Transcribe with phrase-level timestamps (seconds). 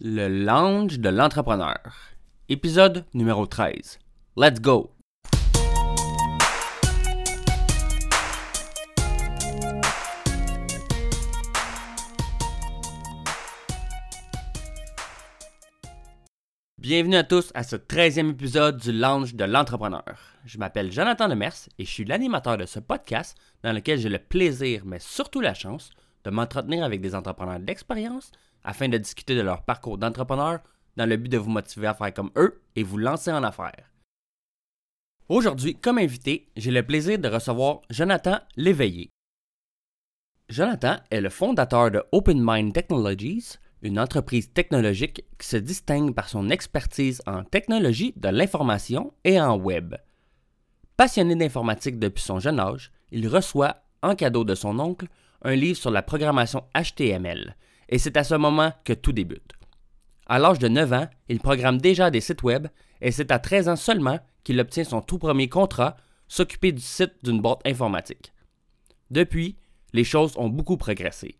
[0.00, 1.78] Le lounge de l'entrepreneur.
[2.48, 4.00] Épisode numéro 13.
[4.36, 4.90] Let's go!
[16.76, 20.02] Bienvenue à tous à ce 13e épisode du Lounge de l'entrepreneur.
[20.44, 24.18] Je m'appelle Jonathan Demers et je suis l'animateur de ce podcast dans lequel j'ai le
[24.18, 25.90] plaisir, mais surtout la chance,
[26.24, 28.32] de m'entretenir avec des entrepreneurs d'expérience
[28.64, 30.60] afin de discuter de leur parcours d'entrepreneur
[30.96, 33.90] dans le but de vous motiver à faire comme eux et vous lancer en affaires.
[35.28, 39.10] Aujourd'hui, comme invité, j'ai le plaisir de recevoir Jonathan Léveillé.
[40.50, 46.28] Jonathan est le fondateur de Open Mind Technologies, une entreprise technologique qui se distingue par
[46.28, 49.94] son expertise en technologie de l'information et en web.
[50.96, 55.06] Passionné d'informatique depuis son jeune âge, il reçoit, en cadeau de son oncle,
[55.42, 57.56] un livre sur la programmation HTML,
[57.94, 59.52] et c'est à ce moment que tout débute.
[60.26, 62.66] À l'âge de 9 ans, il programme déjà des sites web
[63.00, 67.14] et c'est à 13 ans seulement qu'il obtient son tout premier contrat, s'occuper du site
[67.22, 68.32] d'une boîte informatique.
[69.12, 69.58] Depuis,
[69.92, 71.38] les choses ont beaucoup progressé.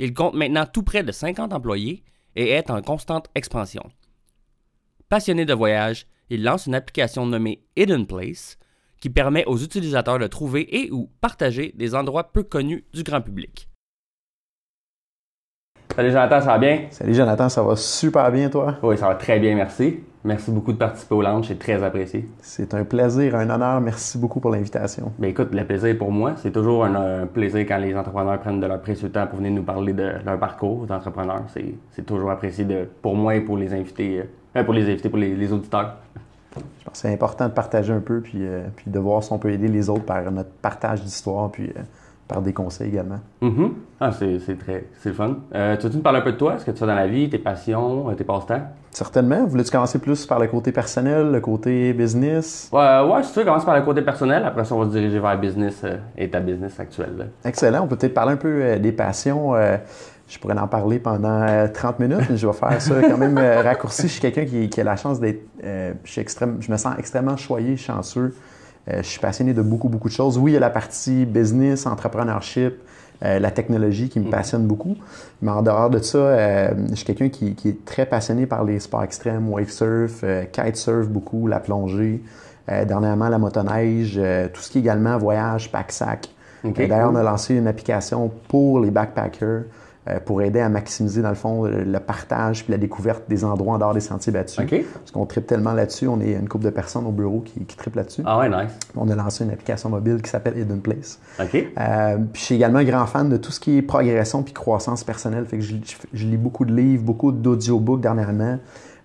[0.00, 2.02] Il compte maintenant tout près de 50 employés
[2.34, 3.88] et est en constante expansion.
[5.08, 8.58] Passionné de voyage, il lance une application nommée Hidden Place
[9.00, 13.20] qui permet aux utilisateurs de trouver et ou partager des endroits peu connus du grand
[13.20, 13.68] public.
[15.94, 16.78] Salut Jonathan, ça va bien?
[16.90, 18.76] Salut Jonathan, ça va super bien toi?
[18.82, 20.00] Oui, ça va très bien, merci.
[20.24, 22.26] Merci beaucoup de participer au lounge, c'est très apprécié.
[22.40, 23.78] C'est un plaisir, un honneur.
[23.82, 25.12] Merci beaucoup pour l'invitation.
[25.18, 28.66] Ben écoute, le plaisir pour moi, c'est toujours un, plaisir quand les entrepreneurs prennent de
[28.66, 31.42] leur précieux temps pour venir nous parler de leur parcours d'entrepreneur.
[31.90, 34.22] C'est toujours apprécié de, pour moi et pour les invités,
[34.56, 35.96] euh, pour les invités, pour les, auditeurs.
[36.56, 39.30] Je pense que c'est important de partager un peu puis, euh, puis de voir si
[39.32, 41.82] on peut aider les autres par notre partage d'histoire puis euh,
[42.28, 43.20] par des conseils également.
[43.42, 43.70] Mm-hmm.
[44.00, 45.36] Ah, c'est très c'est fun.
[45.54, 46.58] Euh, tu veux-tu nous parler un peu de toi?
[46.58, 48.62] Ce que tu fais dans la vie, tes passions, euh, tes passe-temps?
[48.90, 49.44] Certainement.
[49.46, 52.68] Voulais-tu commencer plus par le côté personnel, le côté business?
[52.72, 54.44] Ouais, ouais si tu veux, commencer par le côté personnel.
[54.44, 57.30] Après ça, on va se diriger vers le business euh, et ta business actuelle.
[57.44, 57.82] Excellent.
[57.82, 59.54] On peut peut-être parler un peu des passions.
[60.28, 64.02] je pourrais en parler pendant 30 minutes, mais je vais faire ça quand même raccourci.
[64.02, 65.42] Je suis quelqu'un qui, qui, a la chance d'être...
[65.62, 66.22] je,
[66.60, 68.34] je me sens extrêmement choyé, chanceux.
[68.88, 70.38] Euh, je suis passionné de beaucoup, beaucoup de choses.
[70.38, 72.74] Oui, il y a la partie business, entrepreneurship,
[73.24, 74.30] euh, la technologie qui me mm.
[74.30, 74.96] passionne beaucoup.
[75.40, 78.80] Mais en dehors de ça, euh, je suis quelqu'un qui, est très passionné par les
[78.80, 82.22] sports extrêmes, wave surf, kitesurf beaucoup, la plongée,
[82.68, 84.20] dernièrement la motoneige,
[84.52, 86.28] tout ce qui est également voyage, pack-sac.
[86.64, 89.62] D'ailleurs, on a lancé une application pour les backpackers euh,
[90.24, 93.78] pour aider à maximiser, dans le fond, le partage puis la découverte des endroits en
[93.78, 94.56] dehors des sentiers battus.
[94.56, 96.08] Parce qu'on tripe tellement là-dessus.
[96.08, 98.22] On est une couple de personnes au bureau qui, qui trippent là-dessus.
[98.24, 98.72] Ah ouais, nice.
[98.96, 101.20] On a lancé une application mobile qui s'appelle Hidden Place.
[101.40, 101.54] OK.
[101.54, 104.52] Euh, puis je suis également un grand fan de tout ce qui est progression puis
[104.52, 105.46] croissance personnelle.
[105.46, 108.58] Fait que je, lis beaucoup de livres, beaucoup d'audiobooks dernièrement.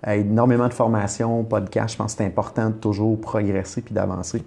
[0.07, 1.93] Euh, énormément de formations, podcasts.
[1.93, 4.43] Je pense que c'est important de toujours progresser puis d'avancer.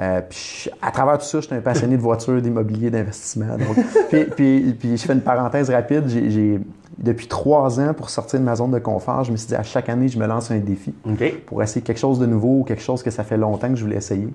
[0.00, 3.56] Euh, puis à travers tout ça, je suis un passionné de voitures, d'immobilier, d'investissement.
[4.08, 6.04] puis, puis, puis, je fais une parenthèse rapide.
[6.08, 6.60] J'ai,
[6.96, 9.62] depuis trois ans, pour sortir de ma zone de confort, je me suis dit à
[9.62, 10.94] chaque année, je me lance un défi
[11.46, 13.96] pour essayer quelque chose de nouveau, quelque chose que ça fait longtemps que je voulais
[13.96, 14.28] essayer.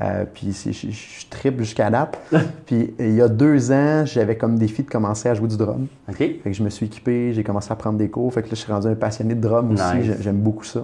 [0.00, 2.18] Euh, puis je, je, tripe jusqu'à date.
[2.66, 5.86] puis il y a deux ans, j'avais comme défi de commencer à jouer du drum.
[6.16, 8.32] Fait que je me suis équipé, j'ai commencé à prendre des cours.
[8.32, 10.12] Fait que là, je suis rendu un passionné de drum aussi.
[10.20, 10.80] J'aime beaucoup ça.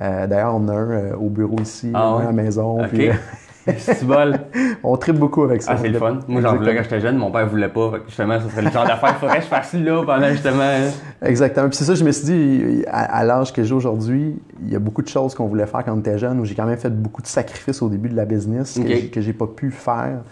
[0.00, 2.78] Euh, d'ailleurs, on a un au bureau ici, ah, à la maison.
[2.88, 3.08] Puis,
[4.84, 5.72] on tripe beaucoup avec ça.
[5.74, 6.20] Ah, c'est le fun.
[6.28, 7.92] Moi, j'en voulais quand j'étais jeune, mon père voulait pas.
[8.06, 10.72] justement, ça serait le genre d'affaire qu'il faudrait que je fasse là pendant justement.
[11.22, 11.68] Exactement.
[11.68, 14.78] Puis c'est ça, je me suis dit, à, l'âge que j'ai aujourd'hui, il y a
[14.78, 16.90] beaucoup de choses qu'on voulait faire quand on était jeune, où j'ai quand même fait
[16.90, 18.78] beaucoup de sacrifices au début de la business
[19.12, 20.22] que, j'ai pas pu faire,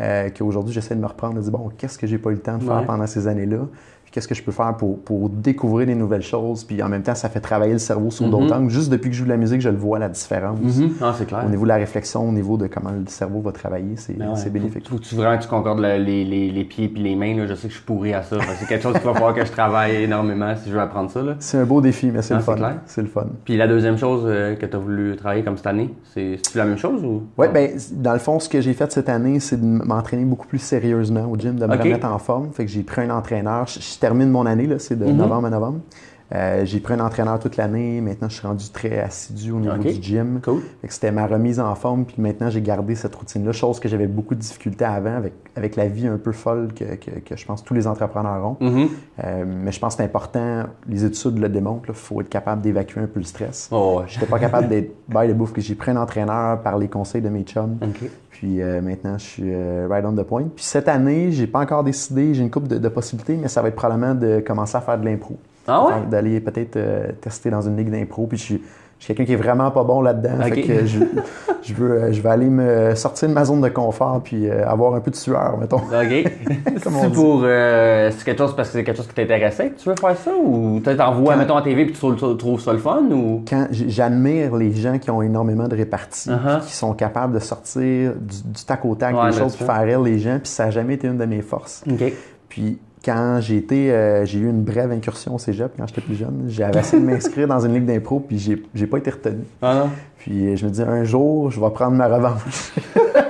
[0.00, 2.40] euh, qu'aujourd'hui j'essaie de me reprendre, de dire, bon, qu'est-ce que j'ai pas eu le
[2.40, 3.66] temps de faire pendant ces années-là?
[4.12, 6.64] Qu'est-ce que je peux faire pour, pour, découvrir des nouvelles choses.
[6.64, 8.64] Puis en même temps, ça fait travailler le cerveau sur d'autres mhm.
[8.64, 8.70] angles.
[8.70, 10.60] Juste depuis que je joue de la musique, je le vois, la différence.
[10.60, 10.92] Mhm.
[11.00, 11.44] ah, c'est clair.
[11.46, 14.34] Au niveau de la réflexion, au niveau de comment le cerveau va travailler, c'est ben
[14.52, 14.88] bénéfique.
[14.88, 17.34] Faut, tu vraiment tu concordes les, les, les, pieds et les mains.
[17.36, 17.46] Là.
[17.46, 18.36] Je sais que je suis pourri à ça.
[18.58, 21.20] c'est quelque chose qu'il va falloir que je travaille énormément si je veux apprendre ça.
[21.38, 22.56] C'est un beau défi, mais c'est le fun.
[22.86, 23.26] C'est le fun.
[23.44, 26.66] Puis la deuxième chose euh, que tu as voulu travailler comme cette année, c'est la
[26.66, 27.22] même chose ou?
[27.38, 30.46] Oui, ben, dans le fond, ce que j'ai fait cette année, c'est de m'entraîner beaucoup
[30.46, 32.52] plus sérieusement au gym, de me remettre en forme.
[32.52, 33.66] Fait que j'ai pris un entraîneur.
[33.66, 35.16] je termine mon année, là, c'est de mhm.
[35.16, 35.78] novembre à novembre.
[36.34, 38.00] Euh, j'ai pris un entraîneur toute l'année.
[38.00, 40.40] Maintenant, je suis rendu très assidu au niveau du gym.
[40.88, 42.04] C'était ma remise en forme.
[42.04, 45.76] Puis maintenant, j'ai gardé cette routine-là, chose que j'avais beaucoup de difficultés avant avec, avec
[45.76, 48.56] la vie un peu folle que, que, je pense tous les entrepreneurs ont.
[48.60, 48.88] Mhm.
[49.24, 50.64] Euh, mais je pense que c'est important.
[50.88, 51.88] Les études le démontrent.
[51.88, 53.68] Il faut être capable d'évacuer un peu le stress.
[53.70, 55.52] Oh, je n'étais pas capable d'être bail de bouffe.
[55.52, 57.78] que J'ai pris un entraîneur par les conseils de mes chums.
[58.30, 59.54] Puis euh, maintenant, je suis
[59.86, 60.44] right on the point.
[60.54, 62.32] Puis cette année, j'ai pas encore décidé.
[62.32, 64.98] J'ai une couple de, de possibilités, mais ça va être probablement de commencer à faire
[64.98, 65.36] de l'impro.
[65.68, 66.78] Ah D'aller peut-être
[67.20, 68.26] tester dans une ligue d'impro.
[68.26, 68.62] Puis je suis
[69.02, 70.48] je suis quelqu'un qui est vraiment pas bon là-dedans.
[70.48, 71.00] que je,
[71.62, 74.64] je, veux, euh, je vais aller me sortir de ma zone de confort puis euh,
[74.64, 75.78] avoir un peu de sueur, mettons.
[75.78, 75.82] OK.
[76.76, 77.40] c'est pour.
[77.42, 80.16] Euh, c'est quelque chose parce que c'est quelque chose qui t'intéressait que tu veux faire
[80.16, 83.42] ça ou tu t'envoies, mettons, à TV puis tu trouves, ça le fun ou?
[83.48, 86.60] Quand j'admire les gens qui ont énormément de réparties, uh-huh.
[86.64, 90.20] qui sont capables de sortir du, tac au tac des choses pour faire rire les
[90.20, 91.82] gens, puis ça n'a jamais été une de mes forces.
[91.90, 92.12] OK.
[92.48, 96.14] Puis quand j'ai été, euh, j'ai eu une brève incursion au cégep quand j'étais plus
[96.14, 96.44] jeune.
[96.46, 99.44] J'avais essayé de m'inscrire dans une ligue d'impro, puis j'ai, j'ai pas été retenu.
[99.60, 99.90] Ah non?
[100.18, 102.72] Puis euh, je me dis, un jour, je vais prendre ma revanche.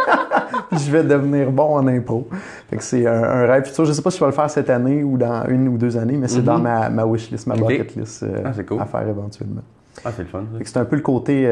[0.73, 2.29] je vais devenir bon en impro.
[2.69, 3.87] Fait que c'est un, rêve futur.
[3.87, 5.97] Je sais pas si je vais le faire cette année ou dans une ou deux
[5.97, 6.91] années, mais c'est dans mm-hmm.
[6.91, 9.63] ma, ma wishlist, ma bucket list euh, ah, à faire éventuellement.
[10.05, 10.45] Ah, c'est le fun.
[10.65, 11.47] c'est un peu le côté,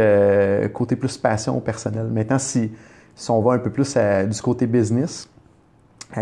[0.73, 2.07] côté plus passion personnel.
[2.11, 2.71] Maintenant, si,
[3.15, 5.29] si on va un peu plus du côté business,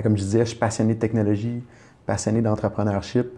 [0.03, 1.63] comme je disais, je suis passionné de technologie
[2.09, 3.29] passionné d'entrepreneurship.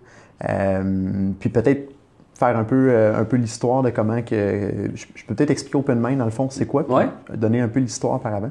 [0.48, 1.92] Euh, puis peut-être
[2.34, 4.90] faire un peu, euh, un peu l'histoire de comment que.
[4.94, 8.18] Je, peux peut-être expliquer OpenMind, dans le fond, c'est quoi, puis donner un peu l'histoire
[8.20, 8.50] par avant.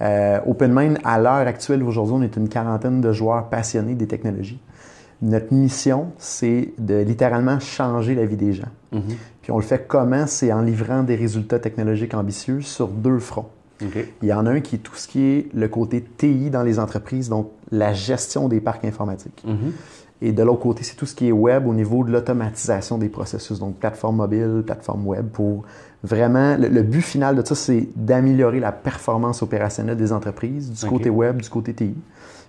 [0.00, 4.60] Euh, OpenMind, à l'heure actuelle, aujourd'hui, on est une quarantaine de joueurs passionnés des technologies.
[5.20, 8.68] Notre mission, c'est de littéralement changer la vie des gens.
[8.94, 9.16] Mm-hmm.
[9.42, 10.28] Puis on le fait comment?
[10.28, 13.50] C'est en livrant des résultats technologiques ambitieux sur deux fronts.
[13.80, 16.62] Il y en a un qui est tout ce qui est le côté TI dans
[16.62, 19.44] les entreprises, donc la gestion des parcs informatiques.
[19.46, 19.72] Mhm.
[20.20, 23.08] Et de l'autre côté, c'est tout ce qui est web au niveau de l'automatisation des
[23.08, 25.62] processus, donc plateforme mobile, plateforme web, pour
[26.02, 31.08] vraiment, le, but final de ça, c'est d'améliorer la performance opérationnelle des entreprises, du côté
[31.08, 31.94] web, du côté TI,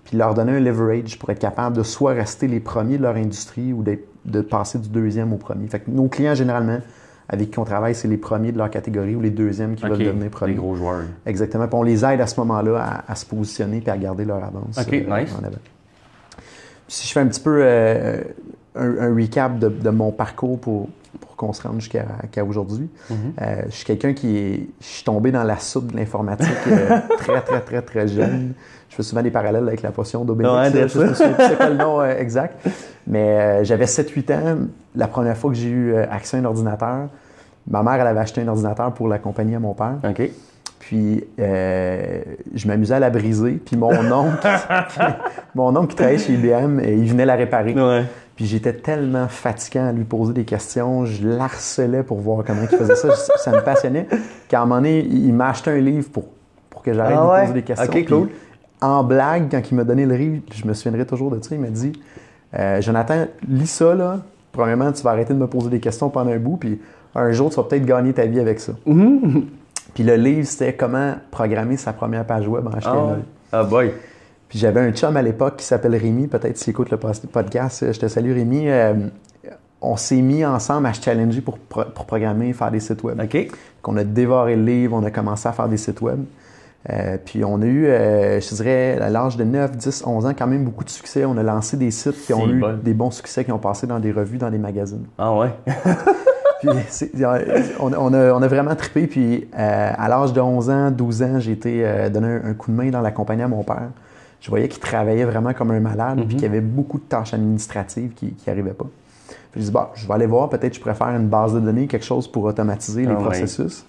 [0.03, 3.15] puis leur donner un leverage pour être capable de soit rester les premiers de leur
[3.15, 5.67] industrie ou de, de passer du deuxième au premier.
[5.67, 6.79] Fait que nos clients, généralement,
[7.29, 9.99] avec qui on travaille, c'est les premiers de leur catégorie ou les deuxièmes qui veulent
[9.99, 10.53] devenir premiers.
[10.53, 11.03] Les gros joueurs.
[11.27, 11.67] Exactement.
[11.67, 14.77] Puis on les aide à ce moment-là à, se positionner et à garder leur avance.
[14.79, 15.35] OK, euh, nice.
[16.87, 18.19] Si je fais un petit peu euh,
[18.75, 20.89] un, recap de, mon parcours pour,
[21.19, 22.03] pour qu'on se rende jusqu'à
[22.43, 23.15] aujourd'hui, mm-hmm.
[23.41, 24.67] euh, je suis quelqu'un qui est.
[24.81, 26.49] Je suis tombé dans la soupe de l'informatique
[27.19, 28.53] très, très, très, très jeune.
[28.89, 30.51] Je fais souvent des parallèles avec la potion d'Obélix.
[30.51, 32.67] Ouais, je sais pas le nom exact.
[33.05, 34.57] Mais j'avais 7-8 ans
[34.95, 37.09] la première fois que j'ai eu euh, accès à un ordinateur,
[37.69, 39.97] ma mère, elle avait acheté un ordinateur pour l'accompagner à mon père.
[40.03, 40.29] OK.
[40.79, 42.21] Puis, euh,
[42.55, 43.61] je m'amusais à la briser.
[43.63, 44.47] Puis, mon oncle,
[45.55, 47.73] mon oncle qui travaillait chez IBM, il venait la réparer.
[47.73, 48.05] Ouais.
[48.35, 51.05] Puis, j'étais tellement fatiguant à lui poser des questions.
[51.05, 53.13] Je l'harcelais pour voir comment il faisait ça.
[53.13, 54.07] ça me passionnait.
[54.47, 56.25] Qu'à un moment donné, il m'a acheté un livre pour,
[56.69, 57.93] pour que j'arrête ah de lui poser des questions.
[57.93, 58.29] OK, cool.
[58.81, 61.61] en blague, quand il m'a donné le livre, je me souviendrai toujours de ça, il
[61.61, 61.91] m'a dit
[62.57, 64.19] euh, Jonathan, lis ça, là,
[64.51, 66.79] premièrement, tu vas arrêter de me poser des questions pendant un bout, puis
[67.15, 68.73] un jour, tu vas peut-être gagner ta vie avec ça.
[68.85, 69.45] Mhm.
[69.93, 73.23] Puis le livre, c'était comment programmer sa première page web en HTML.
[73.51, 73.91] Ah, ah boy!
[74.47, 77.99] Puis j'avais un chum à l'époque qui s'appelle Rémi, peut-être s'il écoute le podcast, je
[77.99, 78.67] te salue Rémi.
[78.67, 78.93] Euh,
[79.81, 83.19] on s'est mis ensemble à se challenger pour, pour programmer, faire des sites web.
[83.21, 83.47] OK.
[83.81, 86.19] Qu'on a dévoré le livre, on a commencé à faire des sites web.
[86.89, 90.33] Euh, puis on a eu, euh, je dirais, à l'âge de 9, 10, 11 ans,
[90.37, 91.25] quand même beaucoup de succès.
[91.25, 93.99] On a lancé des sites qui ont eu des bons succès, qui ont passé dans
[93.99, 95.05] des revues, dans des magazines.
[95.17, 95.49] Ah ouais?
[96.59, 96.69] puis
[97.79, 99.07] on, on, a, on, a, vraiment trippé.
[99.07, 102.75] Puis euh, à l'âge de 11 ans, 12 ans, j'ai été donner un, coup de
[102.75, 103.89] main dans la compagnie à mon père.
[104.41, 106.29] Je voyais qu'il travaillait vraiment comme un malade, puis mm-hmm.
[106.31, 108.87] qu'il y avait beaucoup de tâches administratives qui n'arrivaient pas.
[109.51, 111.59] Puis je dis, bah, je vais aller voir, peut-être je pourrais faire une base de
[111.59, 113.85] données, quelque chose pour automatiser les ah processus.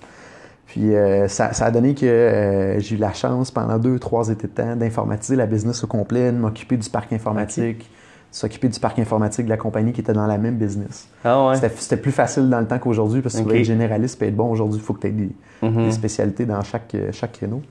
[0.66, 4.46] Puis euh, ça, a donné que euh, j'ai eu la chance pendant deux, trois étés
[4.46, 7.90] de temps d'informatiser la business au complet, de m'occuper du parc informatique,
[8.30, 11.08] s'occuper du parc informatique de la compagnie qui était dans la même business.
[11.24, 11.56] Ah ouais.
[11.56, 14.50] C'était plus facile dans le temps qu'aujourd'hui parce que tu être généraliste et être bon
[14.50, 15.84] aujourd'hui, il faut que tu aies mm-hmm.
[15.84, 17.62] des, spécialités dans chaque, chaque créneau.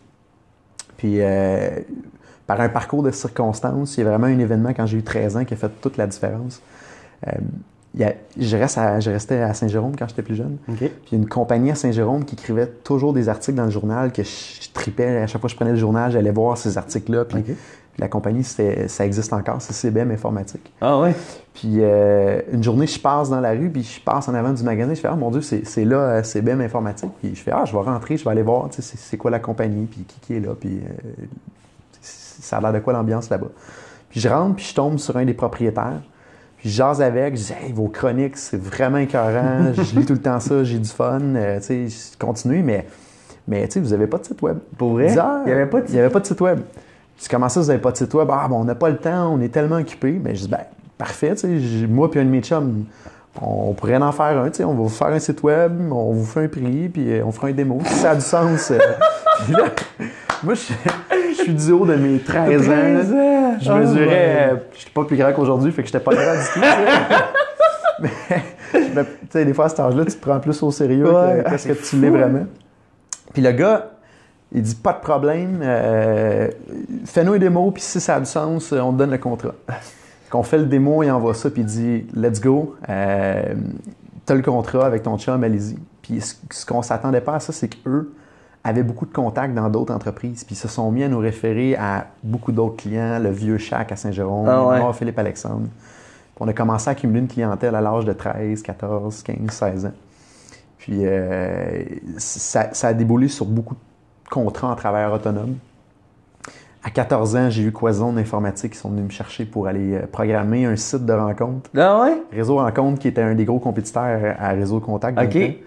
[0.98, 1.70] Puis euh,
[2.46, 5.38] par un parcours de circonstances, il y a vraiment un événement quand j'ai eu 13
[5.38, 6.62] ans qui a fait toute la différence
[7.98, 10.58] je, reste je restais à Saint-Jérôme quand j'étais plus jeune.
[10.68, 13.72] Puis il y a une compagnie à Saint-Jérôme qui écrivait toujours des articles dans le
[13.72, 15.18] journal que je, tripais.
[15.18, 17.26] À chaque fois que je prenais le journal, j'allais voir ces articles-là.
[17.26, 17.44] Puis,
[18.00, 20.72] la compagnie, ça existe encore, c'est CBM Informatique.
[20.82, 21.14] Ah ouais?
[21.54, 24.64] Puis euh, une journée, je passe dans la rue, puis je passe en avant du
[24.64, 24.94] magasin.
[24.94, 27.12] Je fais, ah mon Dieu, c'est là euh, CBM Informatique.
[27.22, 29.86] Puis je fais, ah, je vais rentrer, je vais aller voir, c'est quoi la compagnie,
[29.86, 31.26] puis qui, qui est là, puis euh,
[32.02, 33.50] ça a l'air de quoi l'ambiance là-bas.
[34.10, 36.02] Puis je rentre, puis je tombe sur un des propriétaires.
[36.58, 40.14] Puis je jase avec, je dis hey, vos chroniques, c'est vraiment écœurant, je lis tout
[40.14, 42.86] le temps ça, j'ai du fun, euh, tu sais, continue, mais,
[43.48, 44.58] mais tu sais, vous n'avez pas de site web.
[44.78, 45.08] Pour vrai?
[45.88, 46.60] il n'y avait pas de site web.
[47.20, 48.30] Dis comment ça, vous n'avez pas de site web?
[48.32, 50.20] Ah, bon, on n'a pas le temps, on est tellement occupés.
[50.24, 50.62] Mais je dis, ben,
[50.98, 52.86] parfait, tu sais, moi puis un de mes chums,
[53.42, 56.14] on pourrait en faire un, tu sais, on va vous faire un site web, on
[56.14, 57.80] vous fait un prix, puis euh, on fera un démo.
[57.86, 58.72] Si ça a du sens.
[58.72, 58.80] Euh,
[60.44, 60.74] moi, je
[61.40, 63.58] je suis du haut de mes 13, ans.
[63.62, 64.64] Je mesurais.
[64.74, 66.60] Je suis pas plus grand qu'aujourd'hui, fait que j'étais pas grand du tout.
[68.02, 68.10] mais,
[68.74, 71.06] tu sais, des fois, à cet âge-là, tu te prends plus au sérieux
[71.50, 72.46] que ce que tu l'es vraiment.
[73.34, 73.92] Puis le gars,
[74.52, 76.50] il dit pas de problème, euh,
[77.06, 79.54] fais-nous une démo, puis si ça a du sens, on te donne le contrat.
[80.32, 83.56] Qu'on fait le démo, il envoie ça, puis il dit let's go, euh,
[84.26, 85.78] t'as le contrat avec ton chum, allez-y.
[86.02, 88.14] Puis ce, qu'on s'attendait pas à ça, c'est qu'eux
[88.64, 91.76] avaient beaucoup de contacts dans d'autres entreprises, puis ils se sont mis à nous référer
[91.76, 95.68] à beaucoup d'autres clients, le vieux Chac à Saint-Jérôme, ah Philippe Alexandre.
[96.40, 99.94] on a commencé à accumuler une clientèle à l'âge de 13, 14, 15, 16 ans.
[100.78, 101.84] Puis euh,
[102.18, 103.80] ça, ça, a déboulé sur beaucoup de
[104.30, 105.56] contrat en travailleur autonome.
[106.82, 110.08] À 14 ans, j'ai eu Quaison Informatique qui sont venus me chercher pour aller euh,
[110.10, 111.70] programmer un site de rencontre.
[111.78, 112.22] Ah ouais?
[112.32, 115.20] Réseau Rencontre qui était un des gros compétiteurs à Réseau Contact.
[115.20, 115.58] OK.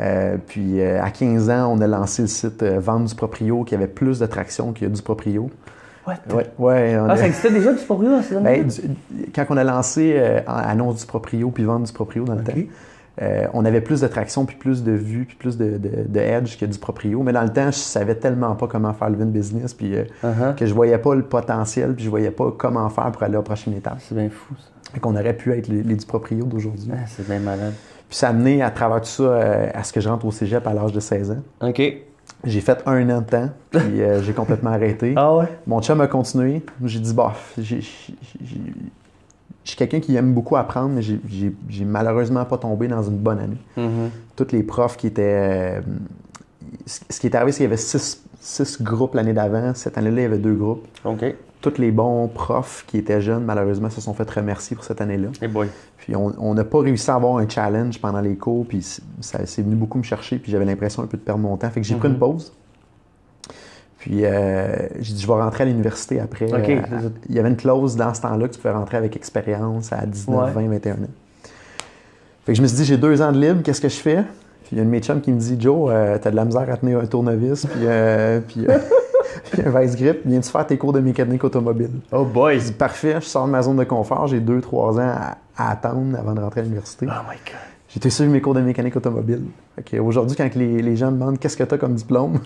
[0.00, 3.74] Euh, puis euh, à 15 ans, on a lancé le site Vente du Proprio qui
[3.74, 5.50] avait plus de traction que du Proprio.
[6.06, 6.14] What?
[6.34, 8.10] Ouais, ouais, ah, ça existait déjà du Proprio?
[8.42, 8.68] Ben,
[9.34, 12.52] quand on a lancé Annonce du Proprio puis Vente du Proprio dans le temps,
[13.22, 16.58] euh, on avait plus de traction, puis plus de vues, puis plus de, de, edge
[16.58, 17.22] que du proprio.
[17.22, 20.04] Mais dans le temps, je savais tellement pas comment faire le vin business, puis euh,
[20.24, 20.54] uh-huh.
[20.56, 23.38] que je voyais pas le potentiel, puis je voyais pas comment faire pour aller à
[23.38, 23.98] la prochaine étape.
[24.00, 24.98] C'est bien fou, ça.
[24.98, 26.90] qu'on aurait pu être les, du proprio d'aujourd'hui.
[26.92, 27.74] Ah, c'est bien malade.
[28.08, 30.32] Puis ça a amené à travers tout ça euh, à ce que je rentre au
[30.32, 31.42] cégep à l'âge de 16 ans.
[31.62, 31.82] OK.
[32.42, 35.14] J'ai fait un an de temps, puis j'ai complètement arrêté.
[35.16, 35.46] Ah ouais?
[35.66, 36.62] Mon chum a continué.
[36.84, 37.80] J'ai dit, bof, j'ai
[39.64, 43.38] je suis quelqu'un qui aime beaucoup apprendre, mais j'ai malheureusement pas tombé dans une bonne
[43.38, 43.56] année.
[43.78, 44.10] Mm-hmm.
[44.36, 45.78] Toutes les profs qui étaient.
[45.78, 45.80] Euh,
[46.86, 49.72] ce qui est arrivé, c'est qu'il y avait six, groupes l'année d'avant.
[49.74, 50.86] Cette année-là, il y avait deux groupes.
[51.04, 51.24] OK.
[51.62, 55.28] Tous les bons profs qui étaient jeunes, malheureusement, se sont fait remercier pour cette année-là.
[55.40, 55.68] Hey boy.
[55.96, 58.82] Puis on n'a pas réussi à avoir un challenge pendant les cours, puis
[59.20, 61.70] ça c'est venu beaucoup me chercher, puis j'avais l'impression un peu de perdre mon temps.
[61.70, 62.18] Fait que j'ai pris une mm-hmm.
[62.18, 62.52] pause.
[64.04, 66.52] Puis euh, j'ai dit, je vais rentrer à l'université après.
[66.52, 69.94] Euh, il y avait une clause dans ce temps-là que tu pouvais rentrer avec expérience
[69.94, 70.96] à 19, 20, 21 ans.
[72.44, 74.22] Fait que je me suis dit, j'ai deux ans de libre, qu'est-ce que je fais?
[74.64, 76.36] Puis il y a une de mes chums qui me dit, Joe, euh, t'as de
[76.36, 78.66] la misère à tenir un tournevis, puis,
[79.50, 81.92] puis, un vice grip, viens-tu faire tes cours de mécanique automobile?
[82.12, 82.60] Oh boy!
[82.60, 85.14] Je dis, parfait, je sors de ma zone de confort, j'ai deux, trois ans
[85.56, 87.06] à, attendre avant de rentrer à l'université.
[87.08, 88.02] Oh my God!
[88.02, 89.44] J'ai suivre mes cours de mécanique automobile.
[89.98, 92.40] Aujourd'hui, quand les, les gens me demandent qu'est-ce que tu as comme diplôme,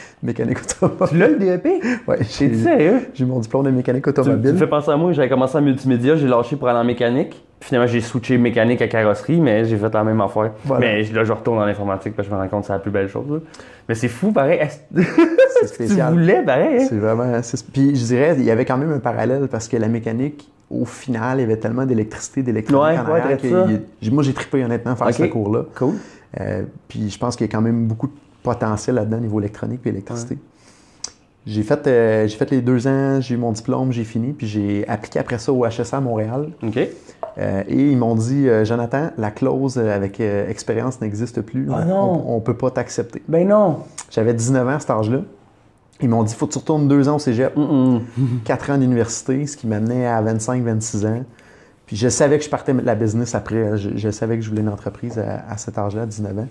[0.22, 1.08] mécanique automobile.
[1.08, 1.68] Tu l'as le DEP?
[2.06, 2.16] Oui.
[2.20, 3.00] J'ai sérieux?
[3.14, 4.50] J'ai mon diplôme de mécanique automobile.
[4.50, 6.84] Tu, me fais penser à moi, j'avais commencé en multimédia, j'ai lâché pour aller en
[6.84, 7.42] mécanique.
[7.60, 10.52] finalement, j'ai switché mécanique à carrosserie, mais j'ai fait la même affaire.
[10.78, 12.78] Mais là, je retourne dans l'informatique parce que je me rends compte que c'est la
[12.78, 13.40] plus belle chose.
[13.88, 14.60] Mais c'est fou, pareil.
[15.60, 16.12] C'est spécial.
[16.12, 16.82] tu voulais, pareil.
[16.82, 16.86] Hein?
[16.88, 17.40] C'est vraiment.
[17.72, 20.84] Puis je dirais, il y avait quand même un parallèle parce que la mécanique, au
[20.84, 25.24] final, il y avait tellement d'électricité, d'électronique en que moi, j'ai trippé honnêtement faire ce
[25.24, 25.64] cours-là.
[25.74, 25.94] Cool.
[26.40, 29.80] Euh, puis je pense qu'il y a quand même beaucoup de potentiel là-dedans, niveau électronique
[29.84, 30.38] et électricité.
[31.48, 34.46] J'ai fait, euh, j'ai fait les deux ans, j'ai eu mon diplôme, j'ai fini, puis
[34.46, 36.50] j'ai appliqué après ça au HSA à Montréal.
[36.62, 36.78] OK.
[37.38, 41.68] Euh, et ils m'ont dit, euh, Jonathan, la clause avec expérience n'existe plus.
[41.72, 42.22] Ah non.
[42.26, 43.22] On ne peut pas t'accepter.
[43.28, 43.78] Ben non.
[44.10, 45.20] J'avais 19 ans à cet âge-là.
[46.02, 47.54] Ils m'ont dit, faut que tu retournes deux ans au cégep,
[48.44, 51.24] quatre ans d'université, ce qui m'amenait à 25-26 ans.
[51.86, 53.78] Puis je savais que je partais de la business après.
[53.78, 56.48] Je, savais que je voulais une entreprise à, à cet âge-là, 19 ans.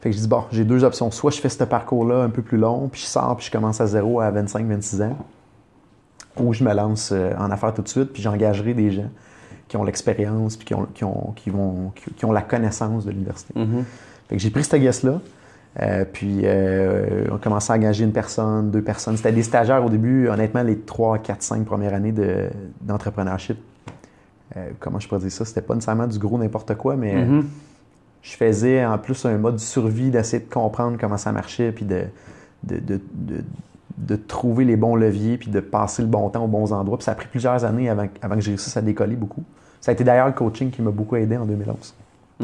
[0.00, 1.10] Fait que je dis, bon, j'ai deux options.
[1.10, 3.80] Soit je fais ce parcours-là un peu plus long, puis je sors, puis je commence
[3.80, 5.16] à zéro à 25-26 ans.
[6.38, 9.08] Ou je me lance euh, en affaires tout de suite, puis j'engagerai des gens
[9.68, 13.10] qui ont l'expérience, puis qui ont, qui, ont, qui, vont, qui, ont la connaissance de
[13.10, 13.54] l'université.
[13.54, 13.82] Mm-hmm.
[14.28, 15.20] Fait que j'ai pris cette guest-là.
[15.80, 19.16] Euh, puis euh, on commençait à engager une personne, deux personnes.
[19.16, 22.14] C'était des stagiaires au début, honnêtement, les trois, quatre, cinq premières années
[22.80, 23.58] d'entrepreneurship.
[24.78, 25.44] comment je pourrais dire ça?
[25.44, 27.42] C'était pas nécessairement du gros n'importe quoi, mais mm-hmm
[28.26, 32.06] je faisais en plus un mode survie d'essayer de comprendre comment ça marchait, puis de,
[32.64, 36.98] de, trouver les bons leviers, puis de passer le bon temps aux bons endroits.
[36.98, 39.44] Puis ça a pris plusieurs années avant, avant que j'ai réussi à décoller beaucoup.
[39.80, 41.94] Ça a été d'ailleurs le coaching qui m'a beaucoup aidé en 2011.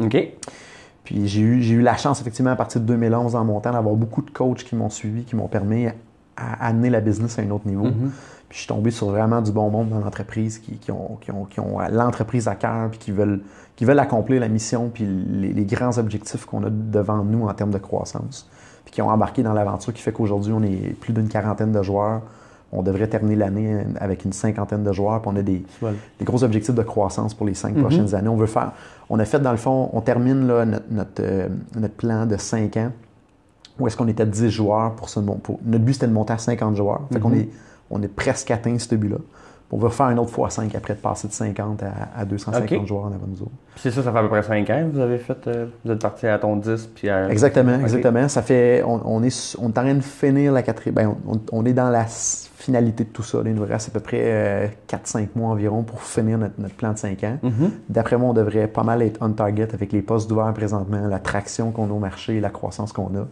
[0.03, 0.17] OK.
[1.03, 4.21] Puis j'ai eu, eu la chance, effectivement, à partir de 2011, en montant, d'avoir beaucoup
[4.21, 5.87] de coachs qui m'ont suivi, qui m'ont permis
[6.37, 7.87] à amener la business à un autre niveau.
[7.87, 8.09] Mm-hmm.
[8.47, 11.79] Puis je suis tombé sur vraiment du bon monde dans l'entreprise qui, ont, qui ont
[11.91, 13.41] l'entreprise à cœur, puis qui veulent
[13.75, 17.71] qui veulent accomplir la mission puis les, grands objectifs qu'on a devant nous en termes
[17.71, 18.47] de croissance,
[18.85, 21.81] puis qui ont embarqué dans l'aventure qui fait qu'aujourd'hui, on est plus d'une quarantaine de
[21.81, 22.21] joueurs.
[22.75, 26.43] On devrait terminer l'année avec une cinquantaine de joueurs, puis on a des, des gros
[26.43, 27.81] objectifs de croissance pour les cinq mm-hmm.
[27.81, 28.29] prochaines années.
[28.29, 28.71] On veut faire,
[29.09, 32.77] on a fait dans le fond, on termine là, notre, euh, notre, plan de cinq
[32.77, 32.91] ans,
[33.79, 36.39] où est-ce qu'on était 10 joueurs pour ce pour, Notre but c'était de monter à
[36.39, 37.01] 50 joueurs.
[37.11, 37.41] Fait qu'on mm-hmm.
[37.41, 37.49] est,
[37.91, 39.17] on est presque atteint ce but-là
[39.73, 41.81] on va faire un autre fois 5 après de passer de 50
[42.15, 43.51] à, 250 joueurs en avant nous autres.
[43.75, 45.91] C'est ça, ça fait à peu près 5 ans que vous avez fait, euh, vous
[45.91, 47.27] êtes parti à ton 10 puis à...
[47.31, 48.27] Exactement, exactement.
[48.27, 51.15] Ça fait, on, est, on est en train de finir la quatrième, ben,
[51.51, 53.39] on, est dans la finalité de tout ça.
[53.43, 56.99] Il nous reste à peu près 4-5 euh, mois environ pour finir notre, plan de
[56.99, 57.37] 5 ans.
[57.43, 57.69] Mm-hmm.
[57.89, 61.19] D'après moi, on devrait pas mal être on target avec les postes ouverts présentement, la
[61.19, 63.27] traction qu'on a au marché, la croissance qu'on a.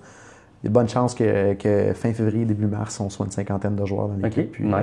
[0.63, 3.75] Il y a de bonnes chances que, fin février, début mars, on soit une cinquantaine
[3.75, 4.55] de joueurs dans l'équipe.
[4.59, 4.81] Euh,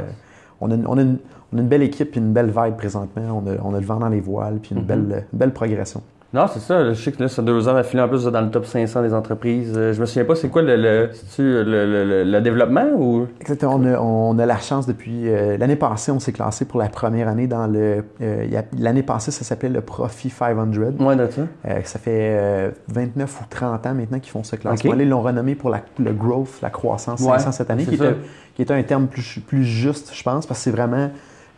[0.61, 1.19] on, a, une,
[1.53, 3.43] belle équipe et une belle vibe présentement.
[3.65, 5.23] On a, le vent dans les voiles puis une, mm-hmm.
[5.33, 6.03] belle progression.
[6.35, 6.93] Non, c'est ça.
[6.93, 9.15] Je sais que là, c'est deux ans d'affilée en plus dans le top 500 des
[9.15, 9.73] entreprises.
[9.75, 13.27] Euh, je me souviens pas, c'est quoi le, le, le, le, développement ou?
[13.41, 13.77] Exactement.
[13.77, 16.91] On a, on a la chance depuis euh, l'année passée, on s'est classé pour la
[16.91, 18.05] première année dans le.
[18.21, 20.69] Euh, l'année passée, ça s'appelait le Profi 500.
[21.01, 21.47] Ouais, d'accord.
[21.85, 24.95] ça fait 29 ou 30 ans maintenant qu'ils font ce classement.
[24.99, 28.17] Ils l'ont renommé pour la, le growth, la croissance 500 cette année, qui est,
[28.55, 31.11] qui est, un terme plus, plus juste, je pense, parce que c'est vraiment.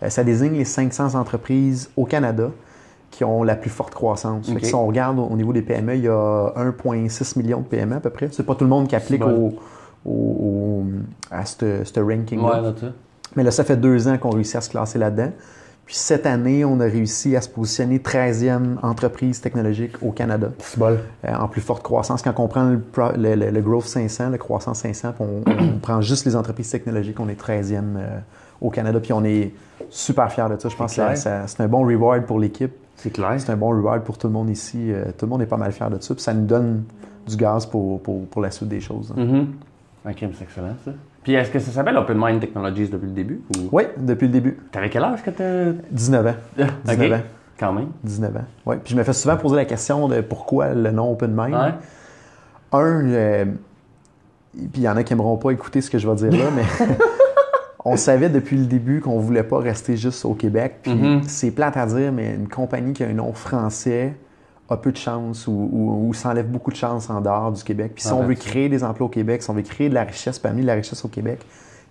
[0.07, 2.51] ça désigne les 500 entreprises au Canada
[3.11, 4.51] qui ont la plus forte croissance.
[4.63, 8.01] si on regarde au niveau des PME, il y a 1,6 million de PME à
[8.01, 8.29] peu près.
[8.31, 10.85] C'est pas tout le monde qui applique au,
[11.31, 12.73] à ce ranking -là.
[13.37, 15.31] Mais là, ça fait deux ans qu'on réussit à se classer là-dedans.
[15.91, 20.51] Puis cette année, on a réussi à se positionner 13e entreprise technologique au Canada.
[20.77, 20.97] Bon.
[21.25, 22.23] Euh, en plus forte croissance.
[22.23, 22.77] Quand on prend
[23.17, 27.29] le, le, Growth 500, le croissance 500, on, on, prend juste les entreprises technologiques, on
[27.29, 28.19] est 13e euh,
[28.61, 29.01] au Canada.
[29.01, 29.53] Puis on est
[29.89, 30.69] super fiers de ça.
[30.69, 32.73] Je pense que c'est un bon reward pour l'équipe.
[33.03, 33.35] C'est clair.
[33.39, 34.93] C'est un bon reward pour tout le monde ici.
[34.93, 36.15] Euh, tout le monde est pas mal fier de ça.
[36.15, 36.85] Puis ça nous donne
[37.27, 39.13] du gaz pour, pour, la suite des choses.
[39.17, 39.47] Mm -hmm.
[40.11, 40.93] Ok, c'est excellent ça.
[41.23, 43.41] Puis est-ce que ça s'appelle Open Mind Technologies depuis le début?
[43.73, 44.59] Oui, depuis le début.
[44.73, 46.35] T'avais quel âge que tu 19 ans.
[46.85, 47.25] 19 ans.
[47.59, 47.89] Quand même.
[48.05, 48.49] 19 ans.
[48.67, 48.77] Oui.
[48.83, 51.55] Puis je me fais souvent poser la question de pourquoi le nom Open Mind.
[51.55, 51.75] Ouais.
[52.73, 53.45] Un, euh,
[54.53, 56.51] puis il y en a qui n'aimeront pas écouter ce que je vais dire là,
[56.55, 56.65] mais
[57.85, 60.81] on savait depuis le début qu'on voulait pas rester juste au Québec.
[60.83, 61.23] Puis mm-hmm.
[61.27, 64.15] c'est plate à dire, mais une compagnie qui a un nom français
[64.69, 67.93] a peu de chance ou, s'enlève beaucoup de chance en dehors du Québec.
[67.95, 70.05] Puis si on veut créer des emplois au Québec, si on veut créer de la
[70.05, 71.41] richesse parmi la richesse au Québec,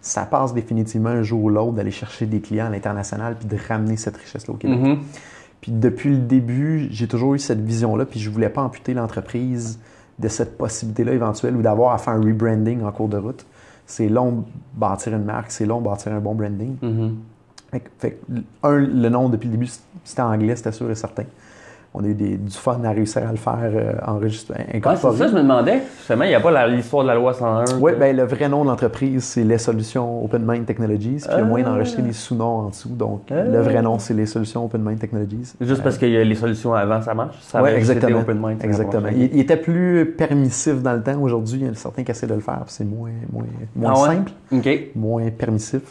[0.02, 3.58] ça passe définitivement un jour ou l'autre d'aller chercher des clients à l'international puis de
[3.68, 4.80] ramener cette richesse-là au Québec.
[4.80, 4.98] Mm-hmm.
[5.60, 9.80] Puis depuis le début, j'ai toujours eu cette vision-là, puis je voulais pas amputer l'entreprise
[10.18, 13.46] de cette possibilité-là éventuelle ou d'avoir à faire un rebranding en cours de route
[13.90, 16.76] c'est long bâtir une marque, c'est long bâtir un bon branding.
[16.82, 17.80] Mm-hmm.
[17.98, 18.20] fait,
[18.64, 19.70] un, le nom depuis le début,
[20.04, 21.24] c'était anglais, c'était sûr et certain
[21.94, 25.14] on a eu du fun à réussir à le faire euh, enregistrer, incorporer.
[25.14, 25.82] c'est ça, je me demandais.
[25.98, 27.80] Justement, il n'y a pas l'histoire de la loi 101.
[27.80, 31.24] Oui, ben, le vrai nom de l'entreprise, c'est les solutions Open Mind Technologies.
[31.24, 32.90] Puis il y a moyen d'enregistrer des sous-noms en dessous.
[32.90, 33.44] Donc, ah.
[33.44, 35.54] le vrai nom, c'est les solutions Open Mind Technologies.
[35.60, 37.38] Juste parce qu'il y a les solutions avant, ça marche?
[37.56, 38.20] Oui, exactement.
[38.20, 39.10] Open Mind, exactement.
[39.10, 41.20] Il, était plus permissif dans le temps.
[41.20, 42.64] Aujourd'hui, il y a certains qui essaient de le faire.
[42.68, 44.32] C'est moins, moins, moins ah simple,
[44.96, 45.82] moins permissif.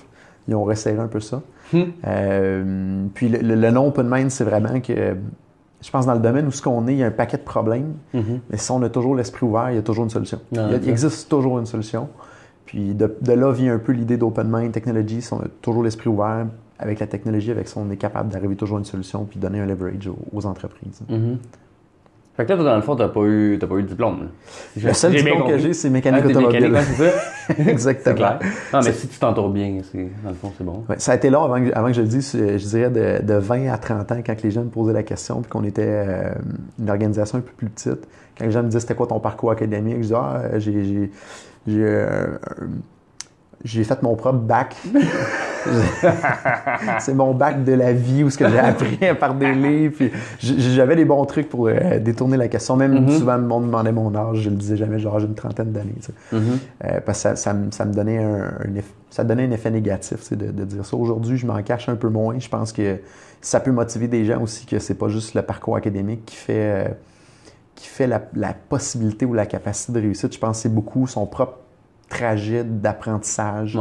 [0.47, 1.43] Ils ont resserré un peu ça.
[1.73, 1.83] Hmm.
[2.07, 5.17] Euh, puis le, le, nom Open Mind, c'est vraiment que
[5.81, 7.43] je pense, dans le domaine où ce qu'on est, il y a un paquet de
[7.43, 7.95] problèmes.
[8.15, 8.41] Mm-hmm.
[8.51, 10.41] Mais si on a toujours l'esprit ouvert, il y a toujours une solution.
[10.57, 12.09] Ah, il, existe toujours une solution.
[12.67, 15.23] Puis de, là vient un peu l'idée d'Open Mind Technology.
[15.23, 16.47] Si on a toujours l'esprit ouvert
[16.79, 19.61] avec la technologie, avec ça, on est capable d'arriver toujours à une solution puis donner
[19.61, 21.01] un leverage aux, entreprises.
[21.11, 21.37] Mm-hmm.
[22.39, 24.29] Fait que toi, dans le fond, t'as pas eu, pas eu de diplôme.
[24.81, 26.73] Le seul diplôme que j'ai, c'est mécanique ah, automobile.
[26.97, 27.69] c'est ça?
[27.69, 28.15] Exactement.
[28.15, 28.39] Clair.
[28.73, 29.81] Non, mais si tu t'entoures bien,
[30.23, 30.85] dans le fond, c'est bon.
[30.99, 33.35] ça a été long avant que, avant que je le dise, je dirais de, de,
[33.35, 36.33] 20 à 30 ans, quand les gens me posaient la question, puis qu'on était euh,
[36.79, 38.07] une organisation un peu plus petite.
[38.39, 41.11] Quand les gens me disaient c'était quoi ton parcours académique, je disais, ah, j'ai,
[41.67, 42.39] j'ai, euh,
[43.65, 44.77] j'ai fait mon propre bac.
[47.01, 50.05] c'est mon bac de la vie où ce que j'ai appris par des livres.
[50.41, 52.77] j'avais des bons trucs pour euh, détourner la question.
[52.77, 53.19] Même mm-hmm.
[53.19, 54.39] souvent, le monde me demandait mon âge.
[54.39, 55.95] Je le disais jamais, genre j'ai une trentaine d'années.
[56.33, 56.39] Mm-hmm.
[56.85, 60.65] Euh, parce que ça, me donnait un, effet, ça donnait un effet négatif de, de,
[60.65, 60.97] dire ça.
[60.97, 62.39] Aujourd'hui, je m'en cache un peu moins.
[62.39, 62.99] Je pense que
[63.41, 66.87] ça peut motiver des gens aussi que c'est pas juste le parcours académique qui fait,
[66.87, 66.89] euh,
[67.75, 70.33] qui fait la, la possibilité ou la capacité de réussite.
[70.33, 71.59] Je pense que c'est beaucoup son propre
[72.09, 73.79] trajet d'apprentissage.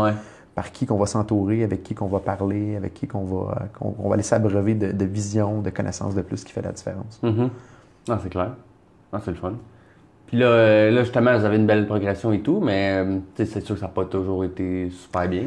[0.55, 4.09] Par qui qu'on va s'entourer, avec qui qu'on va parler, avec qui qu'on va, qu'on,
[4.09, 7.19] va laisser abreuver de, vision, de connaissances de plus qui fait la différence.
[7.21, 7.49] Mm-hmm.
[8.09, 8.53] Ah, c'est clair.
[9.13, 9.53] Ah, c'est le fun.
[10.27, 13.63] Puis là, euh, là, justement, vous avez une belle progression et tout, mais euh, c'est
[13.63, 15.43] sûr que ça n'a pas toujours été super bien.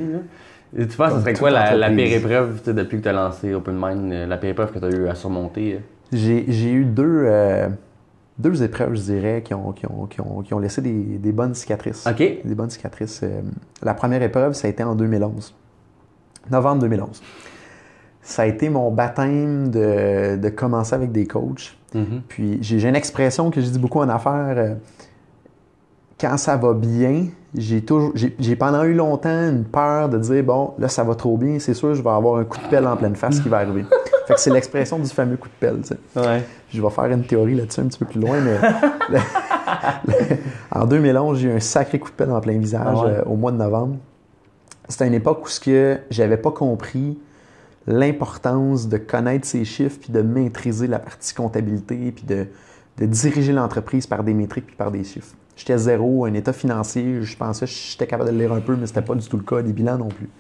[0.75, 3.75] tu penses que ce serait quoi la, pire épreuve depuis que tu as lancé Open
[3.79, 5.81] Mind, euh, la pire épreuve que tu as eu à surmonter?
[6.13, 7.27] J'ai, eu deux
[8.41, 11.33] deux épreuves, je dirais, qui ont, qui ont, qui ont, qui ont laissé des, des,
[11.33, 12.07] bonnes cicatrices.
[12.07, 12.19] OK.
[12.19, 13.21] Des bonnes cicatrices.
[13.23, 13.43] Euh,
[13.83, 15.55] la première épreuve, ça a été en 2011.
[16.51, 17.23] Novembre 2011.
[18.23, 21.77] Ça a été mon baptême de, de commencer avec des coachs.
[21.95, 22.21] Mm-hmm.
[22.29, 24.55] Puis j'ai une expression que je dis beaucoup en affaires.
[24.57, 24.75] Euh,
[26.21, 30.75] quand ça va bien, j'ai toujours, j'ai pendant eu longtemps une peur de dire bon,
[30.79, 32.97] là ça va trop bien, c'est sûr je vais avoir un coup de pelle en
[32.97, 33.85] pleine face qui va arriver.
[34.27, 35.81] fait que c'est l'expression du fameux coup de pelle.
[35.83, 36.45] Tu sais.
[36.73, 38.57] Je vais faire une théorie là-dessus un petit peu plus loin, mais
[40.71, 43.35] en 2011 j'ai eu un sacré coup de pelle en plein visage ah euh, au
[43.35, 43.97] mois de novembre.
[44.89, 47.19] C'était une époque où ce que j'avais pas compris
[47.87, 52.47] l'importance de connaître ces chiffres puis de maîtriser la partie comptabilité puis de,
[52.99, 55.35] de diriger l'entreprise par des métriques puis par des chiffres.
[55.61, 58.77] J'étais zéro, un état financier, je pensais que j'étais capable de le lire un peu,
[58.77, 60.31] mais c'était pas du tout le cas, des bilans non plus.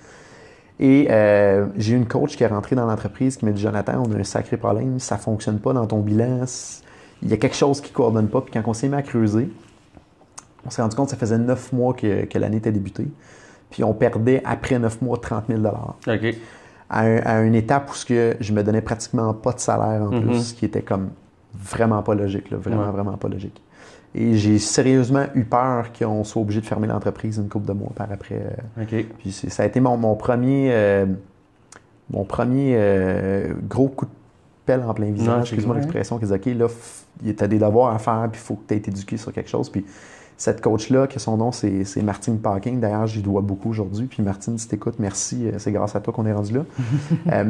[0.79, 4.03] Et euh, j'ai eu une coach qui est rentrée dans l'entreprise qui m'a dit Jonathan,
[4.03, 6.47] on a un sacré problème, ça fonctionne pas dans ton bilan,
[7.23, 8.41] il y a quelque chose qui coordonne pas.
[8.41, 9.51] Puis quand on s'est mis à creuser,
[10.65, 13.09] on s'est rendu compte que ça faisait neuf mois que, l'année était débutée.
[13.69, 16.35] Puis on perdait après neuf mois 30 000 OK.
[16.89, 20.23] À, une étape où ce que je me donnais pratiquement pas de salaire en mm-hmm.
[20.23, 21.11] plus, ce qui était comme
[21.53, 23.61] vraiment pas logique, vraiment, vraiment pas logique.
[24.14, 27.92] Et j'ai sérieusement eu peur qu'on soit obligé de fermer l'entreprise une couple de mois
[27.94, 28.57] par après.
[28.81, 29.07] OK.
[29.18, 31.07] Puis ça a été mon, mon premier, euh,
[32.11, 34.11] mon premier euh, gros coup de
[34.66, 35.42] pelle en plein visage.
[35.42, 36.66] Excuse-moi l'expression, qui disait OK, là,
[37.23, 39.33] tu as des devoirs à faire, puis il faut que tu aies été éduqué sur
[39.33, 39.70] quelque chose.
[39.70, 39.85] Puis
[40.37, 42.81] cette coach-là, que son nom, c'est, Martine Parking.
[42.81, 44.07] D'ailleurs, j'y dois beaucoup aujourd'hui.
[44.07, 45.46] Puis Martine, si t'écoutes, merci.
[45.46, 46.64] Euh, c'est grâce à toi qu'on est rendu là.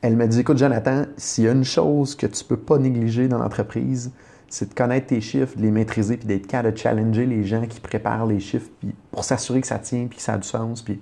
[0.00, 3.28] elle m'a dit Écoute, Jonathan, s'il y a une chose que tu peux pas négliger
[3.28, 4.10] dans l'entreprise,
[4.48, 7.66] c'est de connaître tes chiffres, de les maîtriser, puis d'être capable de challenger les gens
[7.66, 10.46] qui préparent les chiffres puis pour s'assurer que ça tient, puis que ça a du
[10.46, 10.82] sens.
[10.82, 11.00] Puis,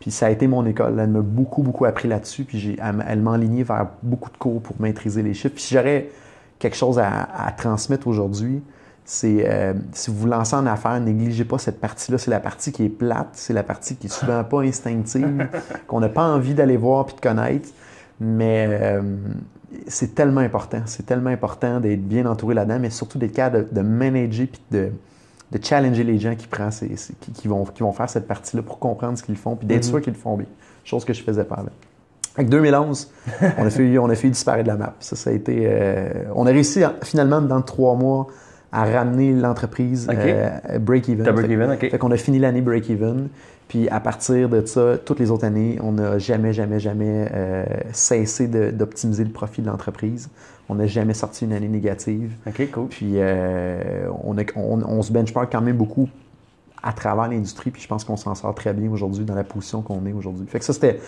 [0.00, 0.98] puis ça a été mon école.
[0.98, 2.76] Elle m'a beaucoup, beaucoup appris là-dessus, puis
[3.08, 5.54] elle, m'a aligné vers beaucoup de cours pour maîtriser les chiffres.
[5.54, 6.08] Puis j'aurais
[6.58, 8.62] quelque chose à, transmettre aujourd'hui,
[9.04, 12.18] c'est euh, si vous vous lancez en affaires, négligez pas cette partie-là.
[12.18, 15.48] C'est la partie qui est plate, c'est la partie qui est souvent pas instinctive,
[15.88, 17.68] qu'on n'a pas envie d'aller voir puis de connaître.
[18.20, 19.02] Mais euh,
[19.86, 20.82] c'est tellement important.
[20.86, 24.90] C'est tellement important d'être bien entouré là-dedans, mais surtout d'être capable de, manager puis de,
[25.50, 26.70] de, challenger les gens qui, prennent
[27.34, 29.88] qui, vont, qui vont faire cette partie-là pour comprendre ce qu'ils font puis d'être mm-hmm.
[29.88, 30.46] sûr qu'ils le font bien.
[30.84, 31.70] Chose que je faisais pas là.
[32.34, 33.10] Avec 2011,
[33.58, 34.94] on a fait, on a fait disparaître la map.
[35.00, 35.64] Ça, ça a été.
[35.66, 38.26] Euh, on a réussi finalement dans trois mois
[38.72, 41.30] à ramener l'entreprise euh, break-even.
[41.30, 43.28] Break-even, Fait qu'on a fini l'année break-even.
[43.72, 47.64] Puis à partir de ça, toutes les autres années, on n'a jamais, jamais, jamais euh,
[47.90, 50.28] cessé d'optimiser le profit de l'entreprise.
[50.68, 52.34] On n'a jamais sorti une année négative.
[52.46, 52.88] OK, cool.
[52.88, 56.10] Puis euh, on, on, se benchmark quand même beaucoup
[56.82, 59.80] à travers l'industrie, puis je pense qu'on s'en sort très bien aujourd'hui dans la position
[59.80, 60.46] qu'on est aujourd'hui.
[60.46, 61.00] Fait que ça, c'était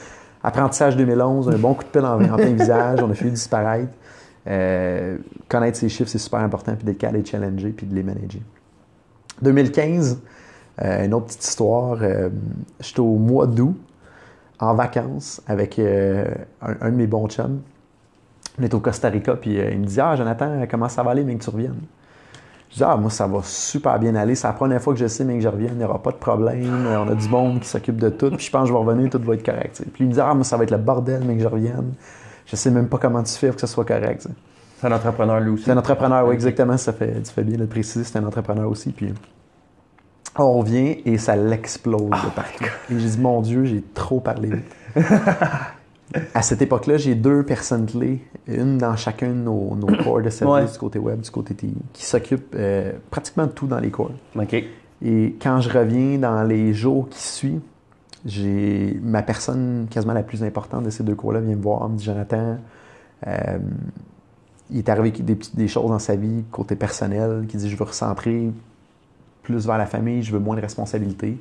[0.42, 3.92] apprentissage 2011, un bon coup de pelle en, plein visage, on a fait disparaître.
[4.46, 7.94] Euh, connaître ces chiffres, c'est super important, puis d'être capable de les challenger, puis de
[7.94, 8.40] les manager.
[9.42, 10.22] 2015,
[10.82, 11.98] euh, une autre petite histoire.
[12.02, 12.28] Euh,
[12.80, 13.76] j'étais au mois d'août,
[14.58, 16.26] en vacances, avec euh,
[16.62, 17.60] un, de mes bons chums.
[18.58, 21.24] On est au Costa Rica, puis il me dit Ah, Jonathan, comment ça va aller,
[21.24, 21.80] mais que tu reviennes
[22.70, 24.34] Je dis Ah, moi, ça va super bien aller.
[24.34, 26.12] C'est la première fois que je sais, mais que je revienne, il n'y aura pas
[26.12, 26.86] de problème.
[26.86, 28.30] On a du monde qui s'occupe de tout.
[28.30, 29.82] Puis je pense que je vais revenir, tout va être correct.
[29.92, 31.92] Puis il me dit Ah, moi, ça va être le bordel, mais que je revienne.
[32.46, 34.28] Je sais même pas comment tu fais pour que ça soit correct.
[34.78, 35.64] C'est un entrepreneur, lui aussi.
[35.64, 36.76] C'est un entrepreneur, oui, exactement.
[36.76, 38.04] Ça fait, tu fais bien de le préciser.
[38.04, 38.92] C'est un entrepreneur aussi.
[38.92, 39.12] Puis
[40.42, 42.64] on revient et ça l'explose de partout.
[42.90, 44.50] Et j'ai dit, mon Dieu, j'ai trop parlé.
[46.32, 50.30] À cette époque-là, j'ai deux personnes clés, une dans chacun de nos, nos corps de
[50.30, 53.90] service, du côté web, du côté TI, qui s'occupent euh, pratiquement de tout dans les
[53.90, 54.12] corps.
[55.02, 57.62] Et quand je reviens dans les jours qui suivent,
[58.24, 61.96] j'ai ma personne quasiment la plus importante de ces deux cours-là vient me voir, me
[61.96, 62.58] dit Jonathan,
[63.26, 63.58] euh,
[64.70, 67.84] il est arrivé des, des choses dans sa vie, côté personnel, qui dit je veux
[67.84, 68.52] recentrer
[69.44, 71.38] plus vers la famille, je veux moins de responsabilités.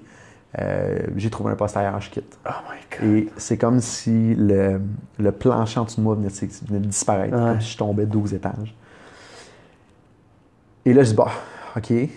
[0.60, 2.38] Euh, j'ai trouvé un poste ailleurs, je quitte.
[2.46, 3.18] Oh my God.
[3.18, 4.80] Et c'est comme si le,
[5.18, 8.76] le plancher en dessous de moi venait de, disparaître, comme si je tombais 12 étages.
[10.86, 11.32] Et là, je dis, bah,
[11.76, 12.08] OK, euh,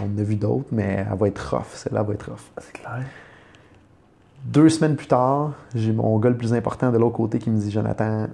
[0.00, 2.50] on en a vu d'autres, mais elle va être rough, celle-là va être rough.
[2.58, 3.02] C'est clair.
[4.44, 7.58] Deux semaines plus tard, j'ai mon gars le plus important de l'autre côté qui me
[7.58, 8.28] dit, Jonathan,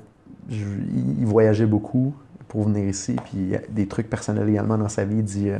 [0.49, 2.15] il voyageait beaucoup
[2.49, 5.17] pour venir ici, puis il y a des trucs personnels également dans sa vie.
[5.17, 5.59] Il dit, euh,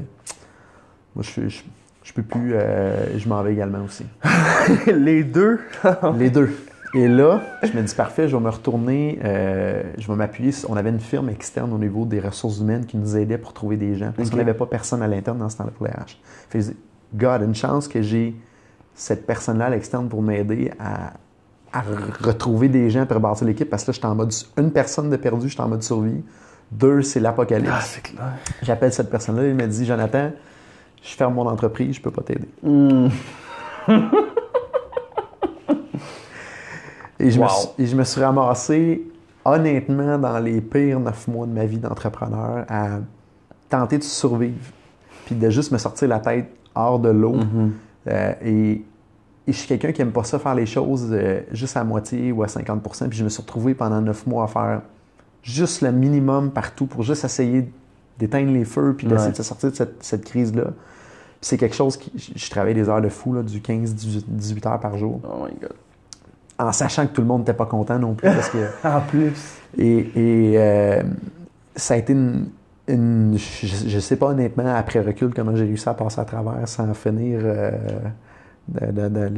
[1.15, 2.55] moi, je, je, peux plus.
[2.55, 4.05] Euh, je m'en vais également aussi.
[4.87, 5.61] Les deux?
[6.19, 6.51] Les deux.
[6.95, 10.53] Et là, je me dis, parfait, je vais me retourner, euh, je vais m'appuyer.
[10.69, 13.77] On avait une firme externe au niveau des ressources humaines qui nous aidait pour trouver
[13.77, 14.13] des gens.
[14.17, 16.19] Parce qu'on n'avait pas personne à l'interne dans ce temps-là pour les RH.
[16.49, 16.71] Fait je
[17.15, 18.35] God, une chance que j'ai
[18.95, 21.13] cette personne-là à l'externe pour m'aider à,
[22.23, 23.69] retrouver des gens pour bâtir l'équipe.
[23.69, 26.23] Parce que là, j'étais en mode, une personne de perdu, j'étais en mode survie.
[26.71, 27.71] Deux, c'est l'apocalypse.
[27.73, 28.33] Ah, c'est clair.
[28.63, 30.33] J'appelle cette personne-là, il me dit, Jonathan,
[31.03, 32.49] je ferme mon entreprise, je peux pas t'aider.
[32.63, 33.09] Hmm.
[37.19, 39.03] et, je me suis, et je me suis ramassé,
[39.45, 42.99] honnêtement, dans les pires neuf mois de ma vie d'entrepreneur, à
[43.69, 44.73] tenter de survivre.
[45.27, 47.35] puis de juste me sortir la tête hors de l'eau.
[47.35, 47.73] Mhm.
[48.09, 48.85] Euh, et,
[49.47, 52.43] je suis quelqu'un qui aime pas ça faire les choses euh, juste à moitié ou
[52.43, 54.83] à 50% Puis je me suis retrouvé pendant neuf mois à faire
[55.43, 57.71] juste le minimum partout pour juste essayer
[58.19, 60.73] d'éteindre les feux puis d'essayer de se sortir de cette, crise-là.
[61.41, 62.13] C'est quelque chose qui.
[62.35, 65.21] Je, travaillais des heures de fou, là, du 15-18 heures par jour.
[65.25, 65.75] Oh my God.
[66.59, 68.29] En sachant que tout le monde n'était pas content non plus.
[68.29, 69.33] Parce que, en plus.
[69.77, 71.03] Et, et
[71.77, 72.49] ça a été une,
[72.89, 76.93] je ne sais pas honnêtement, après recul, comment j'ai réussi à passer à travers sans
[76.95, 77.41] finir.
[77.43, 77.71] Euh,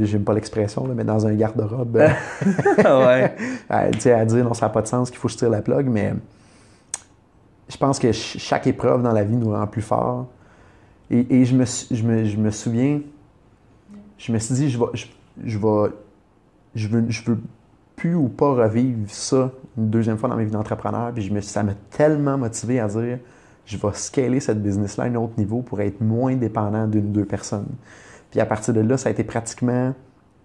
[0.03, 1.97] j'aime pas l'expression, mais dans un garde-robe.
[2.79, 3.35] ouais.
[3.69, 3.91] à, à
[4.25, 6.13] dire non, ça n'a pas de sens, qu'il faut que je tire la plug, mais
[7.71, 10.27] je pense que chaque épreuve dans la vie nous rend plus fort.
[11.11, 13.01] Et, je, me, je, me, je, me, souviens,
[14.17, 15.07] je me suis dit, je vais, je,
[15.45, 15.91] je vais,
[16.75, 17.39] je veux, je veux
[17.97, 21.13] plus ou pas revivre ça une deuxième fois dans ma vie d'entrepreneur.
[21.13, 23.19] Puis je me, ça m'a tellement motivé à dire,
[23.67, 27.13] je vais scaler cette business-là à un autre niveau pour être moins dépendant d'une ou
[27.13, 27.69] deux personnes.
[28.31, 29.95] Puis à partir de là, ça a été pratiquement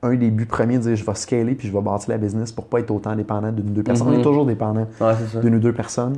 [0.03, 2.51] un des buts premiers de dire je vais scaler puis je vais bâtir la business
[2.51, 4.07] pour pas être autant dépendant d'une ou deux personnes.
[4.07, 4.23] On est mhm.
[4.23, 4.87] toujours dépendant
[5.41, 6.17] d'une ou deux personnes.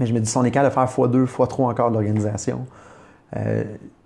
[0.00, 2.64] Mais je me dis, si on est capable de faire x2, x3 encore de l'organisation,
[3.36, 3.64] euh,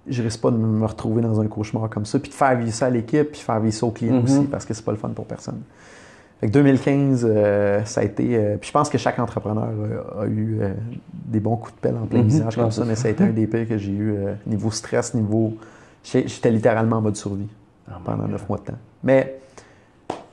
[0.09, 2.73] je risque pas de me retrouver dans un cauchemar comme ça, puis de faire vivre
[2.73, 4.25] ça à l'équipe, puis faire vivre ça aux clients mhm.
[4.25, 5.61] aussi, parce que c'est pas le fun pour personne.
[6.43, 8.37] 2015, euh, ça a été.
[8.37, 9.69] Euh, puis je pense que chaque entrepreneur
[10.19, 10.75] a, eu euh,
[11.13, 12.29] des bons coups de pelle en plein mhm.
[12.29, 15.15] visage comme ça, mais ça a été un des pires que j'ai eu niveau stress,
[15.15, 15.57] niveau.
[16.03, 17.49] J'étais littéralement en mode survie
[17.89, 18.79] ah, pendant neuf mois de temps.
[19.05, 19.39] Mais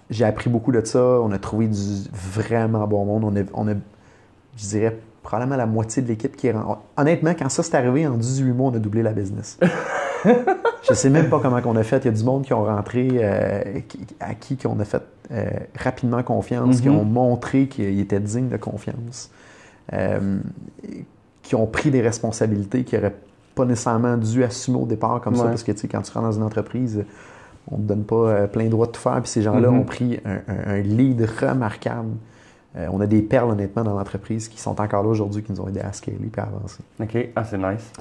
[0.09, 0.99] j'ai appris beaucoup de ça.
[0.99, 1.79] On a trouvé du
[2.11, 3.23] vraiment bon monde.
[3.23, 3.75] On a, on a
[4.57, 6.55] je dirais, probablement la moitié de l'équipe qui est.
[6.97, 9.59] Honnêtement, quand ça s'est arrivé, en 18 mois, on a doublé la business.
[10.25, 11.99] je sais même pas comment on a fait.
[11.99, 13.79] Il y a du monde qui ont rentré, euh,
[14.19, 15.45] à qui on a fait euh,
[15.77, 16.97] rapidement confiance, qui mhm.
[16.97, 19.31] ont montré qu'ils étaient dignes de confiance,
[19.93, 20.39] euh,
[21.43, 23.15] qui ont pris des responsabilités qui n'auraient
[23.55, 26.43] pas nécessairement dû assumer au départ comme ça, parce que quand tu rentres dans une
[26.43, 27.03] entreprise,
[27.69, 29.21] on ne te donne pas plein droit de tout faire.
[29.21, 29.79] Puis ces gens-là mhm.
[29.79, 32.15] ont pris un lead remarquable
[32.77, 35.59] euh, on a des perles, honnêtement, dans l'entreprise qui sont encore là aujourd'hui, qui nous
[35.59, 36.81] ont aidé à scaler et à avancer.
[37.01, 37.29] OK.
[37.35, 37.91] Ah, c'est nice.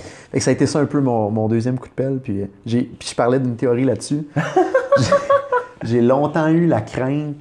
[0.42, 2.20] ça a été ça un peu mon, deuxième coup de pelle.
[2.22, 4.28] Puis, euh, puis je parlais d'une théorie là-dessus.
[5.83, 7.35] j'ai longtemps eu la crainte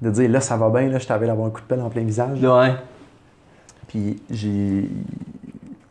[0.00, 1.90] de dire là, ça va bien, là, je t'avais d'avoir un coup de pelle en
[1.90, 2.40] plein visage.
[2.40, 2.74] Ouais.
[3.88, 4.88] Puis j'ai.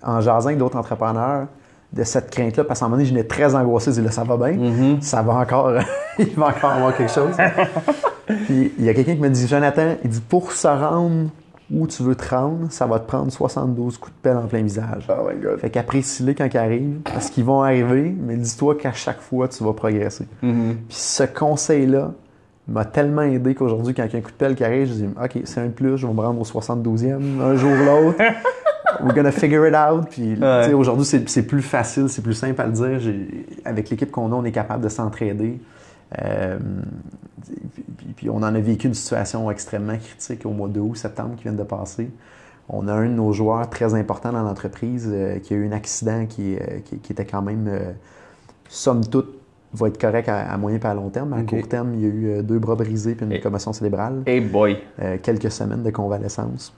[0.01, 1.47] En jasant avec d'autres entrepreneurs,
[1.95, 4.11] de cette crainte-là, parce qu'à un moment donné, je n'étais très angoissé, je disais là,
[4.11, 5.01] ça va bien, mm-hmm.
[5.01, 5.71] ça va encore,
[6.19, 7.35] il va encore avoir quelque chose.
[8.45, 11.29] Puis il y a quelqu'un qui me dit Jonathan, il dit pour se rendre
[11.71, 14.61] où tu veux te rendre, ça va te prendre 72 coups de pelle en plein
[14.61, 15.07] visage.
[15.09, 15.59] Oh my God.
[15.59, 19.63] Fait qu'apprécie-les quand ils arrivent, parce qu'ils vont arriver, mais dis-toi qu'à chaque fois, tu
[19.63, 20.27] vas progresser.
[20.43, 20.75] Mm-hmm.
[20.87, 22.11] Puis ce conseil-là
[22.67, 24.93] m'a tellement aidé qu'aujourd'hui, quand il y a un coup de pelle qui arrive, je
[24.93, 28.21] dis OK, c'est un plus, je vais me rendre au 72e un jour ou l'autre.
[29.01, 30.09] We're gonna figure it out.
[30.09, 30.37] Puis
[30.73, 33.13] aujourd'hui, c'est plus facile, c'est plus simple à le dire.
[33.65, 35.59] Avec l'équipe qu'on a, on est capable de s'entraider.
[36.21, 36.57] Euh,
[38.15, 41.43] puis, on en a vécu une situation extrêmement critique au mois de août, septembre qui
[41.43, 42.09] vient de passer.
[42.69, 45.71] On a un de nos joueurs très importants dans l'entreprise euh, qui a eu un
[45.71, 46.79] accident qui, euh,
[47.09, 47.69] était quand même,
[48.69, 49.39] somme toute,
[49.73, 51.33] va être correct à, moyen et à long terme.
[51.33, 54.23] À court terme, il y a eu deux bras brisés puis une commotion cérébrale.
[54.25, 54.77] Hey boy!
[55.21, 56.73] quelques semaines de convalescence.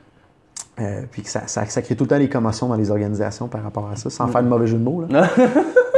[1.11, 3.95] Puis ça, ça, crée tout le temps des commotions dans les organisations par rapport à
[3.95, 5.05] ça, sans faire de mauvais jeu de mots.
[5.09, 5.29] Là.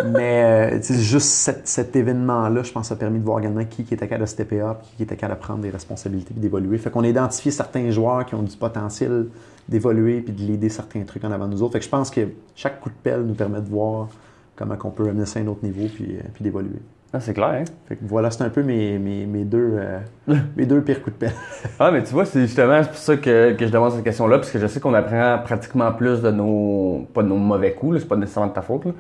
[0.06, 4.22] Mais euh, juste cet, événement-là, je pense, a permis de voir également qui, était capable
[4.22, 6.78] de stepper up, qui était capable de prendre des responsabilités et d'évoluer.
[6.78, 9.28] Fait qu'on a identifié certains joueurs qui ont du potentiel
[9.68, 11.74] d'évoluer puis de l'aider certains trucs en avant de nous autres.
[11.74, 14.08] Fait que je pense que chaque coup de pelle nous permet de voir
[14.56, 16.80] comment on peut amener ça à un autre niveau puis, euh, puis d'évoluer.
[17.12, 17.64] Ah, c'est clair, hein?
[17.88, 20.00] Fait que voilà, c'est un peu mes, mes, mes deux, euh,
[20.56, 21.34] mes deux pires coups de pelle.
[21.80, 24.52] ah, mais tu vois, c'est justement pour ça que, que je demande cette question-là, parce
[24.52, 28.08] que je sais qu'on apprend pratiquement plus de nos, pas de nos mauvais coups, c'est
[28.08, 28.92] pas nécessairement de ta faute, là,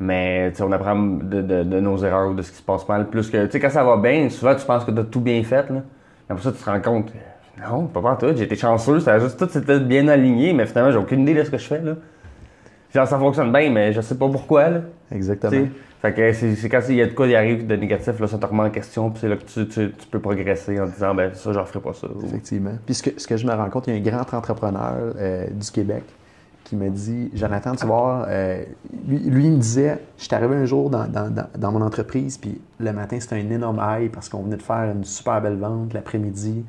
[0.00, 3.06] mais on apprend de, de, de, nos erreurs ou de ce qui se passe mal.
[3.10, 5.20] Plus que, tu sais, quand ça va bien, souvent tu penses que tu as tout
[5.20, 5.68] bien fait.
[5.68, 5.82] Là.
[6.30, 7.12] Après ça, tu te rends compte,
[7.60, 10.64] non, pas pour tout, j'ai été chanceux, ça a juste tout c'était bien aligné, mais
[10.64, 11.80] finalement, j'ai aucune idée de ce que je fais.
[11.82, 11.96] Là.
[12.94, 14.68] Genre, ça fonctionne bien, mais je sais pas pourquoi.
[14.68, 14.80] Là.
[15.12, 15.66] Exactement.
[16.00, 18.38] Fait que c'est quand il y a de quoi qui arrive de négatif, là, ça
[18.38, 21.12] te remet en question, puis c'est là que tu, tu, tu, peux progresser en disant,
[21.12, 22.06] ben ça, je ferai pas ça.
[22.24, 22.74] Effectivement.
[22.86, 24.94] Puis ce que, ce que je me rends compte, il y a un grand entrepreneur
[25.16, 26.04] euh, du Québec
[26.62, 28.62] qui me dit Jonathan, tu vois, euh,
[29.08, 32.60] lui, il me disait Je suis arrivé un jour dans, dans, dans, mon entreprise, puis
[32.78, 35.94] le matin, c'était un énorme high parce qu'on venait de faire une super belle vente.
[35.94, 36.64] L'après-midi,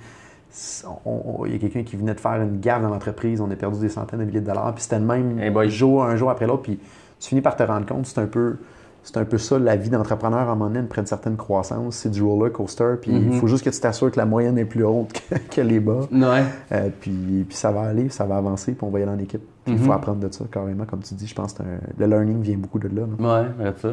[1.45, 3.41] il y a quelqu'un qui venait de faire une gaffe dans l'entreprise.
[3.41, 4.73] On a perdu des centaines de milliers de dollars.
[4.73, 6.63] Puis c'était le même jour, un jour après l'autre.
[6.63, 6.79] Puis
[7.19, 8.57] tu finis par te rendre compte, c'est un peu
[9.03, 11.95] c'est un peu ça, la vie d'entrepreneur à un moment donné, prend une certaine croissance.
[11.95, 13.33] C'est du roller coaster, puis il mhm.
[13.33, 15.13] faut juste que tu t'assures que la moyenne est plus haute
[15.51, 16.01] que, les bas.
[16.11, 16.43] Ouais.
[16.71, 19.19] Euh, puis, puis ça va aller, ça va avancer, puis on va y aller en
[19.19, 19.41] équipe.
[19.67, 19.91] Il faut mhm.
[19.91, 21.27] apprendre de ça carrément, comme tu dis.
[21.27, 21.63] Je pense que
[21.97, 23.03] le learning vient beaucoup de là.
[23.19, 23.43] là.
[23.59, 23.89] Ouais, ça.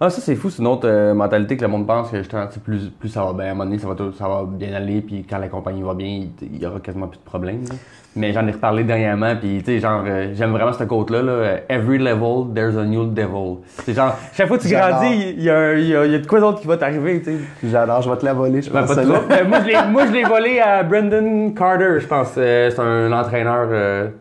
[0.00, 0.48] Ah, ça, c'est fou.
[0.48, 3.32] C'est une autre euh, mentalité que le monde pense que justement, plus, plus ça va
[3.32, 5.82] bien, à un moment donné, ça va, ça va bien aller, puis quand la compagnie
[5.82, 7.64] va bien, il y aura quasiment plus de problèmes.
[8.14, 11.56] Mais j'en ai reparlé dernièrement, puis tu sais, genre, euh, j'aime vraiment cette quote-là, là,
[11.68, 13.58] Every level, there's a new devil.
[13.66, 16.26] C'est genre, chaque fois que tu grandis, il y, a, y, a, y a de
[16.28, 17.38] quoi d'autre qui va t'arriver, tu sais.
[17.64, 18.94] J'adore, je vais te la voler, je ben, pense.
[18.94, 19.44] Pas euh,
[19.90, 22.28] moi, je l'ai volé à Brendan Carter, je pense.
[22.34, 23.68] c'est un entraîneur,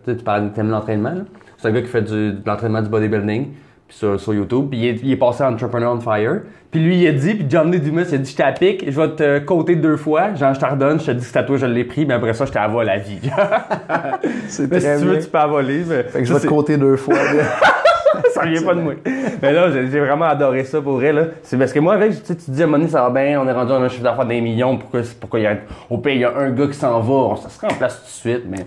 [0.04, 1.13] tu sais, tu parles, de l'entraînement,
[1.58, 3.50] C'est un gars qui fait du, de l'entraînement du bodybuilding
[3.89, 4.67] sur, sur YouTube.
[4.69, 6.41] Puis il est, il est, passé à Entrepreneur on Fire.
[6.71, 9.00] Puis lui, il a dit, puis John Lee Dumas, il a dit, je t'applique, je
[9.00, 10.34] vais te coter deux fois.
[10.36, 12.45] Genre, je te redonne, je te dis que toi, je l'ai pris, mais après ça,
[12.45, 13.19] je t'avoue la vie.
[14.47, 15.84] c'est mais si tu veux, tu peux voler.
[15.88, 16.04] Mais...
[16.04, 17.15] Fait que je vais te coter deux fois.
[18.34, 18.93] ça vient pas de moi.
[19.41, 21.13] Mais là, j'ai vraiment adoré ça pour vrai.
[21.13, 21.23] Là.
[21.43, 23.39] C'est parce que moi, avec, tu, sais, tu te dis, à un ça va bien,
[23.41, 24.78] on est rendu à un chiffre d'affaires d'un million.
[24.78, 25.58] Pourquoi, pourquoi il y a,
[25.89, 28.06] au pays, il y a un gars qui s'en va, ça serait en place tout
[28.06, 28.65] de suite, mais, tu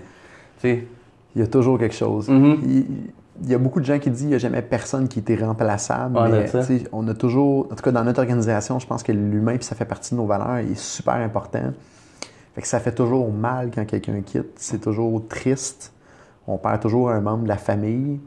[0.57, 0.87] sais.
[1.33, 2.27] Il y a toujours quelque chose.
[2.27, 2.85] Mm-hmm il
[3.47, 6.19] y a beaucoup de gens qui disent qu'il n'y a jamais personne qui était remplaçable.
[6.31, 6.45] mais,
[6.91, 9.75] on a toujours, en tout cas dans notre organisation, je pense que l'humain, puis ça
[9.75, 11.73] fait partie de nos valeurs, est super important.
[12.55, 14.51] Fait que ça fait toujours mal quand quelqu'un quitte.
[14.57, 15.93] C'est toujours triste.
[16.47, 18.19] On perd toujours un membre de la famille.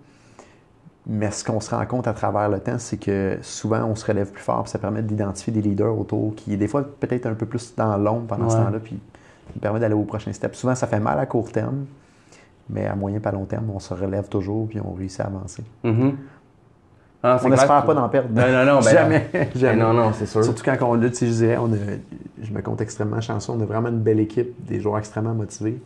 [1.06, 4.06] Mais ce qu'on se rend compte à travers le temps, c'est que souvent, on se
[4.06, 7.34] relève plus fort, puis ça permet d'identifier des leaders autour qui, des fois, peut-être un
[7.34, 8.98] peu plus dans l'ombre pendant ce temps-là, puis
[9.52, 10.54] qui permet d'aller au prochain step.
[10.54, 11.84] Souvent, ça fait mal à court terme,
[12.70, 15.64] mais à moyen pas long terme, on se relève toujours puis on réussit à avancer.
[15.84, 16.12] Mm-hmm.
[17.26, 18.28] Ah, on n'espère pas d'en perdre.
[18.34, 18.80] Non, non, non.
[18.84, 19.28] Ben jamais.
[19.32, 19.76] Ben jamais.
[19.76, 20.44] non, non, c'est sûr.
[20.44, 21.76] Surtout quand on lutte, je dirais, on a,
[22.42, 23.50] je me compte extrêmement chanceux.
[23.52, 25.80] On a vraiment une belle équipe, des joueurs extrêmement motivés.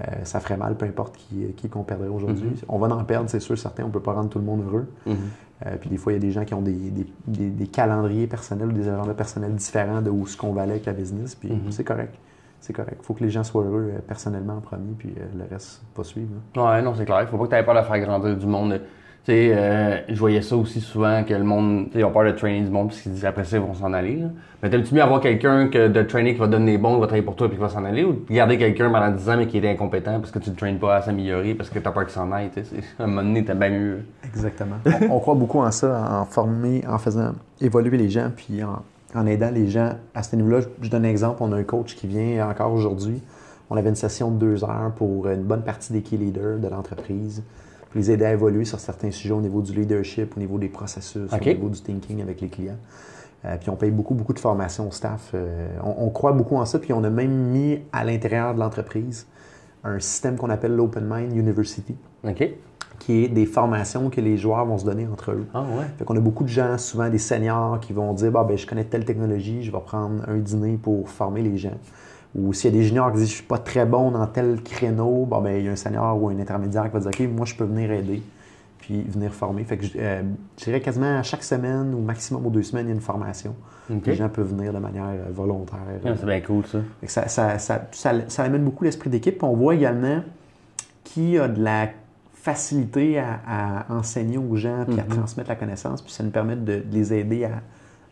[0.00, 2.48] Euh, ça ferait mal, peu importe qui, qu'on perdrait aujourd'hui.
[2.48, 2.64] Mm-hmm.
[2.68, 3.84] On va en perdre, c'est sûr, certain.
[3.84, 4.88] On ne peut pas rendre tout le monde heureux.
[5.06, 5.14] Mm-hmm.
[5.66, 8.26] Euh, puis des fois, il y a des gens qui ont des, des, des, calendriers
[8.26, 11.36] personnels ou des agendas personnels différents de où ce qu'on va aller avec la business.
[11.36, 12.16] Puis c'est correct
[12.62, 12.98] c'est correct.
[13.00, 15.82] Il faut que les gens soient heureux euh, personnellement en premier, puis euh, le reste
[15.94, 16.30] pas suivre.
[16.56, 17.22] Ouais, non, c'est clair.
[17.22, 18.80] Il faut pas que tu aies peur de faire grandir du monde.
[19.24, 22.24] Tu sais, euh, je voyais ça aussi souvent que le monde, tu sais, ont peur
[22.24, 24.16] de trainer du monde parce qu'ils disent après ça, ils vont s'en aller.
[24.16, 24.28] Là.
[24.62, 27.06] Mais t'aimes-tu mieux avoir quelqu'un que de trainer qui va donner des bons, qui va
[27.06, 29.48] travailler pour toi et qui va s'en aller ou garder quelqu'un pendant 10 ans mais
[29.48, 31.90] qui est incompétent parce que tu ne traînes pas à s'améliorer parce que tu as
[31.90, 32.76] peur qu'il s'en aille, tu sais?
[32.98, 34.04] À un moment donné, t'as bien mieux.
[34.24, 34.76] Exactement.
[34.86, 38.82] on, on, croit beaucoup en ça, en former, en faisant évoluer les gens puis en,
[39.14, 40.60] en aidant les gens à ce niveau-là.
[40.80, 41.42] Je, donne un exemple.
[41.42, 43.20] On a un coach qui vient encore aujourd'hui.
[43.70, 46.68] On avait une session de deux heures pour une bonne partie des key leaders de
[46.68, 47.42] l'entreprise,
[47.90, 50.68] pour les aider à évoluer sur certains sujets au niveau du leadership, au niveau des
[50.68, 52.78] processus, au niveau du thinking avec les clients.
[53.44, 55.32] Euh, puis on paye beaucoup, beaucoup de formation au staff.
[55.34, 59.26] Euh, on, croit beaucoup en ça, puis on a même mis à l'intérieur de l'entreprise
[59.84, 61.96] un système qu'on appelle l'Open Mind University.
[62.98, 65.46] Qui est des formations que les joueurs vont se donner entre eux.
[65.54, 65.86] Ah ouais.
[65.98, 68.66] Fait qu'on a beaucoup de gens, souvent des seniors, qui vont dire bah, ben, je
[68.66, 71.78] connais telle technologie, je vais prendre un dîner pour former les gens.
[72.34, 74.62] Ou s'il y a des juniors qui disent je suis pas très bon dans tel
[74.62, 77.36] créneau, bah, ben, il y a un senior ou un intermédiaire qui va dire OK,
[77.36, 78.22] moi je peux venir aider
[78.82, 79.64] puis venir former.
[79.64, 80.22] Fait que euh,
[80.58, 83.00] je dirais quasiment à chaque semaine ou maximum aux deux semaines, il y a une
[83.00, 83.54] formation.
[84.06, 85.78] Les gens peuvent venir de manière euh, volontaire.
[86.02, 86.64] c'est bien cool
[87.06, 87.28] ça.
[87.28, 87.88] ça, ça,
[88.26, 89.42] ça amène beaucoup l'esprit d'équipe.
[89.42, 90.22] On voit également
[91.04, 91.88] qui a de la
[92.42, 95.16] facilité à, enseigner aux gens puis à mm-hmm.
[95.16, 97.62] transmettre la connaissance, puis ça nous permet de, les aider à,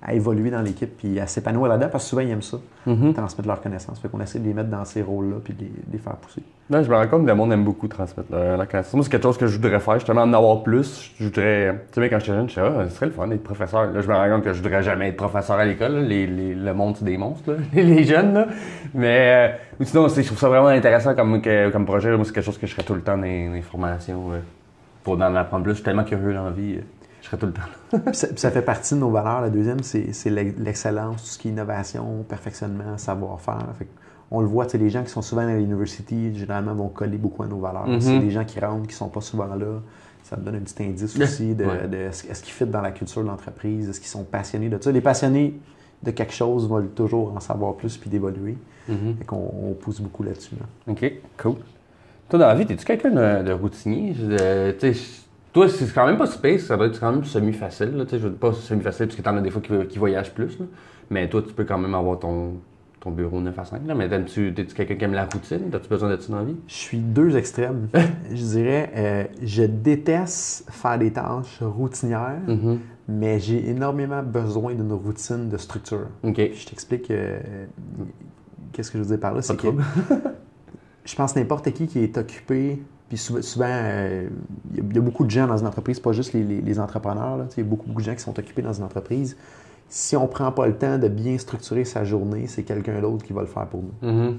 [0.09, 3.13] évoluer dans l'équipe puis à s'épanouir là-dedans parce que souvent ils aiment ça, mm-hmm.
[3.13, 3.99] transmettre leur connaissance.
[4.01, 6.43] Fait qu'on essaie de les mettre dans ces rôles-là puis de les, faire pousser.
[6.71, 8.95] je me rends compte que le monde aime beaucoup transmettre la, connaissance.
[8.95, 11.13] Moi, c'est quelque chose que je voudrais faire, justement, en avoir plus.
[11.19, 11.83] Je voudrais.
[11.93, 13.93] Tu sais, quand j'étais jeune, je disais, ah, ce serait le fun d'être professeur.
[13.93, 16.05] Là, je me rends compte que je voudrais jamais être professeur à l'école.
[16.05, 18.33] Les, le monde, c'est des monstres, les jeunes.
[18.33, 18.47] Là.
[18.95, 22.17] Mais euh, sinon, je trouve ça vraiment intéressant comme, comme projet.
[22.17, 24.31] Moi, c'est quelque chose que je ferais tout le temps dans les, formations.
[25.05, 25.73] pour en apprendre plus.
[25.73, 26.79] Je suis tellement curieux dans la vie.
[27.31, 29.41] Serais tout le temps ça, ça, fait partie de nos valeurs.
[29.41, 33.67] La deuxième, c'est l'excellence, tout ce qui est innovation, perfectionnement, savoir-faire.
[34.33, 37.47] On le voit, les gens qui sont souvent à l'université, généralement, vont coller beaucoup à
[37.47, 37.89] nos valeurs.
[37.89, 38.01] Mm-hmm.
[38.01, 39.81] C'est des gens qui rentrent, qui ne sont pas souvent là.
[40.25, 41.65] Ça me donne un petit indice aussi de,
[41.95, 44.93] est-ce qu'ils fit dans la culture de l'entreprise, est-ce qu'ils sont passionnés de ça?
[44.93, 45.59] Les passionnés
[46.03, 48.57] de quelque chose veulent toujours en savoir plus puis d'évoluer.
[48.89, 50.55] Mm on pousse beaucoup là-dessus.
[50.89, 51.57] OK, cool.
[52.29, 54.15] Toi, dans la vie, es-tu quelqu'un de, routinier?
[55.53, 58.07] Toi, c'est quand même pas space, ça doit être quand même semi-facile.
[58.11, 60.59] Je veux pas semi-facile parce que t'en as des fois qui, voyagent plus.
[61.11, 62.55] Mais toi, tu peux quand même avoir ton,
[63.01, 63.87] ton bureau 9 à 5.
[63.87, 63.95] Là.
[63.97, 65.75] Mais t'es-tu quelqu'un qui aime la routine?
[65.75, 66.57] As-tu besoin de ça dans la vie?
[66.69, 67.89] Je suis deux extrêmes.
[68.31, 72.79] je dirais, euh, je déteste faire des tâches routinières, mm-hmm.
[73.09, 76.07] mais j'ai énormément besoin d'une routine de structure.
[76.23, 77.41] Je t'explique euh,
[78.73, 79.43] qu'est-ce que je veux dire par là.
[79.43, 79.67] C'est que
[81.05, 82.81] je pense n'importe qui qui est occupé
[83.11, 83.67] Puis souvent,
[84.73, 87.45] il y, a beaucoup de gens dans une entreprise, pas juste les, entrepreneurs.
[87.57, 89.37] Il y a beaucoup, beaucoup de gens qui sont occupés dans une entreprise.
[89.89, 93.25] Si on ne prend pas le temps de bien structurer sa journée, c'est quelqu'un d'autre
[93.25, 94.09] qui va le faire pour nous.
[94.09, 94.35] Mm-hmm.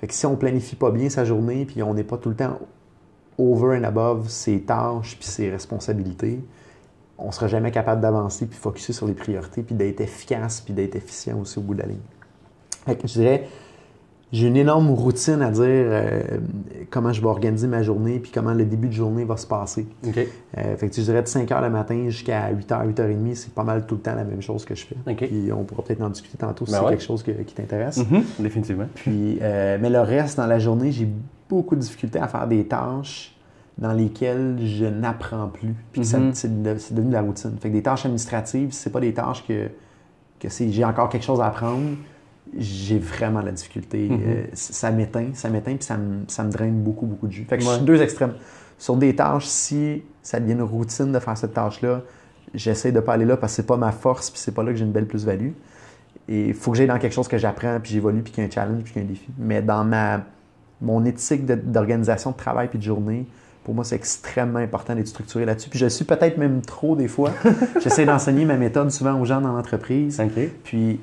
[0.00, 2.34] Fait que si on planifie pas bien sa journée, puis on n'est pas tout le
[2.34, 2.58] temps
[3.38, 6.40] over and above ses tâches puis ses responsabilités,
[7.18, 10.74] on ne sera jamais capable d'avancer puis focuser sur les priorités puis d'être efficace puis
[10.74, 11.98] d'être efficient aussi au bout de la ligne.
[12.84, 13.48] Fait que je dirais,
[14.30, 16.20] j'ai une énorme routine à dire euh,
[16.90, 19.86] comment je vais organiser ma journée puis comment le début de journée va se passer.
[20.06, 23.14] Euh, fait que je dirais de 5 h le matin jusqu'à 8 h, 8 h
[23.14, 25.14] 30, c'est pas mal tout le temps la même chose que je fais.
[25.14, 27.98] Puis on pourra peut-être en discuter tantôt si ben c'est quelque chose qui t'intéresse.
[27.98, 28.22] Mm-hmm.
[28.40, 28.86] définitivement.
[28.94, 31.08] Puis, euh, mais le reste, dans la journée, j'ai
[31.48, 33.34] beaucoup de difficultés à faire des tâches
[33.78, 35.74] dans lesquelles je n'apprends plus.
[35.92, 36.34] Puis mm-hmm.
[36.34, 37.56] c'est devenu de la routine.
[37.60, 39.68] Fait que des tâches administratives, c'est pas des tâches que,
[40.38, 41.96] que j'ai encore quelque chose à apprendre
[42.56, 44.08] j'ai vraiment la difficulté.
[44.08, 44.20] Mhm.
[44.26, 47.44] Euh, ça m'éteint, ça m'éteint, puis ça me, ça me, draine beaucoup, beaucoup de jus.
[47.44, 48.34] Fait que je suis deux extrêmes.
[48.78, 52.02] Sur des tâches, si ça devient une routine de faire cette tâche-là,
[52.54, 54.70] j'essaie de pas aller là parce que c'est pas ma force, puis c'est pas là
[54.70, 55.50] que j'ai une belle plus-value.
[56.28, 58.46] Et il faut que j'aille dans quelque chose que j'apprends, puis j'évolue, puis qu'il y
[58.46, 59.28] a un challenge, puis qu'il y a un défi.
[59.38, 60.22] Mais dans ma,
[60.80, 63.26] mon éthique d'organisation de, travail puis de journée,
[63.64, 65.68] pour moi, c'est extrêmement important d'être structuré là-dessus.
[65.68, 67.32] Puis je suis peut-être même trop des fois.
[67.82, 70.22] J'essaie d'enseigner ma méthode souvent aux gens dans l'entreprise.
[70.64, 71.00] Puis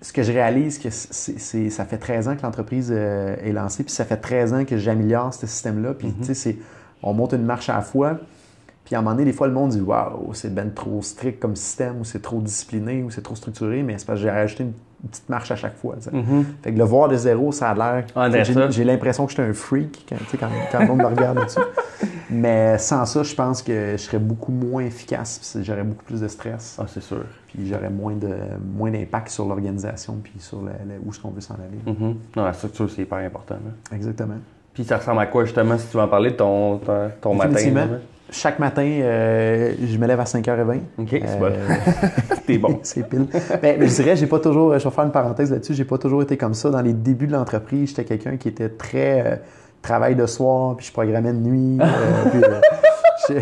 [0.00, 3.82] ce que je réalise, que c'est, ça fait 13 ans que l'entreprise euh, est lancée,
[3.82, 5.94] puis ça fait 13 ans que j'améliore ce système-là.
[5.94, 6.26] Puis, mm-hmm.
[6.26, 6.56] tu sais,
[7.02, 8.18] on monte une marche à la fois.
[8.84, 11.40] Puis, à un moment donné, des fois, le monde dit Waouh, c'est ben trop strict
[11.40, 13.82] comme système, ou c'est trop discipliné, ou c'est trop structuré.
[13.82, 14.72] Mais c'est parce que j'ai rajouté une
[15.06, 15.96] petite marche à chaque fois.
[15.96, 16.44] Mm-hmm.
[16.62, 18.06] Fait que le voir de zéro, ça a l'air.
[18.16, 18.28] Ah,
[18.70, 21.60] j'ai, l'impression que j'étais un freak quand, quand, quand le monde me regarde dessus.
[22.30, 26.28] Mais sans ça, je pense que je serais beaucoup moins efficace, j'aurais beaucoup plus de
[26.28, 26.76] stress.
[26.78, 27.24] Ah, c'est sûr.
[27.46, 28.34] Puis j'aurais moins de
[28.76, 31.94] moins d'impact sur l'organisation puis sur où est-ce qu'on veut s'en aller.
[31.94, 32.14] Mm-hmm.
[32.36, 33.56] Non, la structure, c'est hyper important.
[33.92, 34.34] Exactement.
[34.74, 36.80] Puis ça ressemble à quoi justement si tu veux en parler de ton,
[37.20, 37.98] ton, matin?
[38.30, 40.80] Chaque matin, euh, je me lève à 5h20.
[40.98, 41.46] OK, c'est bon.
[41.46, 41.68] Euh,
[42.46, 42.78] T'es bon.
[42.82, 43.26] c'est pile.
[43.62, 46.22] Mais, je dirais, j'ai pas toujours, je vais faire une parenthèse là-dessus, j'ai pas toujours
[46.22, 46.70] été comme ça.
[46.70, 49.36] Dans les débuts de l'entreprise, j'étais quelqu'un qui était très euh,
[49.80, 51.78] travail de soir, puis je programmais de nuit.
[53.28, 53.34] Je,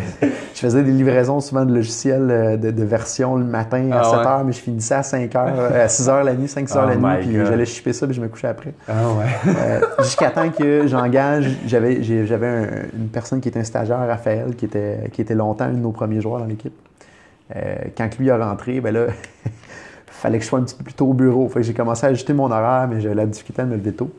[0.55, 4.45] faisais des livraisons souvent de logiciels euh, de, version le matin à 7 ah h,
[4.45, 6.97] mais je finissais à 5 h, euh, à 6 h la nuit, 5 h la
[6.97, 8.75] nuit, puis j'allais shipper ça, puis je me couchais après.
[8.89, 9.53] Ah ouais.
[9.55, 14.65] Euh, jusqu'à temps que j'engage, j'avais, j'avais une personne qui était un stagiaire, Raphaël, qui
[14.65, 16.75] était, qui était longtemps un de nos premiers joueurs dans l'équipe.
[17.97, 19.07] quand lui est rentré, ben là,
[20.07, 21.49] fallait que je sois un petit peu plus tôt au bureau.
[21.49, 23.93] Fait que j'ai commencé à ajuster mon horaire, mais j'avais la difficulté à me lever
[23.93, 24.11] tôt.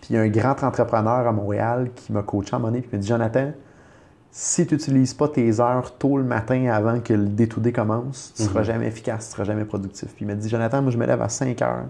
[0.00, 2.68] Puis il y a un grand entrepreneur à Montréal qui m'a coaché à un moment
[2.68, 3.52] donné, puis il m'a dit Jonathan,
[4.38, 8.42] si tu n'utilises pas tes heures tôt le matin avant que le D2D commence, tu
[8.42, 8.66] ne seras mhm.
[8.66, 10.10] jamais efficace, tu ne seras jamais productif.
[10.14, 11.86] Puis il m'a dit, Jonathan, moi je me lève à 5 heures.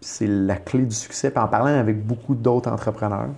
[0.00, 1.32] C'est la clé du succès.
[1.32, 3.30] Puis en parlant avec beaucoup d'autres entrepreneurs,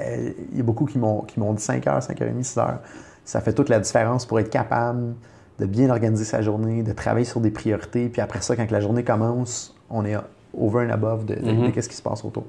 [0.00, 2.80] euh, il y a beaucoup qui m'ont dit 5 heures, 5 h 30, 6 heures.
[3.24, 5.14] Ça fait toute la différence pour être capable
[5.60, 8.08] de bien organiser sa journée, de travailler sur des priorités.
[8.08, 10.16] Puis après ça, quand la journée commence, on est
[10.58, 11.72] over and above de, de, mhm.
[11.72, 12.46] ce qui se passe autour.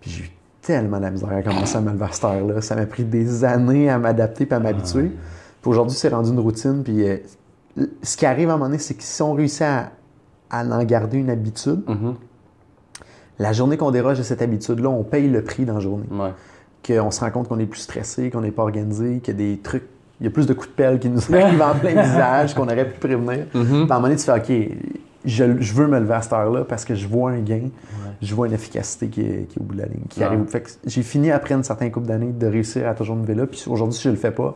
[0.00, 0.32] Puis
[0.62, 2.60] tellement de la misère à commencer à me lever à cette heure-là.
[2.60, 5.10] Ça m'a pris des années à m'adapter et à m'habituer.
[5.60, 6.82] Puis aujourd'hui, c'est rendu une routine.
[6.84, 7.18] Puis euh,
[8.02, 9.90] ce qui arrive à un moment donné, c'est que si on réussit à,
[10.50, 12.14] en garder une habitude, mm-hmm.
[13.40, 16.06] la journée qu'on déroge de cette habitude-là, on paye le prix dans la journée.
[16.10, 16.32] Ouais.
[16.86, 19.48] Qu'on se rend compte qu'on est plus stressé, qu'on n'est pas organisé, qu'il y a
[19.54, 19.84] des trucs
[20.20, 22.68] il y a plus de coups de pelle qui nous arrivent en plein visage qu'on
[22.68, 23.46] aurait pu prévenir.
[23.52, 23.66] Mm-hmm.
[23.66, 24.52] Puis à un moment donné, tu fais OK,
[25.24, 27.68] je, veux me lever à cette heure-là parce que je vois un gain,
[28.20, 30.44] je vois une efficacité qui est, au bout de la ligne, qui arrive.
[30.84, 33.46] j'ai fini après une certaine couple d'années de réussir à toujours me lever là.
[33.46, 34.54] Puis aujourd'hui, si je le fais pas,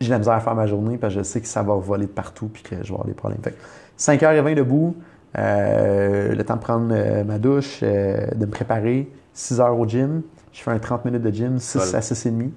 [0.00, 2.06] j'ai la misère à faire ma journée parce que je sais que ça va voler
[2.06, 3.40] de partout puis que je vais avoir des problèmes.
[3.42, 3.56] Fait
[3.98, 4.94] 5h20 debout,
[5.38, 9.86] euh, le temps de prendre euh, ma douche, euh, de me préparer, 6 h au
[9.86, 10.22] gym.
[10.52, 12.50] Je fais un 30 minutes de gym, 6 à 6,5.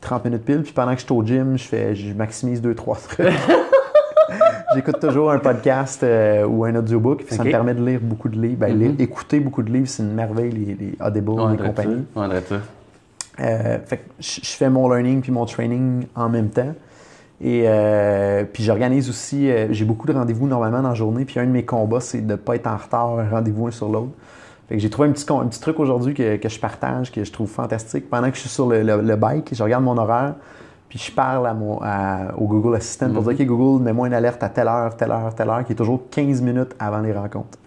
[0.00, 3.02] 30 minutes pile, puis pendant que je suis au gym, je fais je maximise 2-3
[3.08, 3.26] trucs.
[4.74, 8.28] J'écoute toujours un podcast euh, ou un audiobook, puis ça me permet de lire beaucoup
[8.28, 8.58] de livres.
[8.58, 9.00] Ben, mm-hmm.
[9.00, 12.04] écouter beaucoup de livres, c'est une merveille, les, les Audible et compagnie.
[13.40, 16.72] Euh, fait que je fais mon learning puis mon training en même temps.
[17.40, 21.46] Et euh, puis j'organise aussi, j'ai beaucoup de rendez-vous normalement dans la journée, puis un
[21.46, 24.12] de mes combats, c'est de ne pas être en retard un rendez-vous un sur l'autre.
[24.68, 27.22] Fait que j'ai trouvé un petit, un petit truc aujourd'hui que, que, je partage, que
[27.22, 28.08] je trouve fantastique.
[28.08, 30.34] Pendant que je suis sur le, le, le bike, je regarde mon horaire,
[30.94, 31.80] puis je parle à mon,
[32.38, 33.40] au Google Assistant pour dire, mhm.
[33.40, 36.08] OK, Google, mets-moi une alerte à telle heure, telle heure, telle heure, qui est toujours
[36.08, 37.58] 15 minutes avant les rencontres.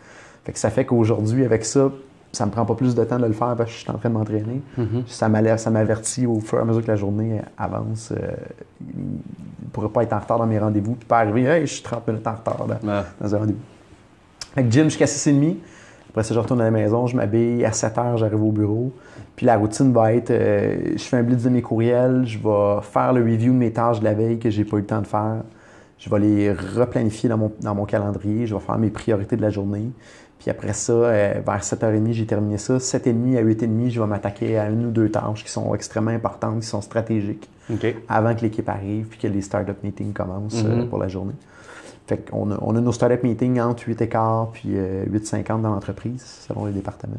[0.45, 1.91] Fait que ça fait qu'aujourd'hui, avec ça,
[2.31, 3.97] ça me prend pas plus de temps de le faire parce que je suis en
[3.97, 4.61] train de m'entraîner.
[4.77, 5.03] Mhm.
[5.07, 8.13] Ça Ça m'avertit au fur et à mesure que la journée avance.
[8.13, 8.31] Euh,
[8.79, 11.73] il ne pourrait pas être en retard dans mes rendez-vous, puis pas arriver, hey, je
[11.73, 13.59] suis 30 minutes en retard dans, un rendez-vous.
[14.55, 15.57] Fait que gym jusqu'à 6h30.
[16.17, 17.63] Après ça, je retourne à la maison, je m'habille.
[17.63, 18.91] À 7 heures, j'arrive au bureau.
[19.35, 22.81] Puis la routine va être euh, je fais un blitz de mes courriels, je vais
[22.81, 25.01] faire le review de mes tâches de la veille que j'ai pas eu le temps
[25.01, 25.43] de faire.
[25.99, 28.47] Je vais les replanifier dans mon, dans mon calendrier.
[28.47, 29.91] Je vais faire mes priorités de la journée.
[30.39, 32.77] Puis après ça, euh, vers 7h30, j'ai terminé ça.
[32.77, 36.61] 7h30 à 8h30, je vais m'attaquer à une ou deux tâches qui sont extrêmement importantes,
[36.61, 37.47] qui sont stratégiques,
[38.09, 40.89] avant que l'équipe arrive puis que les start-up meetings commencent euh, mm-hmm.
[40.89, 41.35] pour la journée.
[42.07, 46.65] Fait qu'on a, on a nos start-up meetings entre 8h15 puis 8h50 dans l'entreprise, selon
[46.65, 47.17] les départements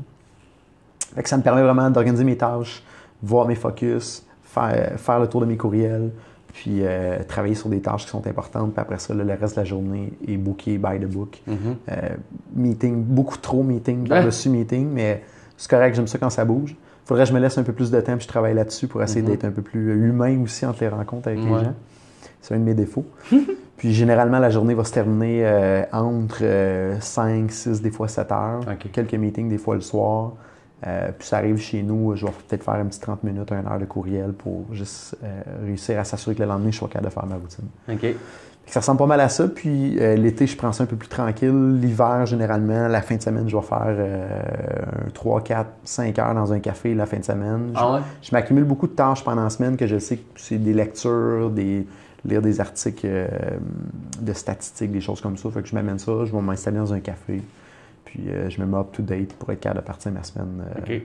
[1.25, 2.83] ça me permet vraiment d'organiser mes tâches,
[3.23, 6.11] voir mes focus, faire, le tour de mes courriels,
[6.53, 8.73] puis euh, travailler sur des tâches qui sont importantes.
[8.73, 11.41] Puis après ça, le reste de la journée est booké by the book.
[11.49, 11.55] Mm-hmm.
[11.91, 12.09] Euh,
[12.55, 15.23] meeting, beaucoup trop meeting, dessus meeting, mais
[15.57, 16.77] c'est correct, j'aime ça quand ça bouge.
[17.05, 19.03] Faudrait que je me laisse un peu plus de temps puis je travaille là-dessus pour
[19.03, 19.27] essayer mm-hmm.
[19.27, 21.75] d'être un peu plus humain aussi entre les rencontres avec les gens.
[22.43, 23.07] C'est un de mes défauts.
[23.79, 26.45] puis généralement, la journée va se terminer euh, entre
[27.01, 28.61] 5, 6, des fois 7 heures.
[28.93, 30.33] Quelques meetings, des fois le soir.
[30.87, 33.67] Euh, puis ça arrive chez nous, je vais peut-être faire un petit 30 minutes, une
[33.67, 37.09] heure de courriel pour juste euh, réussir à s'assurer que le lendemain, je sois capable
[37.09, 37.65] de faire ma routine.
[37.91, 38.15] OK.
[38.67, 39.49] Ça ressemble pas mal à ça.
[39.49, 41.79] Puis euh, l'été, je prends ça un peu plus tranquille.
[41.81, 43.97] L'hiver, généralement, la fin de semaine, je vais faire
[45.15, 47.73] 3, 4, 5 heures dans un café la fin de semaine.
[47.75, 48.01] Ah ouais?
[48.21, 51.51] Je, m'accumule beaucoup de tâches pendant la semaine que je sais que c'est des lectures,
[51.51, 51.87] des
[52.25, 53.07] lire des articles
[54.21, 55.51] de statistiques, des choses comme ça.
[55.51, 57.43] Fait que je m'amène ça, je vais m'installer dans un café.
[58.09, 60.65] Puis euh, je me mets up-to-date pour être capable de partir ma semaine.
[60.89, 60.99] Euh.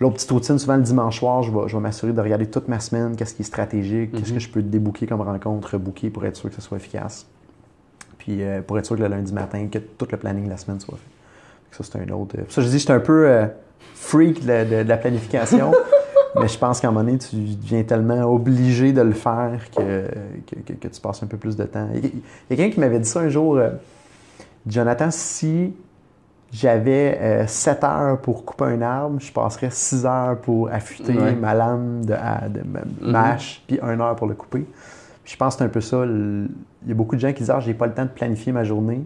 [0.00, 3.14] L'autre petite routine, souvent le dimanche soir, je vais, m'assurer de regarder toute ma semaine,
[3.14, 4.40] qu'est-ce qui est stratégique, qu'est-ce que mhm.
[4.40, 7.26] je peux débooker comme rencontre, booker pour être sûr que ce soit efficace.
[8.18, 10.56] Puis euh, pour être sûr que le lundi matin, que tout le planning de la
[10.56, 11.76] semaine soit fait.
[11.76, 12.36] Ça, c'est un autre.
[12.48, 13.48] ça, je dis, je suis un peu
[13.94, 15.72] freak de, la planification.
[16.40, 20.08] mais je pense qu'à un moment donné, tu deviens tellement obligé de le faire que,
[20.66, 21.88] que, tu passes un peu plus de temps.
[21.94, 23.60] Il y a quelqu'un qui m'avait dit ça un jour,
[24.66, 25.74] Jonathan, si
[26.52, 31.54] j'avais 7 euh, heures pour couper un arbre, je passerais 6 heures pour affûter ma
[31.54, 32.14] lame de,
[32.48, 33.10] de, mhm.
[33.10, 34.64] mâche, puis 1 heure pour le couper.
[35.24, 36.04] je pense que c'est un peu ça.
[36.04, 36.48] Il
[36.88, 38.64] y a beaucoup de gens qui disent Ah, j'ai pas le temps de planifier ma
[38.64, 39.04] journée.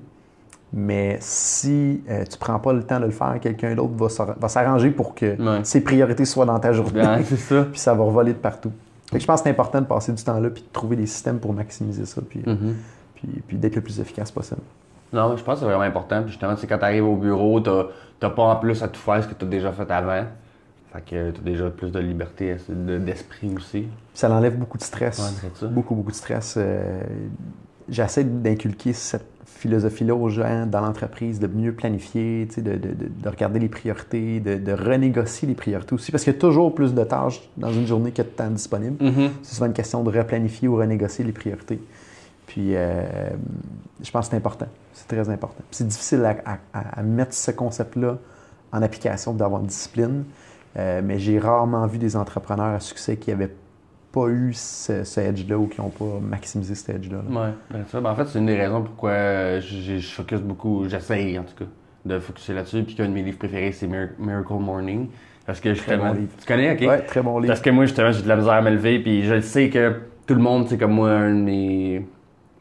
[0.73, 3.95] Mais si tu euh, tu prends pas le temps de le faire, quelqu'un d'autre
[4.39, 7.03] va s'arranger pour que ses priorités soient dans ta journée.
[7.25, 7.65] ça.
[7.71, 8.73] puis ça va voler de partout.
[9.13, 11.39] je pense que c'est important de passer du temps là puis de trouver des systèmes
[11.39, 12.75] pour maximiser ça puis, mhm.
[13.47, 14.61] puis d'être le plus efficace possible.
[15.13, 16.23] Non, je pense que c'est vraiment important.
[16.23, 19.01] Puis justement, c'est quand tu arrives au bureau, tu n'as pas en plus à tout
[19.01, 20.25] faire ce que tu as déjà fait avant.
[20.93, 23.87] Fait que tu as déjà plus de liberté d'esprit aussi.
[24.15, 25.43] Ça enlève beaucoup de stress.
[25.63, 26.55] beaucoup, beaucoup de stress.
[26.57, 27.03] Euh,
[27.89, 33.59] j'essaie d'inculquer cette philosophie-là aux gens dans l'entreprise, de mieux planifier, de, de, de, regarder
[33.59, 37.43] les priorités, de, renégocier les priorités aussi, parce qu'il y a toujours plus de tâches
[37.57, 39.05] dans une journée a de temps disponible.
[39.05, 39.31] Mm-hmm.
[39.43, 41.81] C'est souvent une question de replanifier ou renégocier les priorités.
[42.47, 43.03] Puis, euh,
[44.03, 44.69] je pense que c'est important.
[44.95, 45.63] C'est très important.
[45.71, 46.25] c'est difficile
[46.73, 48.19] à, mettre ce concept-là
[48.73, 50.25] en application, d'avoir une discipline.
[50.77, 53.51] Euh, mais j'ai rarement vu des entrepreneurs à succès qui n'avaient
[54.19, 57.19] pas eu ce, edge-là ou qui n'ont pas maximisé cet edge-là.
[57.29, 58.01] Oui, bien sûr.
[58.01, 61.71] Ben, en fait, c'est une des raisons pourquoi je, focus beaucoup, j'essaye en tout cas,
[62.05, 62.83] de focuser là-dessus.
[62.83, 65.09] Puis qu'un de mes livres préférés, c'est Miracle Morning.
[65.47, 65.99] Parce que justement.
[65.99, 66.33] Très bon livre.
[66.39, 66.79] Tu connais, OK?
[66.81, 67.49] Oui, très bon livre.
[67.49, 68.99] Parce que moi, justement, j'ai de la misère à me lever.
[68.99, 69.97] Puis je sais que
[70.27, 72.07] tout le monde, c'est comme moi, un de mes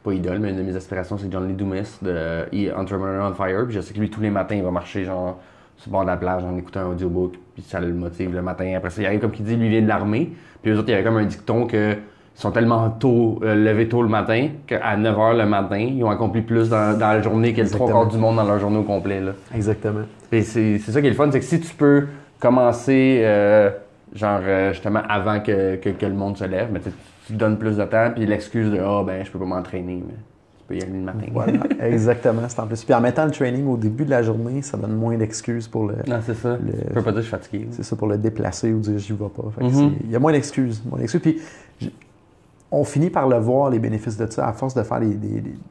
[0.03, 3.66] pas idole, mais une de mes aspirations, c'est John Lee Dumas de Entrepreneur on Fire.
[3.66, 5.39] Puis je sais que lui, tous les matins, il va marcher genre
[5.78, 8.41] sur le bord de la plage en écoutant un audiobook, puis ça le motive le
[8.41, 8.73] matin.
[8.75, 10.34] Après ça, il arrive comme qui dit, lui, il vient de l'armée.
[10.61, 11.95] Puis eux autres, il y avait comme un dicton que
[12.38, 16.03] ils sont tellement tôt, euh, levés tôt le matin qu'à 9 h le matin, ils
[16.03, 18.78] ont accompli plus dans, la journée que le trois quarts du monde dans leur journée
[18.78, 19.19] au complet.
[19.19, 19.32] Là.
[19.55, 20.01] Exactement.
[20.32, 22.05] Et c'est ça qui est le fun, c'est que si tu peux
[22.39, 23.71] commencer, euh,
[24.13, 26.80] genre, euh, justement, avant que, que, le monde se lève, mais
[27.25, 30.03] tu donnes plus de temps, puis l'excuse de Ah, oh, ben, je peux pas m'entraîner,
[30.07, 30.13] mais
[30.68, 31.26] peux y aller le matin.
[31.32, 32.41] Voilà, exactement.
[32.47, 32.84] C'est en plus.
[32.84, 35.88] Puis en mettant le training au début de la journée, ça donne moins d'excuses pour
[35.88, 35.95] le.
[36.07, 36.57] Non, c'est ça.
[36.57, 37.68] Le, peux pas dire je suis fatigué.
[37.72, 39.63] C'est ça, pour le déplacer ou dire j'y vais pas.
[39.63, 39.91] Mm-hmm.
[40.03, 40.84] Il y a moins d'excuses.
[40.86, 41.22] Moins d'excuses.
[41.22, 41.41] Puis
[42.72, 45.01] on finit par le voir, les bénéfices de ça, à force de faire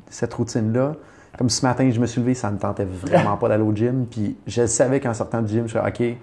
[0.09, 0.94] cette routine-là.
[1.38, 4.07] Comme ce matin, je me suis levé, ça me tentait vraiment pas d'aller au gym.
[4.11, 6.16] Puis je savais qu'en sortant du gym, je suis OK,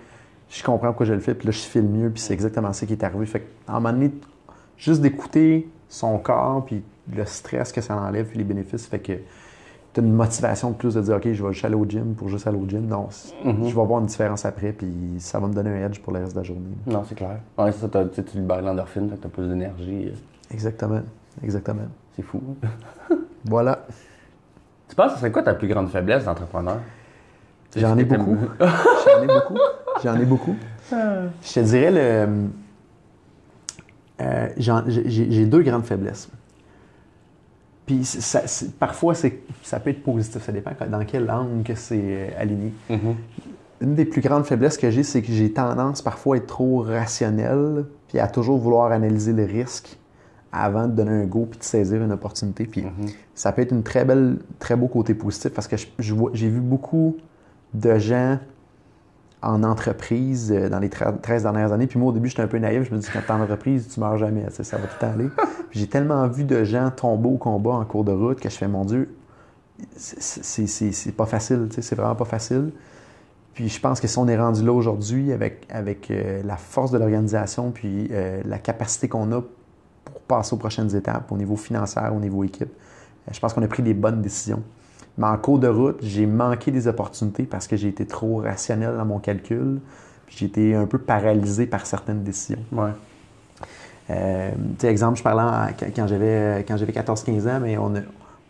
[0.50, 2.86] je comprends pourquoi je le fais, puis là, je file mieux, puis c'est exactement ça
[2.86, 3.26] qui est arrivé.
[3.26, 4.12] Fait qu'à un moment donné,
[4.78, 9.14] juste d'écouter son corps, puis le stress que ça enlève, puis les bénéfices, fait que
[9.94, 12.16] tu as une motivation de plus de dire, OK, je vais juste aller au gym
[12.16, 12.86] pour juste aller au gym.
[12.88, 13.10] Non,
[13.44, 13.70] mhm.
[13.70, 16.20] je vais voir une différence après, puis ça va me donner un edge pour le
[16.20, 16.76] reste de la journée.
[16.88, 17.40] Non, c'est clair.
[17.58, 20.08] Ouais, ça, tu libères l'endorphine, tu as plus d'énergie.
[20.08, 20.54] Euh.
[20.54, 21.02] Exactement.
[21.44, 21.88] Exactement.
[22.16, 22.42] C'est fou.
[23.46, 23.86] voilà.
[24.88, 26.80] Tu penses que c'est quoi ta plus grande faiblesse d'entrepreneur?
[27.76, 28.38] J'en ai, beaucoup.
[28.60, 29.58] J'en ai beaucoup.
[30.04, 30.56] J'en ai beaucoup.
[30.92, 32.50] Je te dirais le
[34.22, 36.30] euh, j'ai deux grandes faiblesses.
[37.86, 38.08] Puis
[38.80, 42.74] parfois, ça peut être positif, ça dépend dans quel angle que c'est euh, aligné.
[42.90, 43.16] Mm-hmm.
[43.82, 46.82] une des plus grandes faiblesses que j'ai, c'est que j'ai tendance parfois à être trop
[46.82, 49.98] rationnel, puis à toujours vouloir analyser le risque
[50.54, 52.66] avant de donner un go puis de saisir une opportunité.
[52.66, 53.08] Puis mhm.
[53.34, 57.18] ça peut être une très belle, très beau côté positif parce que j'ai vu beaucoup
[57.74, 58.38] de gens
[59.44, 61.88] en entreprise euh, dans les 13 dernières années.
[61.88, 62.88] Puis moi, au début, j'étais un peu naïf.
[62.90, 64.46] Je me dis, quand t'es en entreprise, tu meurs jamais.
[64.50, 65.30] Ça va tout aller.
[65.72, 68.68] j'ai tellement vu de gens tomber au combat en cours de route que je fais,
[68.68, 69.16] mon Dieu,
[69.98, 71.70] c'est pas facile.
[71.72, 72.72] C'est vraiment pas facile.
[73.54, 76.90] Puis je pense que si on est rendu là aujourd'hui avec, avec euh, la force
[76.92, 79.42] de l'organisation puis euh, la capacité qu'on a
[80.06, 82.72] pour passer aux prochaines étapes au niveau financier, au niveau équipe,
[83.32, 84.64] je pense qu'on a pris des bonnes décisions.
[85.18, 88.98] Mais en cours de route, j'ai manqué des opportunités parce que j'ai été trop rationnel
[88.98, 89.80] dans mon calcul.
[90.26, 92.64] Puis j'ai été un peu paralysé par certaines décisions.
[92.72, 92.92] Ouais.
[94.10, 94.52] Euh,
[94.84, 97.94] exemple, je parlais quand j'avais quand j'avais 14-15 ans, mais on,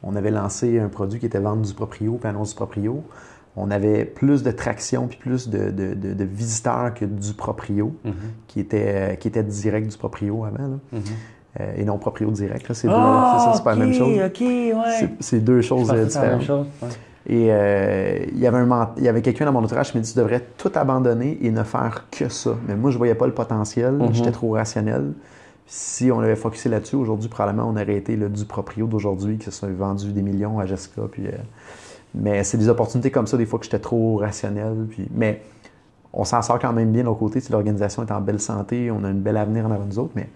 [0.04, 3.04] on avait lancé un produit qui était vendre du proprio puis annonce du proprio.
[3.56, 8.12] On avait plus de traction puis plus de, de, visiteurs que du proprio, mm-hmm.
[8.48, 10.68] qui, était, qui était direct du proprio avant.
[10.68, 10.80] Là.
[10.96, 11.02] Mm-hmm.
[11.60, 12.74] Euh, et non proprio direct.
[12.74, 14.18] C'est ah, pas la même chose.
[14.18, 15.10] ouais.
[15.20, 16.68] C'est deux choses différentes.
[17.26, 20.04] Et euh, il y avait, un, il y avait quelqu'un dans mon entourage qui m'a
[20.04, 22.56] dit Tu devrais tout abandonner et ne faire que ça.
[22.68, 23.94] Mais moi, je voyais pas le potentiel.
[23.94, 24.14] Mm-hmm.
[24.14, 25.14] J'étais trop rationnel.
[25.66, 29.46] Si on avait focusé là-dessus, aujourd'hui, probablement, on aurait été le du proprio d'aujourd'hui qui
[29.46, 31.04] se sont vendu des millions à Jessica.
[31.10, 31.32] Puis, euh,
[32.14, 34.88] mais c'est des opportunités comme ça, des fois, que j'étais trop rationnel.
[34.90, 35.42] Puis, mais
[36.12, 37.40] on s'en sort quand même bien de l'autre côté.
[37.50, 40.14] L'organisation est en belle santé, on a un bel avenir en avant nous autres.
[40.16, 40.28] Mais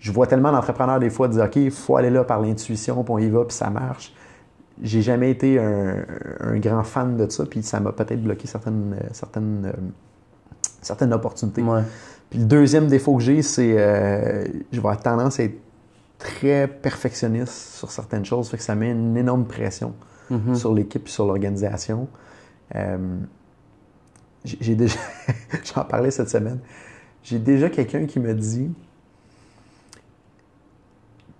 [0.00, 3.12] je vois tellement d'entrepreneurs des fois dire OK, il faut aller là par l'intuition, puis
[3.12, 4.12] on y va, puis ça marche.
[4.82, 9.66] J'ai jamais été un, grand fan de ça, puis ça m'a peut-être bloqué certaines, certaines,
[9.66, 9.80] euh,
[10.80, 11.62] certaines opportunités.
[12.30, 15.60] Puis le deuxième défaut que j'ai, c'est euh, je vois tendance à être
[16.18, 19.92] très perfectionniste sur certaines choses, fait que ça met une énorme pression
[20.30, 20.54] mm-hmm.
[20.54, 22.08] sur l'équipe et sur l'organisation.
[22.74, 23.18] Euh,
[24.44, 24.98] j'ai déjà,
[25.74, 26.60] j'en parlais cette semaine,
[27.22, 28.70] j'ai déjà quelqu'un qui me dit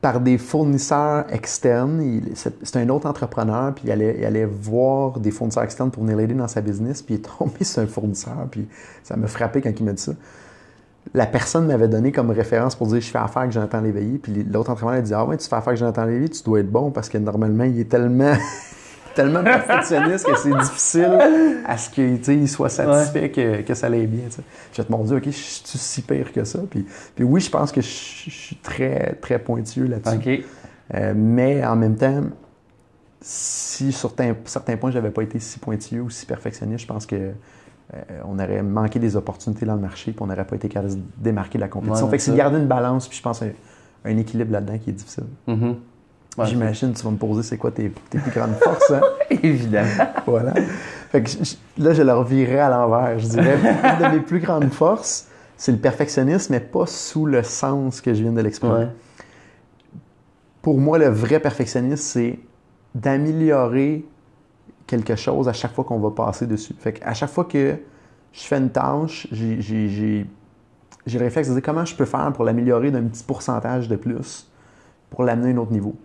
[0.00, 2.22] par des fournisseurs externes.
[2.34, 6.34] C'est un autre entrepreneur, puis il allait, allait, voir des fournisseurs externes pour venir l'aider
[6.34, 8.66] dans sa business, puis il est tombé sur un fournisseur, puis
[9.02, 10.12] ça m'a frappé quand il m'a dit ça.
[11.14, 14.44] La personne m'avait donné comme référence pour dire je fais affaire avec Jonathan Léveillé, puis
[14.44, 16.70] l'autre entrepreneur a dit Ah ouais, tu fais affaire avec Jonathan Léveillé, tu dois être
[16.70, 18.34] bon parce que normalement, il est tellement
[19.14, 21.18] tellement perfectionniste que c'est difficile
[21.66, 24.24] à ce qu'il soit satisfait que, ça allait bien.
[24.28, 26.60] Je vais te demander, OK, je suis si pire que ça?
[26.68, 30.44] Puis, puis oui, je pense que je, suis très, très pointueux là-dessus.
[30.94, 32.22] Euh, mais en même temps,
[33.20, 34.12] si sur
[34.44, 37.16] certains points, je n'avais pas été si pointilleux ou si perfectionniste, je pense que
[37.94, 40.94] euh, on aurait manqué des opportunités dans le marché, puis on n'aurait pas été capable
[40.94, 42.08] de démarquer la compétition.
[42.08, 43.50] fait que c'est garder une balance, puis je pense un,
[44.04, 45.24] un équilibre là-dedans qui est difficile.
[46.44, 48.92] J'imagine, tu vas me poser c'est quoi tes, plus grandes forces.
[48.92, 49.00] Hein?
[49.30, 49.88] Évidemment.
[50.26, 50.54] voilà.
[51.10, 51.30] Fait que
[51.78, 53.18] là, je leur virerai à l'envers.
[53.18, 57.42] Je dirais, une de mes plus grandes forces, c'est le perfectionnisme, mais pas sous le
[57.42, 58.86] sens que je viens de l'exprimer.
[60.62, 62.38] Pour moi, le vrai perfectionnisme, c'est
[62.94, 64.04] d'améliorer
[64.86, 66.74] quelque chose à chaque fois qu'on va passer dessus.
[66.78, 67.76] Fait qu'à chaque fois que
[68.32, 70.26] je fais une tâche, j'ai
[71.06, 74.48] le réflexe de dire comment je peux faire pour l'améliorer d'un petit pourcentage de plus
[75.08, 75.96] pour l'amener à un autre niveau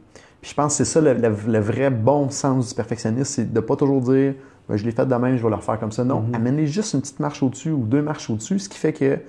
[0.45, 3.75] je pense que c'est ça le, vrai bon sens du perfectionnisme, c'est de ne pas
[3.75, 4.35] toujours dire
[4.69, 6.03] ben, je l'ai fait demain, je vais le refaire comme ça.
[6.03, 9.19] Non, amener juste une petite marche au-dessus ou deux marches au-dessus, ce qui fait que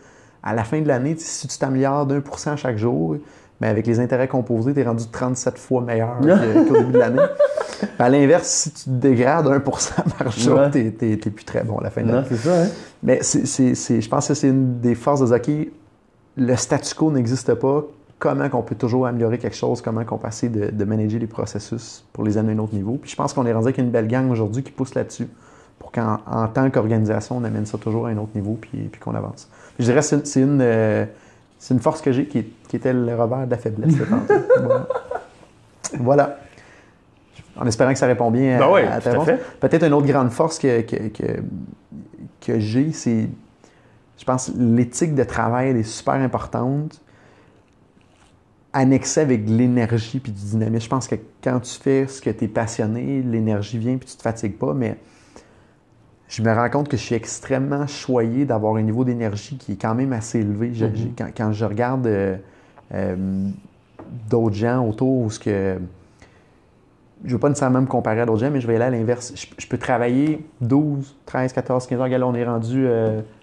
[0.42, 3.18] à la fin de l'année, si tu t'améliores d'un pour cent chaque jour, mais
[3.60, 7.22] ben, avec les intérêts composés, tu es rendu 37 fois meilleur qu'au début de l'année.
[7.98, 11.64] À l'inverse, si tu te dégrades d'un pour cent par jour, tu n'es plus très
[11.64, 12.26] bon à la fin de l'année.
[12.46, 12.66] Hein.
[13.02, 15.70] Mais je pense que c'est une des forces de hockey.
[16.36, 17.84] Le statu quo n'existe pas
[18.18, 22.04] comment on peut toujours améliorer quelque chose, comment on peut essayer de, manager les processus
[22.12, 22.98] pour les amener à un autre niveau.
[23.00, 25.28] Puis je pense qu'on est rendu avec une belle gang aujourd'hui qui pousse là-dessus
[25.78, 26.18] pour qu'en
[26.52, 29.48] tant qu'organisation, on amène ça toujours à un autre niveau puis, puis qu'on avance.
[29.78, 31.04] je dirais que c'est une, euh,
[31.70, 32.38] une force que j'ai qui,
[32.72, 33.94] était le revers de la faiblesse.
[34.58, 34.88] voilà.
[36.00, 36.38] voilà.
[37.58, 39.28] En espérant que ça répond bien à, ben ta réponse.
[39.60, 41.40] Peut-être une autre grande force que, que, que,
[42.40, 43.28] que j'ai, c'est,
[44.18, 47.00] je pense, l'éthique de travail elle est super importante
[48.76, 50.84] annexé avec l'énergie puis du dynamisme.
[50.84, 54.16] Je pense que quand tu fais ce que tu es passionné, l'énergie vient puis tu
[54.16, 54.98] te fatigues pas, mais
[56.28, 59.80] je me rends compte que je suis extrêmement choyé d'avoir un niveau d'énergie qui est
[59.80, 60.70] quand même assez élevé.
[60.70, 61.32] Mm-hmm.
[61.34, 62.36] quand, je regarde euh,
[62.92, 63.48] euh,
[64.28, 65.78] d'autres gens autour où ce que
[67.24, 68.90] je ne veux pas nécessairement me comparer à d'autres gens, mais je vais aller à
[68.90, 69.32] l'inverse.
[69.58, 72.08] Je, peux travailler 12, 13, 14, 15 heures.
[72.08, 72.86] Là, on est rendu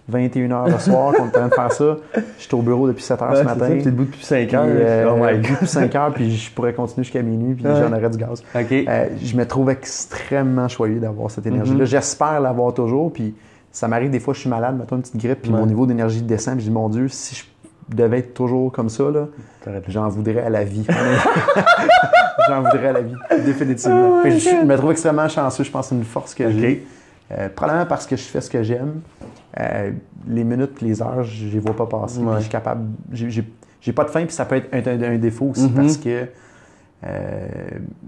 [0.08, 1.96] 21 euh, heures le soir qu'on est en train de faire ça.
[2.14, 3.68] Je suis au bureau depuis 7 heures ce matin.
[3.70, 4.64] Tu es debout depuis 5 heures.
[4.68, 8.18] Euh, oh depuis 5 heures, puis je pourrais continuer jusqu'à minuit, puis j'en aurais du
[8.18, 8.44] gaz.
[8.54, 11.84] Euh, je me trouve extrêmement choyé d'avoir cette énergie-là.
[11.84, 11.88] Mm-hmm.
[11.88, 13.34] J'espère l'avoir toujours, puis
[13.72, 16.22] ça m'arrive des fois, je suis malade, mettons une petite grippe, puis mon niveau d'énergie
[16.22, 17.44] descend, puis je dis, mon Dieu, si je
[17.88, 19.28] devais être toujours comme ça, là,
[19.88, 20.86] j'en voudrais à la vie.
[22.48, 23.14] j'en voudrais à la vie,
[23.44, 24.22] définitivement.
[24.24, 26.86] Oh je, me trouve extrêmement chanceux, je pense que c'est une force que j'ai.
[27.32, 29.00] Euh, probablement parce que je fais ce que j'aime.
[29.58, 29.92] Euh,
[30.26, 32.20] les minutes et les heures, je les vois pas passer.
[32.36, 32.86] Je suis capable.
[33.12, 35.74] J'ai pas de faim, puis ça peut être un, défaut aussi mm-hmm.
[35.74, 36.26] parce que
[37.06, 37.46] euh,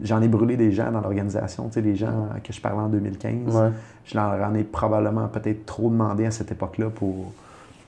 [0.03, 2.89] j'en ai brûlé des gens dans l'organisation, tu sais, des gens que je parlais en
[2.89, 3.73] 2015.
[4.05, 7.33] Je leur en ai probablement peut-être trop demandé à cette époque-là pour,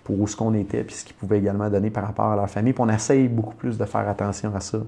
[0.09, 2.48] pour où ce qu'on était, puis ce qu'ils pouvaient également donner par rapport à leur
[2.48, 2.72] famille.
[2.72, 4.78] Puis on essaye beaucoup plus de faire attention à ça,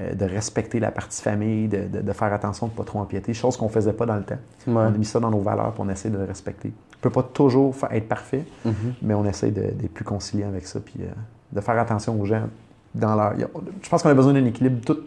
[0.00, 3.56] euh, de respecter la partie famille, de, faire attention de ne pas trop empiéter, chose
[3.56, 4.38] qu'on ne faisait pas dans le temps.
[4.66, 6.72] On a mis ça dans nos valeurs, puis on essaie de le respecter.
[6.74, 8.72] On ne peut pas toujours être parfait, mm-hmm.
[9.02, 11.06] mais on essaie d'être plus conciliant avec ça, puis euh,
[11.52, 12.48] de faire attention aux gens
[12.96, 13.34] dans leur...
[13.80, 14.98] Je pense qu'on a besoin d'un équilibre tout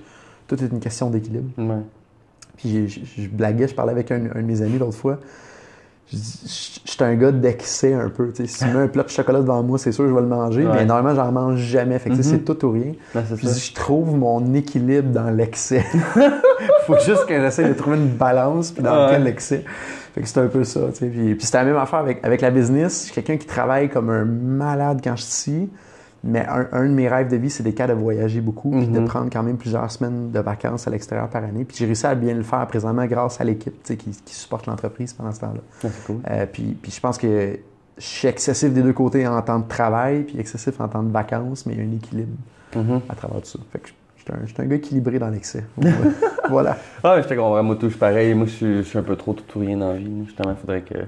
[0.51, 1.49] tout est une question d'équilibre.
[2.57, 5.19] Puis je blaguais, je parlais avec un, de mes amis l'autre fois.
[6.12, 8.32] J'étais un gars d'excès un peu.
[8.34, 10.28] Si tu mets un plat de chocolat devant moi, c'est sûr que je vais le
[10.28, 11.99] manger, mais normalement, j'en mange jamais.
[11.99, 12.43] Fait que c'est mm-hmm.
[12.43, 12.93] tout ou rien.
[13.38, 15.86] puis je trouve mon équilibre dans l'excès.
[16.86, 19.64] faut juste que j'essaie de trouver une balance puis dans lequel l'excès.
[20.14, 20.82] Fait que c'est un peu ça.
[20.93, 22.99] Puis, puis c'était la même affaire avec, avec la business.
[22.99, 25.70] Je suis quelqu'un qui travaille comme un malade quand je suis ici.
[26.24, 28.99] Mais un, de mes rêves de vie, c'est des cas de voyager beaucoup, puis de
[28.99, 29.05] mhm.
[29.05, 31.65] prendre quand même plusieurs semaines de vacances à l'extérieur par année.
[31.65, 35.13] Puis j'ai réussi à bien le faire présentement grâce à l'équipe qui, qui supporte l'entreprise
[35.13, 35.61] pendant ce temps-là.
[35.84, 36.17] Ah, cool.
[36.30, 37.57] euh, puis, puis, je pense que
[37.97, 41.11] je suis excessif des deux côtés en temps de travail, puis excessif en temps de
[41.11, 42.38] vacances, mais il y a un équilibre
[42.76, 43.01] mhm.
[43.09, 43.59] à travers tout ça.
[43.72, 45.63] Fait que je suis un, gars équilibré dans l'excès.
[46.49, 46.78] voilà.
[47.03, 47.63] Ah, je te comprends.
[47.63, 48.34] Moi, touche pareil.
[48.34, 50.26] Moi, je suis, un peu trop tout ou rien dans la vie.
[50.26, 50.99] Justement, il faudrait que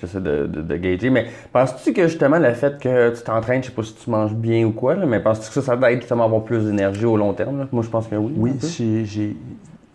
[0.00, 1.10] j'essaie de, de, de gager.
[1.10, 4.34] Mais penses-tu que justement le fait que tu t'entraînes, je sais pas si tu manges
[4.34, 7.16] bien ou quoi, mais penses-tu que ça, ça va être justement avoir plus d'énergie au
[7.16, 7.68] long terme?
[7.72, 8.32] Moi, je pense que oui.
[8.36, 8.52] Oui,
[9.04, 9.36] j'ai.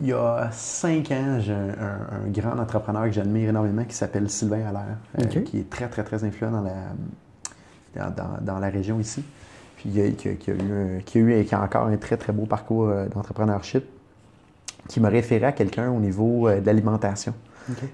[0.02, 4.66] Il y a cinq ans, j'ai un, grand entrepreneur que j'admire énormément qui s'appelle Sylvain
[4.68, 8.10] Allaire, euh, qui est très, très, très influent dans la,
[8.42, 9.24] dans, la région ici.
[9.78, 12.18] Puis qui a, qui, a, eu, qui a eu et qui a encore un très,
[12.18, 13.86] très beau parcours euh, d'entrepreneurship,
[14.90, 17.34] qui m'a référé à quelqu'un au niveau euh, de l'alimentation.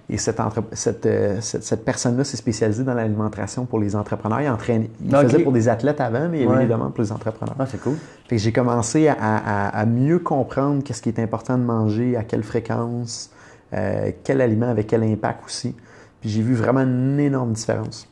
[0.09, 1.07] Et euh, cette,
[1.41, 4.41] cette, personne-là s'est spécialisée dans l'alimentation pour les entrepreneurs.
[4.41, 7.03] Il, entraîne, il faisait pour des athlètes avant, mais il y avait des demandes pour
[7.03, 7.55] les entrepreneurs.
[7.57, 7.95] Ah, c'est cool.
[8.27, 12.43] Fait que j'ai commencé à, mieux comprendre qu'est-ce qui est important de manger, à quelle
[12.43, 13.31] fréquence,
[13.73, 15.75] euh, quel aliment avec quel impact aussi.
[16.19, 18.07] Puis j'ai vu vraiment une énorme différence.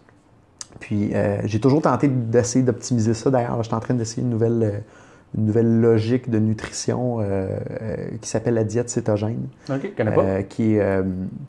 [0.80, 3.30] Puis euh, j'ai toujours tenté d'essayer d'optimiser ça.
[3.30, 4.84] D'ailleurs, je suis en train d'essayer une nouvelle
[5.38, 7.50] une nouvelle logique de nutrition euh,
[7.82, 9.48] euh, qui s'appelle la diète cétogène.
[9.70, 10.22] OK, connais pas.
[10.22, 11.04] Euh, qui, est,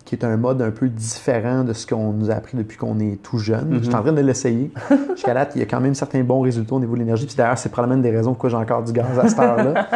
[0.05, 2.99] qui est un mode un peu différent de ce qu'on nous a appris depuis qu'on
[2.99, 3.79] est tout jeune.
[3.79, 4.71] Je suis en train de l'essayer.
[5.15, 7.27] Jusqu'à date, il y a quand même certains bons résultats au niveau de l'énergie.
[7.27, 9.89] Puis d'ailleurs, c'est probablement une des raisons pourquoi j'ai encore du gaz à cette heure-là.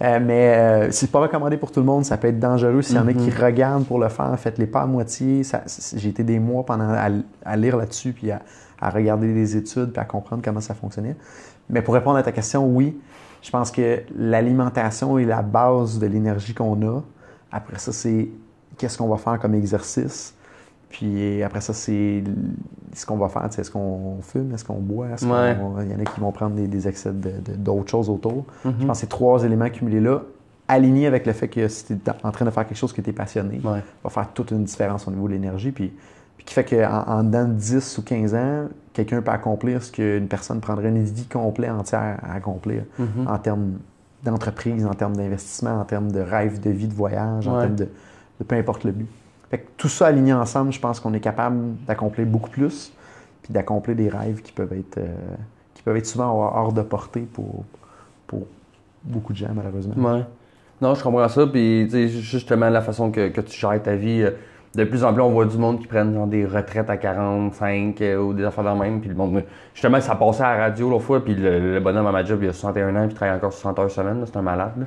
[0.20, 2.06] mais c'est pas recommandé pour tout le monde.
[2.06, 2.80] Ça peut être dangereux.
[2.80, 3.44] S'il y en a qui mm-hmm.
[3.44, 5.42] regardent pour le faire, faites-les pas à moitié.
[5.96, 6.94] J'ai été des mois pendant
[7.44, 8.40] à, lire là-dessus, puis à,
[8.80, 11.14] à, regarder des études, puis à comprendre comment ça fonctionnait.
[11.70, 12.96] Mais pour répondre à ta question, oui,
[13.42, 17.02] je pense que l'alimentation est la base de l'énergie qu'on a.
[17.50, 18.28] Après ça, c'est
[18.78, 20.34] qu'est-ce qu'on va faire comme exercice.
[20.88, 22.22] Puis après ça, c'est
[22.92, 23.46] ce qu'on va faire.
[23.46, 24.52] Est-ce qu'on fume?
[24.54, 25.08] Est-ce qu'on boit?
[25.20, 28.44] Il y en a qui vont prendre des, excès d'autres choses autour.
[28.64, 28.72] Mm-hmm.
[28.80, 30.22] Je pense que ces trois éléments cumulés là,
[30.68, 33.00] alignés avec le fait que si tu es en train de faire quelque chose que
[33.00, 35.72] tu es passionné, va faire toute une différence au niveau de l'énergie.
[35.72, 35.92] Puis
[36.44, 40.28] qui fait qu'en en, dedans de 10 ou 15 ans, quelqu'un peut accomplir ce qu'une
[40.28, 43.28] personne prendrait une vie complète entière à accomplir mhm.
[43.28, 43.72] en termes
[44.22, 47.88] d'entreprise, en termes d'investissement, en termes de rêve de vie, de voyage, en termes de,
[48.46, 49.08] peu importe le but.
[49.50, 52.92] Fait que tout ça aligné ensemble, je pense qu'on est capable d'accomplir beaucoup plus,
[53.42, 55.14] puis d'accomplir des rêves qui peuvent être, euh,
[55.74, 57.64] qui peuvent être souvent hors de portée pour,
[58.26, 58.46] pour
[59.04, 59.94] beaucoup de gens, malheureusement.
[59.96, 60.24] Ouais.
[60.80, 61.46] Non, je comprends ça.
[61.46, 64.30] Puis, justement, la façon que, que tu gères ta vie, euh,
[64.74, 68.16] de plus en plus, on voit du monde qui prennent des retraites à 45 euh,
[68.18, 69.00] ou des affaires de même.
[69.00, 69.42] Puis le monde,
[69.74, 72.48] justement, ça passait à la radio l'autre fois, puis le, bonhomme à ma job, il
[72.48, 74.86] a 61 ans, puis il travaille encore 60 heures semaine, c'est un malade.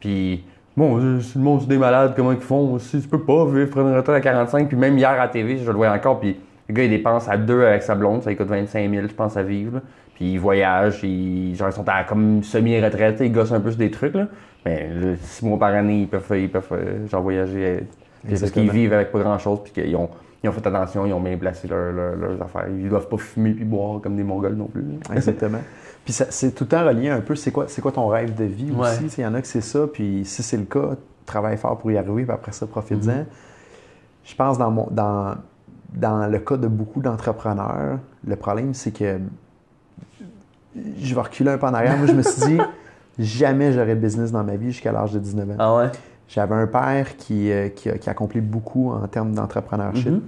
[0.00, 0.44] Puis,
[0.76, 2.78] bon, euh, si le monde, c'est des malades, comment ils font?
[2.78, 5.28] Si tu peux pas vivre, prendre une retraite à 45, puis même hier à la
[5.28, 8.22] TV, je le vois encore, puis le gars, il dépense à deux avec sa blonde,
[8.22, 9.80] ça coûte 25 000, je pense, à vivre.
[10.14, 13.90] Puis il voyage, ils, genre, ils sont à comme semi-retraite, ils gossent un peu des
[13.90, 14.26] trucs, là.
[14.64, 17.84] Mais six mois par année, ils peuvent, ils peuvent euh, genre, voyager
[18.28, 20.08] c'est parce qu'ils vivent avec pas grand-chose, puis qu'ils ont,
[20.42, 22.66] ils ont fait attention, ils ont bien placé leurs affaires.
[22.68, 24.84] Ils doivent pas fumer puis boire comme des Mongols non plus.
[25.14, 25.60] Exactement.
[26.04, 28.72] puis c'est tout le temps relié un peu, c'est quoi, quoi ton rêve de vie
[28.76, 29.06] aussi?
[29.18, 31.90] Il y en a que c'est ça, puis si c'est le cas, travaille fort pour
[31.90, 33.10] y arriver, puis après ça, profite-en.
[33.10, 33.24] Mm-hmm.
[34.24, 35.36] Je pense dans, mon, dans,
[35.94, 39.18] dans le cas de beaucoup d'entrepreneurs, le problème, c'est que
[41.00, 41.96] je vais reculer un peu en arrière.
[41.96, 42.58] Moi, je me suis dit,
[43.18, 45.54] jamais j'aurais de business dans ma vie jusqu'à l'âge de 19 ans.
[45.58, 45.90] Ah ouais?
[46.28, 50.08] J'avais un père qui, euh, qui, a, accompli beaucoup en termes d'entrepreneurship.
[50.08, 50.20] Mm-hmm.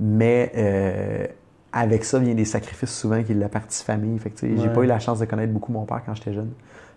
[0.00, 1.26] Mais euh,
[1.72, 4.18] avec ça vient des sacrifices souvent qui est la partie famille.
[4.18, 6.50] Fait que, j'ai pas eu la chance de connaître beaucoup mon père quand j'étais jeune.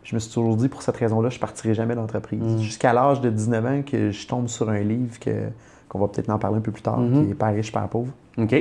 [0.04, 2.42] Je me suis toujours dit, pour cette raison-là, je partirai jamais d'entreprise.
[2.42, 2.60] Mm.
[2.60, 5.50] Jusqu'à l'âge de 19 ans que je tombe sur un livre que,
[5.90, 7.26] qu'on va peut-être en parler un peu plus tard, mm-hmm.
[7.26, 8.14] qui est Père riche, Père pauvre.
[8.38, 8.54] OK.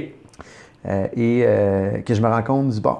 [0.87, 2.99] Euh, et euh, que je me rends compte du bon,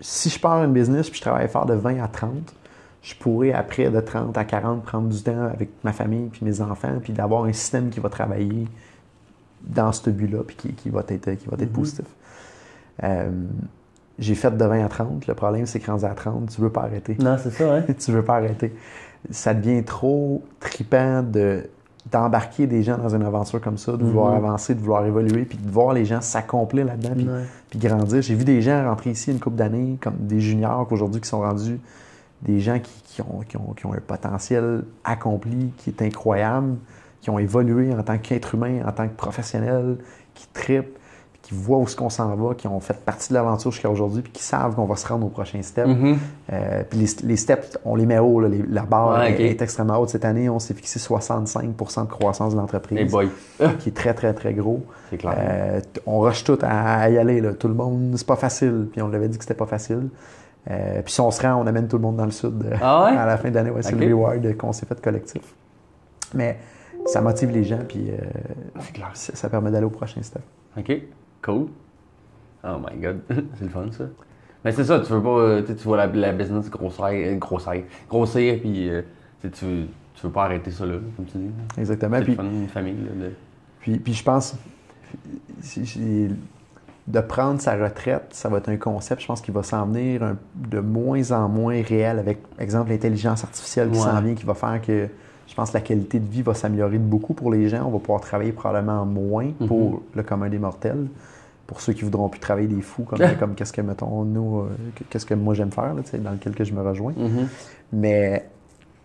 [0.00, 2.30] si je pars une business puis je travaille fort de 20 à 30,
[3.04, 6.62] je pourrais après de 30 à 40 prendre du temps avec ma famille puis mes
[6.62, 8.66] enfants puis d'avoir un système qui va travailler
[9.62, 11.68] dans ce but-là puis qui, va être, qui va être mm-hmm.
[11.68, 12.06] positif.
[13.02, 13.30] Euh,
[14.18, 15.26] j'ai fait de 20 à 30.
[15.26, 17.16] Le problème, c'est que rendu à 30, tu veux pas arrêter.
[17.20, 17.84] Non, c'est ça, hein?
[17.98, 18.74] tu veux pas arrêter.
[19.30, 21.68] Ça devient trop tripant de
[22.12, 24.44] d'embarquer des gens dans une aventure comme ça, de vouloir mhm.
[24.44, 27.14] avancer, de vouloir évoluer, puis de voir les gens s'accomplir là-dedans,
[27.70, 28.20] puis, grandir.
[28.20, 31.40] J'ai vu des gens rentrer ici une couple d'années, comme des juniors aujourd'hui qui sont
[31.40, 31.80] rendus
[32.44, 36.76] des gens qui, ont, qui, ont, qui, ont, un potentiel accompli qui est incroyable,
[37.20, 39.96] qui ont évolué en tant qu'être humain, en tant que professionnel,
[40.34, 40.98] qui tripent
[41.44, 44.22] qui voient où ce qu'on s'en va, qui ont fait partie de l'aventure jusqu'à aujourd'hui,
[44.22, 45.86] puis qui savent qu'on va se rendre au prochain step.
[45.86, 46.16] Mm-hmm.
[46.54, 48.40] Euh, puis les, steps, on les met haut.
[48.40, 50.08] la barre est, extrêmement haute.
[50.08, 53.14] Cette année, on s'est fixé 65% de croissance de l'entreprise,
[53.78, 54.82] qui est très, très, très gros.
[55.10, 55.34] C'est clair.
[55.36, 57.42] Euh, on rush tout à, y aller.
[57.42, 57.52] Là.
[57.52, 58.88] Tout le monde, c'est pas facile.
[58.90, 60.08] Puis on l'avait dit que c'était pas facile.
[60.70, 63.04] Euh, puis si on se rend, on amène tout le monde dans le sud ah
[63.18, 63.70] à la fin de l'année.
[63.70, 65.54] Ouais, C'est le reward qu'on s'est fait collectif.
[66.32, 66.58] Mais
[67.06, 68.10] ça motive les gens, puis
[69.12, 70.42] ça, ça, permet d'aller au prochain step.
[70.76, 70.92] OK.
[71.42, 71.66] Cool.
[72.64, 74.04] Oh my god, c'est le fun ça.
[74.64, 79.02] Mais c'est ça, tu veux pas, tu vois la, business grossir, grossir, grossir, puis euh,
[79.42, 81.50] tu, veux, tu veux pas arrêter ça là, comme tu dis.
[81.76, 82.18] Exactement.
[82.24, 82.94] C'est fun, une famille.
[82.94, 83.28] Là,
[83.80, 84.56] puis, puis je pense,
[87.06, 90.36] de prendre sa retraite, ça va être un concept, je pense, qui va s'en venir
[90.54, 94.80] de moins en moins réel avec, exemple, l'intelligence artificielle qui s'en vient, qui va faire
[94.80, 95.08] que
[95.46, 97.84] je pense la qualité de vie va s'améliorer beaucoup pour les gens.
[97.86, 99.66] On va pouvoir travailler probablement moins mm-hmm.
[99.66, 101.06] pour le commun des mortels
[101.66, 104.68] pour ceux qui voudront plus travailler des fous, comme, comme qu'est-ce que, mettons, nous, euh,
[105.10, 107.12] qu'est-ce que moi j'aime faire, là, dans lequel je me rejoins.
[107.12, 107.46] Mm-hmm.
[107.92, 108.48] Mais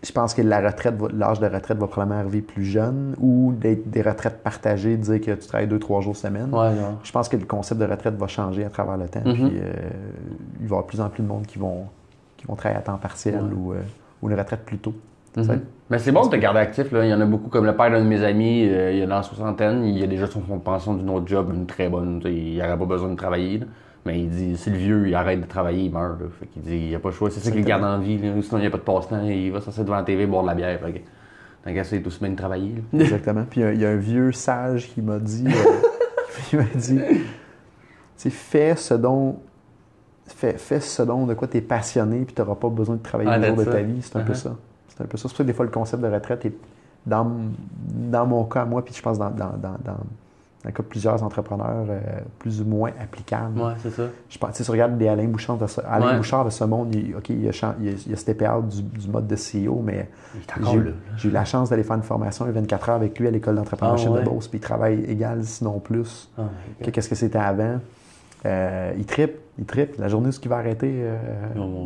[0.02, 3.76] je pense que la retraite, l'âge de retraite va probablement arriver plus jeune ou des,
[3.76, 6.50] des retraites partagées, dire que tu travailles deux, trois jours semaine.
[7.02, 9.20] je pense que le concept de retraite va changer à travers le temps.
[9.20, 9.34] Mm-hmm.
[9.34, 9.72] Puis, euh,
[10.60, 11.86] il va y avoir de plus en plus de monde qui vont,
[12.36, 13.80] qui vont travailler à temps partiel ou, euh,
[14.22, 14.94] ou une retraite plus tôt.
[15.36, 15.60] Mhm.
[15.90, 16.90] Mais c'est bon de te garder actif.
[16.92, 17.04] Là.
[17.04, 19.06] Il y en a beaucoup, comme le père d'un de mes amis, euh, il est
[19.06, 21.88] dans la soixantaine, il a déjà son fonds de pension d'une autre job, une très
[21.88, 22.20] bonne.
[22.24, 23.60] Il n'aurait pas besoin de travailler.
[24.06, 26.18] Mais il dit, si le vieux, il arrête de travailler, il meurt.
[26.38, 27.30] Fait qu'il dit, il n'y a pas le choix.
[27.30, 28.18] C'est ça qu'il garde en vie.
[28.18, 29.22] Sinon, il n'y a pas de passe-temps.
[29.24, 30.80] Il va s'asseoir devant la TV, boire de la bière.
[31.62, 32.82] Tant qu'à c'est tout semaine de travailler.
[32.98, 33.44] Exactement.
[33.48, 36.98] Puis il y, a un vieux sage qui m'a dit, euh, il m'a dit,
[38.30, 39.36] fais ce dont
[40.26, 43.02] fais, fais ce dont de quoi tu es passionné, puis tu n'auras pas besoin de
[43.02, 44.00] travailler le jour de ta vie.
[44.00, 44.36] C'est un peu uh-huh.
[44.36, 44.56] ça.
[44.88, 45.22] C'est un peu ça.
[45.22, 46.54] C'est pour ça que des fois, le concept de retraite est,
[47.06, 47.30] dans,
[48.10, 49.96] dans mon cas, moi, puis je pense dans, dans, dans,
[50.62, 52.00] dans le cas de plusieurs entrepreneurs, euh,
[52.38, 53.60] plus ou moins applicable.
[53.60, 54.02] Oui, c'est ça.
[54.28, 56.94] Je pense, si tu regardes des Alain Bouchard de ce, Alain Bouchard de ce monde,
[56.94, 60.10] il, OK, il a, il a, step out du, du, mode de CEO, mais
[61.18, 63.54] j'ai eu la chance d'aller faire une formation de 24 heures avec lui à l'école
[63.54, 66.42] d'entrepreneurship ah, de Beauce, puis il travaille égal, sinon plus, oh,
[66.82, 67.80] que qu'est-ce que c'était avant.
[68.46, 69.96] Euh, il tripe, il tripe.
[69.98, 71.16] La journée où il va arrêter, euh,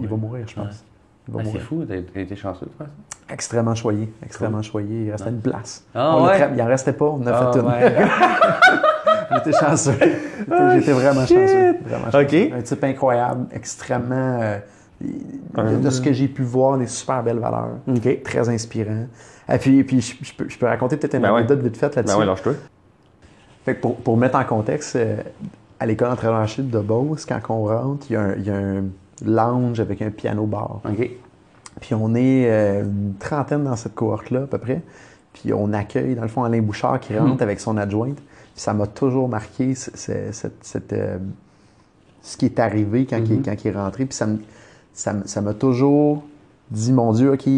[0.01, 0.85] il va mourir, je pense.
[1.33, 3.33] Ah, c'est fou, t'as été chanceux de faire ça?
[3.33, 5.05] Extrêmement choyé, extrêmement choyé.
[5.07, 5.85] Il restait une place.
[5.95, 6.51] Ah, ouais?
[6.55, 9.37] il en restait pas, on en a ah, fait une.
[9.45, 9.99] J'étais chanceux.
[9.99, 11.79] J'étais vraiment chanceux.
[11.85, 12.53] Vraiment chanceux.
[12.53, 14.41] Un type incroyable, extrêmement.
[14.43, 14.59] Euh,
[15.01, 17.79] de ce que j'ai pu voir, des super belles valeurs.
[18.22, 19.07] Très inspirant.
[19.53, 22.14] Et puis, puis je, peux, je peux raconter peut-être une ben anecdote vite faite là-dessus.
[22.14, 22.55] Ben ouais, lâche-toi.
[23.64, 25.16] Fait pour, pour mettre en contexte, euh,
[25.81, 28.57] à l'école d'entrepreneurship de Beauce, quand on rentre, il y a un, il y a
[28.57, 28.85] un
[29.25, 30.81] lounge avec un piano bar.
[31.81, 34.83] Puis on est euh, une trentaine dans cette cohorte-là, à peu près.
[35.33, 37.43] Puis on accueille, dans le fond, Alain Bouchard qui rentre hmm.
[37.43, 38.17] avec son adjointe.
[38.17, 41.19] Puis ça m'a toujours marqué cette, euh,
[42.23, 43.43] ce qui est arrivé quand, il, hmm.
[43.45, 44.07] quand il est rentré.
[44.07, 44.17] Puis
[44.95, 46.23] ça m'a toujours
[46.71, 47.49] dit, mon Dieu, OK,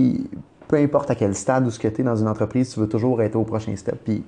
[0.69, 2.89] peu importe à quel stade ou ce que tu es dans une entreprise, tu veux
[2.89, 4.01] toujours être au prochain step.
[4.05, 4.25] Puis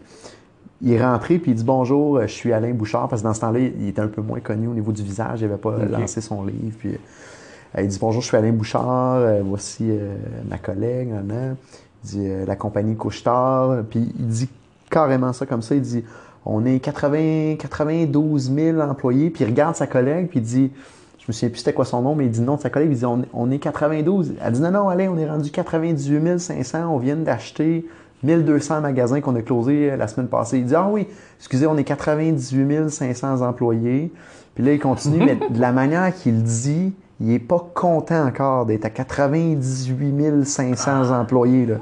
[0.80, 3.40] il est rentré puis il dit bonjour, je suis Alain Bouchard parce que dans ce
[3.40, 6.20] temps-là, il était un peu moins connu au niveau du visage, il n'avait pas lancé
[6.20, 6.76] son livre.
[6.78, 10.14] Puis euh, il dit bonjour, je suis Alain Bouchard, euh, voici euh,
[10.48, 11.56] ma collègue, Il
[12.04, 13.82] dit la compagnie Couchetard.
[13.90, 14.48] Puis il dit
[14.90, 15.74] carrément ça comme ça.
[15.74, 16.04] Il dit
[16.46, 19.30] on est 80, 92 000 employés.
[19.30, 20.70] Puis il regarde sa collègue, puis il dit
[21.18, 22.90] je me souviens plus c'était quoi son nom, mais il dit non de sa collègue.
[22.92, 24.34] Il dit on, on est 92.
[24.40, 26.86] Elle dit non, non, Alain, on est rendu 98 500.
[26.88, 27.84] On vient d'acheter
[28.22, 30.58] 1200 magasins qu'on a closés la semaine passée.
[30.58, 31.06] Il dit Ah oui,
[31.38, 34.12] excusez, on est 98 500 employés.
[34.54, 38.66] Puis là, il continue, mais de la manière qu'il dit, il n'est pas content encore
[38.66, 41.20] d'être à 98 500 ah.
[41.20, 41.66] employés.
[41.66, 41.76] Là.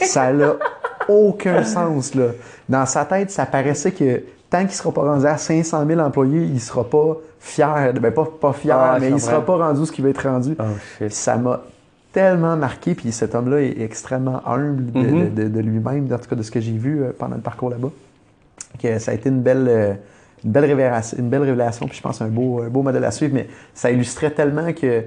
[0.00, 0.54] ça n'a
[1.08, 2.14] aucun sens.
[2.14, 2.28] Là.
[2.68, 6.00] Dans sa tête, ça paraissait que tant qu'il ne sera pas rendu à 500 000
[6.00, 7.92] employés, il ne sera pas fier.
[7.94, 10.28] Ben, pas, pas fier, Ah, mais il ne sera pas rendu ce qui va être
[10.28, 10.56] rendu.
[10.58, 10.64] Oh,
[10.98, 11.12] shit.
[11.12, 11.62] Ça m'a
[12.12, 12.94] tellement marqué.
[12.94, 15.34] Puis cet homme-là est extrêmement humble de, Mhm.
[15.34, 17.42] de- de- de lui-même, en tout cas de ce que j'ai vu euh, pendant le
[17.42, 17.90] parcours là-bas.
[18.82, 19.94] Que ça a été une belle, euh,
[20.44, 21.86] une belle révélation, une belle révélation.
[21.86, 23.34] Puis je pense un beau, un beau modèle à suivre.
[23.34, 25.04] Mais ça illustrait tellement que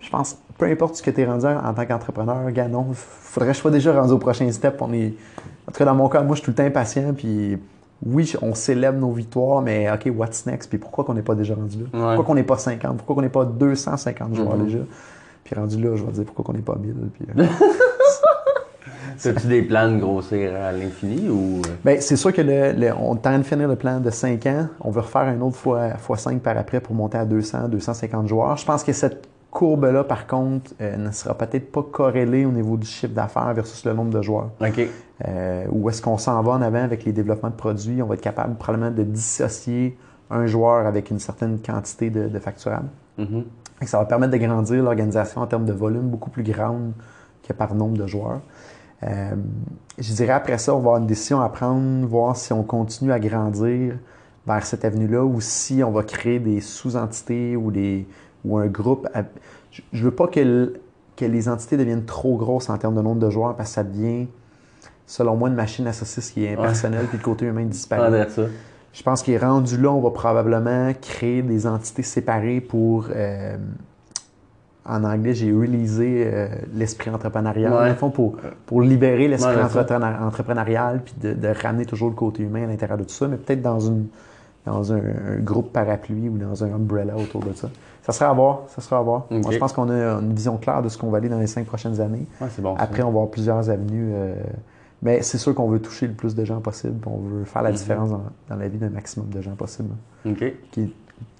[0.00, 3.50] je pense, peu importe ce que tu es rendu en tant qu'entrepreneur, gars, non, faudrait
[3.50, 4.76] que je sois déjà rendu au prochain step.
[4.82, 5.14] On est,
[5.66, 7.14] en tout cas, dans mon cas, moi, je suis tout le temps impatient.
[7.14, 7.56] Puis
[8.04, 10.68] oui, on célèbre nos victoires, mais OK, what's next?
[10.68, 11.84] Puis pourquoi qu'on n'est pas déjà rendu là?
[11.84, 12.00] Ouais.
[12.16, 12.98] Pourquoi qu'on n'est pas 50?
[12.98, 14.64] Pourquoi qu'on n'est pas 250 joueurs Mhm.
[14.66, 14.78] déjà?
[15.44, 16.94] Puis rendu là, je vais dire pourquoi qu'on n'est pas 1000.
[17.12, 17.44] Puis, euh,
[19.24, 21.62] As-tu des plans de grossir à l'infini ou?
[21.84, 24.66] ben, c'est sûr que le, le- on train de finir le plan de 5 ans.
[24.80, 28.26] On veut refaire un autre fois, fois 5 par après pour monter à 200, 250
[28.28, 28.56] joueurs.
[28.56, 32.76] Je pense que cette courbe-là, par contre, euh, ne sera peut-être pas corrélée au niveau
[32.76, 34.50] du chiffre d'affaires versus le nombre de joueurs.
[34.60, 34.88] OK.
[35.28, 38.02] Euh, où est-ce qu'on s'en va en avant avec les développements de produits?
[38.02, 39.96] On va être capable probablement de dissocier
[40.30, 42.88] un joueur avec une certaine quantité de, de facturables.
[43.18, 43.44] Mhm.
[43.44, 46.92] Que ça va permettre de grandir l'organisation en termes de volume beaucoup plus grande
[47.46, 48.40] que par nombre de joueurs.
[49.02, 49.34] Euh,
[49.98, 53.12] je dirais après ça, on va avoir une décision à prendre, voir si on continue
[53.12, 53.96] à grandir
[54.46, 58.06] vers cette avenue-là ou si on va créer des sous-entités ou, des,
[58.44, 59.08] ou un groupe.
[59.14, 59.24] à-
[59.70, 60.74] Je ne veux pas que,
[61.16, 63.84] que les entités deviennent trop grosses en termes de nombre de joueurs parce que ça
[63.84, 64.26] devient,
[65.06, 68.10] selon moi, une machine à qui est impersonnelle puis le côté humain disparaît.
[68.94, 73.06] Je pense qu'il est rendu là, on va probablement créer des entités séparées pour.
[73.14, 73.56] euh,
[74.86, 77.72] en anglais, j'ai releasé euh, l'esprit entrepreneurial.
[77.72, 77.78] Ouais.
[77.78, 78.36] Dans le fond, pour,
[78.66, 82.66] pour libérer l'esprit Ouais, entrepreneur- entrepreneurial puis de, de ramener toujours le côté humain à
[82.66, 84.06] l'intérieur de tout ça, mais peut-être dans, une,
[84.66, 87.70] dans un, un groupe parapluie ou dans un umbrella autour de ça.
[88.02, 88.60] Ça sera à voir.
[88.68, 89.24] Ça sera à voir.
[89.30, 91.46] Moi, je pense qu'on a une vision claire de ce qu'on va aller dans les
[91.46, 92.26] cinq prochaines années.
[92.42, 92.76] Ouais, bon.
[92.76, 92.82] ça.
[92.82, 94.10] Après, on va avoir plusieurs avenues.
[94.12, 94.34] euh,
[95.04, 96.96] mais c'est sûr qu'on veut toucher le plus de gens possible.
[97.06, 97.76] On veut faire la Mhm.
[97.76, 99.90] différence dans, dans la vie d'un maximum de gens possible.
[100.26, 100.52] hein, OK.
[100.72, 100.90] qui est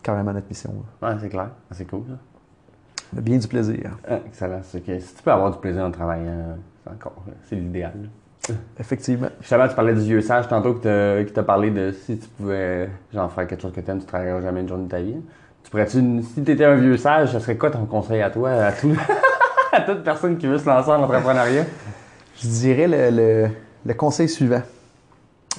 [0.02, 0.72] carrément notre mission.
[1.02, 1.48] Ouais, c'est clair.
[1.72, 3.20] C'est cool, ça.
[3.20, 3.90] Bien du plaisir.
[4.08, 4.60] Ah, excellent.
[4.62, 7.24] C'est que si tu peux avoir du plaisir en travaillant, c'est encore.
[7.28, 7.92] euh, C'est l'idéal.
[8.78, 9.28] Effectivement.
[9.40, 13.30] Justement, tu parlais du vieux sage tantôt qui t'a parlé de si tu pouvais genre
[13.32, 15.16] faire quelque chose que t'aimes, tu travaillerais jamais une journée de ta vie.
[15.62, 18.72] Tu pourrais-tu, si t'étais un vieux sage, ce serait quoi ton conseil à toi, à,
[18.72, 18.92] tout,
[19.72, 21.64] à toute personne qui veut se lancer en entrepreneuriat?
[22.42, 23.48] Je dirais le, le-
[23.86, 24.62] le conseil suivant.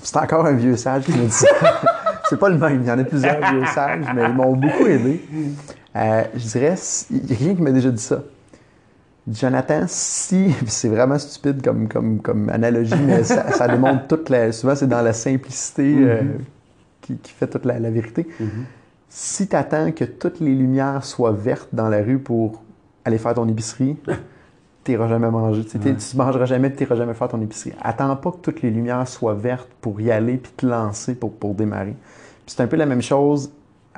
[0.01, 1.47] C'est encore un vieux sage qui me dit ça.
[2.29, 2.81] C'est pas le même.
[2.81, 5.23] Il y en a plusieurs vieux sages, mais ils m'ont beaucoup aidé.
[5.95, 6.75] Euh, je dirais,
[7.11, 8.23] il y a quelqu'un qui m'a déjà dit ça.
[9.31, 14.51] Jonathan, si, c'est vraiment stupide comme, comme, comme analogie, mais ça, ça démontre toute la.
[14.51, 16.21] Souvent, c'est dans la simplicité euh,
[17.01, 18.27] qui, qui fait toute la, la vérité.
[19.07, 22.61] Si tu attends que toutes les lumières soient vertes dans la rue pour
[23.05, 23.95] aller faire ton épicerie,
[24.85, 25.65] tu n'iras jamais manger.
[25.65, 27.73] Tu ne mangeras jamais tu n'iras jamais faire ton épicerie.
[27.81, 31.33] Attends pas que toutes les lumières soient vertes pour y aller puis te lancer pour,
[31.33, 31.95] pour démarrer.
[32.47, 33.51] C'est un peu la même chose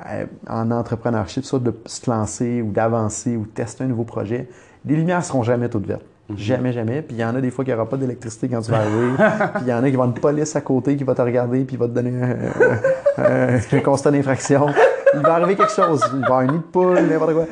[0.08, 4.48] euh, en entrepreneurship, soit de se lancer ou d'avancer ou de tester un nouveau projet.
[4.84, 6.04] Les lumières seront jamais toutes vertes.
[6.36, 7.00] Jamais, jamais.
[7.02, 8.78] Puis il y en a des fois qu'il n'y aura pas d'électricité quand tu vas
[8.80, 9.12] arriver.
[9.54, 11.64] puis il y en a qui vont une police à côté qui va te regarder
[11.64, 14.66] puis va te donner un, un- un constat d'infraction.
[15.14, 16.00] Il va arriver quelque chose.
[16.12, 17.46] Il va y avoir un nid de poule, n'importe quoi.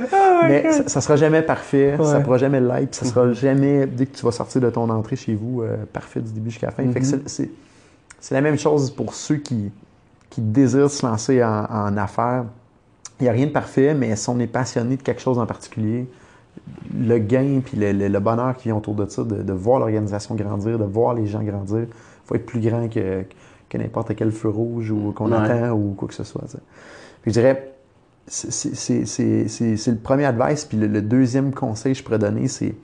[0.48, 1.96] Mais ça, ça sera jamais parfait.
[2.02, 2.94] Ça pourra jamais l'être.
[2.94, 6.20] Ça sera jamais, dès que tu vas sortir de ton entrée chez vous, euh, parfait
[6.20, 6.86] du début jusqu'à la fin.
[6.92, 7.50] Fait que c'est-
[8.20, 9.70] c'est la même chose pour ceux qui,
[10.30, 12.44] qui désirent se lancer en, en affaires.
[13.20, 15.46] Il n'y a rien de parfait, mais si on est passionné de quelque chose en
[15.46, 16.06] particulier,
[16.98, 19.78] le gain puis le, le- le bonheur qui vient autour de ça, de, de voir
[19.78, 21.86] l'organisation grandir, de voir les gens grandir, il
[22.26, 23.22] faut être plus grand que,
[23.68, 25.38] que n'importe quel feu rouge ou qu'on Ouais.
[25.38, 26.42] attend ou quoi que ce soit.
[27.26, 27.72] Je dirais,
[28.26, 30.64] c'est- le premier advice.
[30.64, 32.74] Puis le, deuxième conseil que je pourrais donner, c'est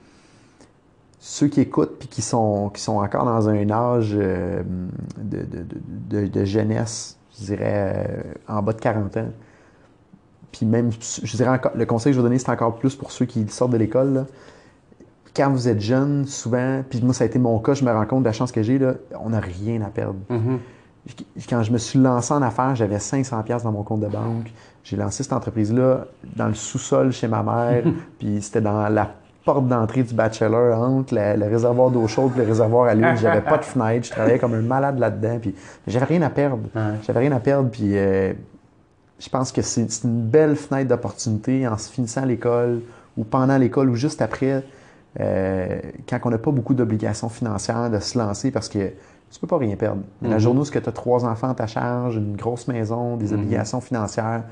[1.19, 4.61] ceux qui écoutent puis qui sont, qui sont encore dans un âge euh,
[5.17, 9.29] de, de- jeunesse, je dirais euh, en bas de 40 ans.
[10.51, 13.11] Puis même, je dirais encore, le conseil que je vais donner, c'est encore plus pour
[13.11, 14.25] ceux qui sortent de l'école.
[15.35, 18.05] Quand vous êtes jeune, souvent, puis moi, ça a été mon cas, je me rends
[18.05, 18.79] compte de la chance que j'ai,
[19.19, 20.19] on n'a rien à perdre.
[20.29, 20.59] Mhm.
[21.49, 24.51] Quand je me suis lancé en affaires, j'avais 500 pièces dans mon compte de banque.
[24.83, 27.83] J'ai lancé cette entreprise-là dans le sous-sol chez ma mère,
[28.19, 29.13] puis c'était dans la
[29.45, 33.17] porte d'entrée du bachelor entre le réservoir d'eau chaude et le réservoir à l'huile.
[33.17, 35.53] J'avais pas de fenêtre, je travaillais comme un malade là-dedans, puis
[35.87, 36.63] j'avais rien à perdre.
[37.05, 38.33] J'avais rien à perdre, puis euh,
[39.19, 42.81] je pense que c'est c'est une belle fenêtre d'opportunité en se finissant l'école
[43.17, 44.63] ou pendant l'école ou juste après,
[45.19, 45.79] euh,
[46.09, 48.91] quand on n'a pas beaucoup d'obligations financières, de se lancer parce que
[49.33, 50.01] tu peux pas rien perdre.
[50.21, 50.41] Mais La Mhm.
[50.41, 53.39] journée où tu as trois enfants à ta charge, une grosse maison, des Mhm.
[53.39, 54.43] obligations financières,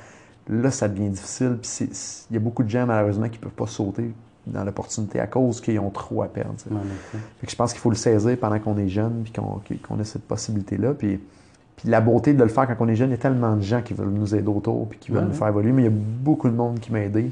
[0.50, 1.58] là, ça devient difficile.
[1.62, 1.88] Puis
[2.30, 4.12] il y a beaucoup de gens, malheureusement, qui ne peuvent pas sauter
[4.48, 6.56] dans l'opportunité à cause qu'ils ont trop à perdre.
[6.58, 10.00] Fait que je pense qu'il faut le saisir pendant qu'on est jeune puis qu'on qu'on
[10.00, 10.94] a cette possibilité-là.
[10.94, 11.20] Puis,
[11.78, 13.62] Puis la beauté de le faire quand on est jeune, il y a tellement de
[13.62, 15.88] gens qui veulent nous aider autour puis qui veulent nous faire évoluer, mais il y
[15.88, 17.32] a beaucoup de monde qui m'a aidé.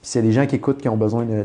[0.00, 1.44] Puis s'il y a des gens qui écoutent, qui ont besoin d'un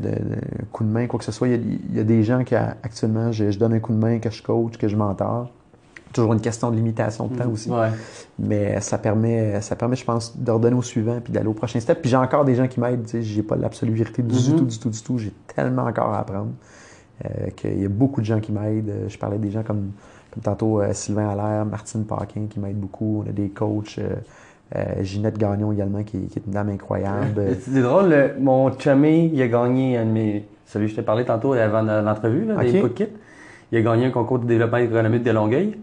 [0.72, 3.52] coup de main, quoi que ce soit, il y a, des gens qui, actuellement, je,
[3.52, 5.50] je, donne un coup de main, que je coach, que je mentor.
[6.14, 7.54] Toujours une question de limitation de temps mhm.
[7.54, 7.72] aussi.
[8.38, 12.02] Mais ça permet, ça permet, je pense, d'ordonner au suivant puis d'aller au prochain step.
[12.02, 13.08] Puis j'ai encore des gens qui m'aident.
[13.12, 14.58] J'ai pas l'absolue vérité du mhm.
[14.58, 15.18] tout, du tout, du tout.
[15.18, 16.52] J'ai tellement encore à apprendre.
[17.26, 19.06] Euh, qu'il y a beaucoup de gens qui m'aident.
[19.08, 19.92] Je parlais des gens comme
[20.34, 23.24] comme tantôt, euh, Sylvain Allaire, Martine Paquin qui m'aide beaucoup.
[23.24, 24.00] On a des coachs.
[24.00, 24.16] Euh,
[24.76, 27.58] euh, Ginette Gagnon également, qui, est une dame incroyable.
[27.62, 30.46] C'est drôle, mon chummy, il a gagné un de mes.
[30.66, 32.84] Celui que je t'ai parlé tantôt avant l'entrevue, là, des
[33.72, 35.78] Il a gagné un concours de développement économique de Longueuil.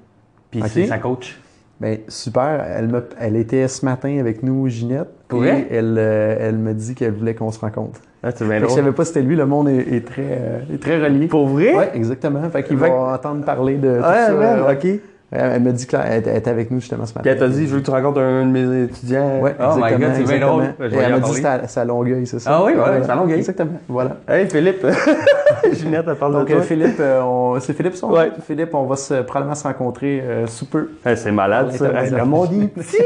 [0.50, 1.38] Puis c'est sa coach.
[1.80, 2.66] Bien, super.
[2.66, 5.08] Elle, elle était ce matin avec nous, Ginette.
[5.28, 8.00] Pour et elle, elle me dit qu'elle voulait qu'on se rencontre.
[8.22, 10.82] Ah, c'est bien Je savais pas si c'était lui, le monde est, très, euh, est
[10.82, 11.26] très relié.
[11.26, 11.74] Pour vrai?
[11.74, 12.42] Oui, exactement.
[12.50, 14.72] Fait qu'il va entendre parler de tout ouais, ça.
[14.72, 15.00] OK.
[15.32, 17.20] Elle m'a dit qu'elle était avec nous justement ce matin.
[17.22, 19.40] Puis elle t'a dit, je veux que tu rencontres un de mes étudiants.
[19.40, 20.64] Oh my God, c'est bien drôle.
[20.80, 22.50] elle m'a dit que c'était à Longueuil, c'est ça?
[22.52, 23.38] Ah oui, ouais, c'est à Longueuil.
[23.38, 24.16] Exactement, voilà.
[24.28, 24.84] Hey Philippe,
[25.72, 26.62] Ginette, elle parle Donc, de toi.
[26.62, 28.32] Philippe, euh, c'est Philippe son Ouais.
[28.44, 30.90] Philippe, on va se, probablement se rencontrer euh, sous peu.
[31.04, 32.02] c'est malade ça.
[32.02, 32.96] Hey, mon dit, petit,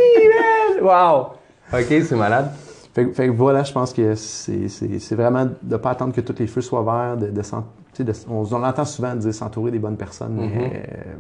[0.81, 1.35] Wow!
[1.72, 2.51] OK, c'est malade.
[2.95, 6.47] Fait, fait, voilà, je pense que c'est vraiment de ne pas attendre que tous les
[6.47, 10.47] feux soient verts, de, de, on, on, entend souvent dire s'entourer des bonnes personnes, mais
[10.47, 10.72] mm-hmm.
[10.72, 11.14] euh,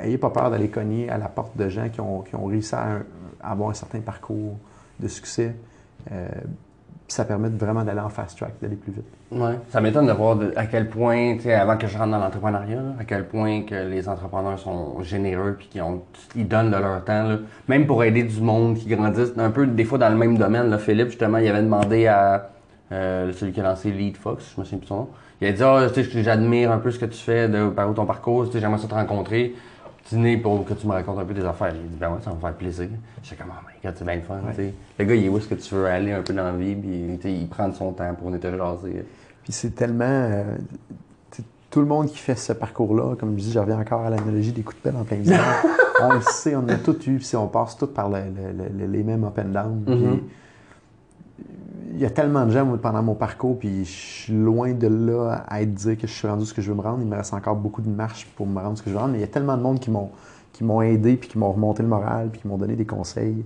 [0.00, 2.74] ayez pas peur d'aller cogner à la porte de gens qui ont, qui ont réussi
[2.74, 3.00] à,
[3.42, 4.56] avoir un certain parcours
[5.00, 5.54] de succès.
[6.12, 6.28] Euh,
[7.08, 9.04] ça permet vraiment d'aller en fast track, d'aller plus vite.
[9.30, 9.50] Oui.
[9.70, 13.26] Ça m'étonne de voir à quel point, avant que je rentre dans l'entrepreneuriat, à quel
[13.26, 15.82] point que les entrepreneurs sont généreux puis qu'ils
[16.36, 19.84] ils donnent de leur temps, même pour aider du monde qui grandissent un peu des
[19.84, 20.68] fois dans le même domaine.
[20.68, 20.76] Là.
[20.76, 22.50] Philippe, justement, il avait demandé à
[22.92, 25.08] euh, celui qui a lancé Lead Fox, je me souviens plus son nom.
[25.40, 27.88] Il a dit, ah, tu sais, j'admire un peu ce que tu fais, de, par
[27.88, 29.54] où ton parcours, tu sais, j'aimerais ça te rencontrer
[30.10, 31.72] dîner pour que tu me racontes un peu des affaires.
[31.74, 32.88] Il dit, ben ouais, ça va me faire plaisir.
[33.22, 34.40] Je comme, oh my god, c'est bien fun.
[34.98, 36.74] Le gars, il est où est-ce que tu veux aller un peu dans la vie,
[36.74, 39.04] puis il prend son temps pour nous te jaser.
[39.42, 40.04] Puis c'est tellement.
[40.04, 40.44] Euh,
[41.70, 44.52] tout le monde qui fait ce parcours-là, comme je dis, je reviens encore à l'analogie
[44.52, 45.38] des coups de pelle en plein visage.
[46.00, 49.38] on le sait, on a tout eu, puis on passe tout par les mêmes up
[49.38, 49.84] and down.
[49.86, 50.18] Mm-hmm
[51.92, 55.44] il y a tellement de gens pendant mon parcours, puis je suis loin de là
[55.46, 57.00] à être dire que je suis rendu ce que je veux me rendre.
[57.00, 59.12] Il me reste encore beaucoup de marche pour me rendre ce que je veux rendre,
[59.12, 60.10] mais il y a tellement de monde qui m'ont
[60.52, 63.44] qui m'ont aidé, puis qui m'ont remonté le moral, puis qui m'ont donné des conseils,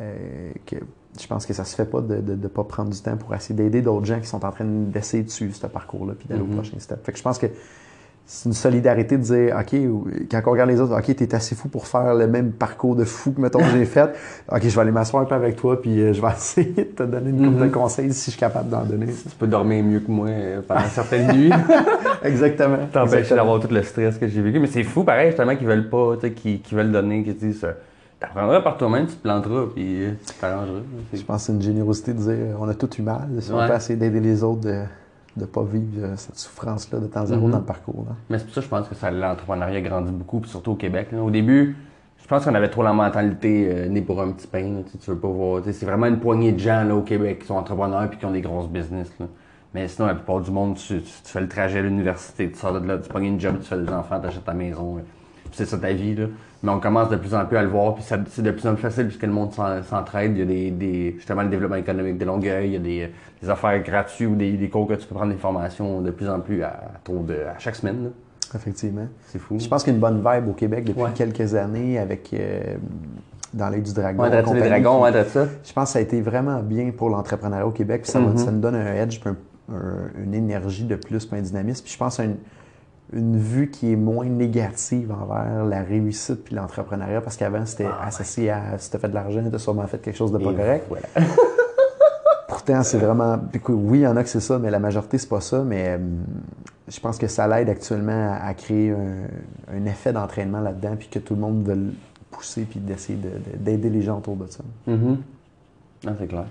[0.00, 0.76] euh, que
[1.20, 3.56] je pense que ça se fait pas de ne pas prendre du temps pour essayer
[3.56, 6.46] d'aider d'autres gens qui sont en train d'essayer de suivre ce parcours-là, puis d'aller au
[6.46, 6.54] mm-hmm.
[6.54, 7.04] prochain step.
[7.04, 7.46] Fait que je pense que
[8.26, 9.78] c'est une solidarité de dire, OK,
[10.30, 13.04] quand on regarde les autres, OK, t'es assez fou pour faire le même parcours de
[13.04, 14.14] fou que, mettons, j'ai fait.
[14.50, 16.82] OK, je vais aller m'asseoir un peu avec toi, puis euh, je vais essayer de
[16.84, 17.70] te donner une couple de mm-hmm.
[17.70, 19.06] conseils si je suis capable d'en donner.
[19.06, 21.50] Tu peux dormir mieux que moi euh, pendant certaines nuits.
[22.22, 22.78] Exactement.
[22.90, 24.58] T'empêcher d'avoir tout le stress que j'ai vécu.
[24.58, 27.66] Mais c'est fou, pareil, justement, qu'ils veulent pas, tu sais, qui, veulent donner, qui disent,
[28.20, 30.80] t'apprendras par toi-même, tu te planteras, puis euh, tu t'arrangeras.
[31.12, 33.28] Je pense que c'est une générosité de dire, on a tout eu mal.
[33.40, 34.84] Si on peut essayer d'aider les autres, de
[35.36, 38.06] de ne pas vivre euh, cette souffrance-là de temps zéro mm dans le parcours.
[38.30, 41.08] Mais c'est pour ça que je pense que l'entrepreneuriat grandit beaucoup, puis surtout au Québec.
[41.12, 41.76] Au début,
[42.22, 44.82] je pense qu'on avait trop la mentalité euh, né pour un petit pain.
[45.00, 45.62] tu veux pas voir.
[45.64, 48.30] C'est vraiment une poignée de gens là, au Québec qui sont entrepreneurs et qui ont
[48.30, 49.12] des grosses business.
[49.74, 52.86] Mais sinon, la plupart du monde, tu, fais le trajet à l'université, tu sors de
[52.86, 55.00] là, tu pognes une job, tu fais des enfants, tu achètes ta maison.
[55.52, 56.14] C'est ça ta vie.
[56.14, 56.26] Là
[56.64, 58.72] mais on commence de plus en plus à le voir, puis c'est de plus en
[58.72, 60.32] plus facile puisque le monde s'entraide.
[60.34, 63.10] Il y a des, des, justement le développement économique de Longueuil, il y a des,
[63.42, 66.28] des affaires gratuites ou des, des, cours que tu peux prendre des formations de plus
[66.28, 68.12] en plus à, de, à chaque semaine.
[68.54, 69.06] Effectivement.
[69.26, 69.58] C'est fou.
[69.58, 72.76] Je pense qu'il y a une bonne vibe au Québec depuis quelques années avec euh,
[73.52, 74.22] dans l'œil du dragon.
[74.22, 75.46] Ouais, les dragons, ouais, ça.
[75.62, 78.02] Je pense que ça a été vraiment bien pour l'entrepreneuriat au Québec.
[78.02, 78.38] Puis ça, mm-hmm.
[78.38, 79.20] ça, nous donne un edge,
[79.68, 81.84] une énergie de plus, un dynamisme.
[81.84, 82.36] Puis je pense à une,
[83.12, 88.06] une vue qui est moins négative envers la réussite puis l'entrepreneuriat parce qu'avant c'était ah,
[88.06, 90.90] associé à si t'as fait de l'argent, t'as sûrement fait quelque chose de pas correct.
[92.48, 93.38] Pourtant, c'est vraiment.
[93.68, 95.62] Oui, il y en a que c'est ça, mais la majorité, c'est pas ça.
[95.64, 96.24] Mais hum,
[96.88, 98.94] je pense que ça l'aide actuellement à, créer
[99.70, 101.92] un, effet d'entraînement là-dedans, puis que tout le monde veut
[102.30, 103.18] pousser, puis d'essayer
[103.56, 104.62] d'aider les gens autour de ça.
[104.86, 105.16] Mm
[106.18, 106.46] c'est clair.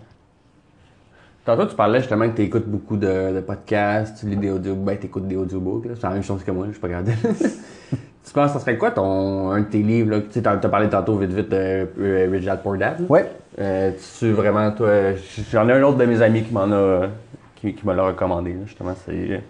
[1.45, 4.97] Tantôt, tu parlais justement que tu écoutes beaucoup de, podcasts, tu lis des audiobooks, ben,
[4.97, 7.03] tu écoutes des audiobooks, c'est la même chose que moi, je suis pas grave.
[8.25, 10.21] tu penses que ça serait quoi ton, un de tes livres, là?
[10.21, 13.05] Tu as parlé tantôt vite vite de euh, Rich Dad Poor Dad.
[13.09, 13.19] Oui.
[13.59, 15.15] Euh, tu vraiment, toi,
[15.51, 17.07] j'en ai un autre de mes amis qui m'en a,
[17.55, 19.43] qui, qui me l'a recommandé, justement, c'est...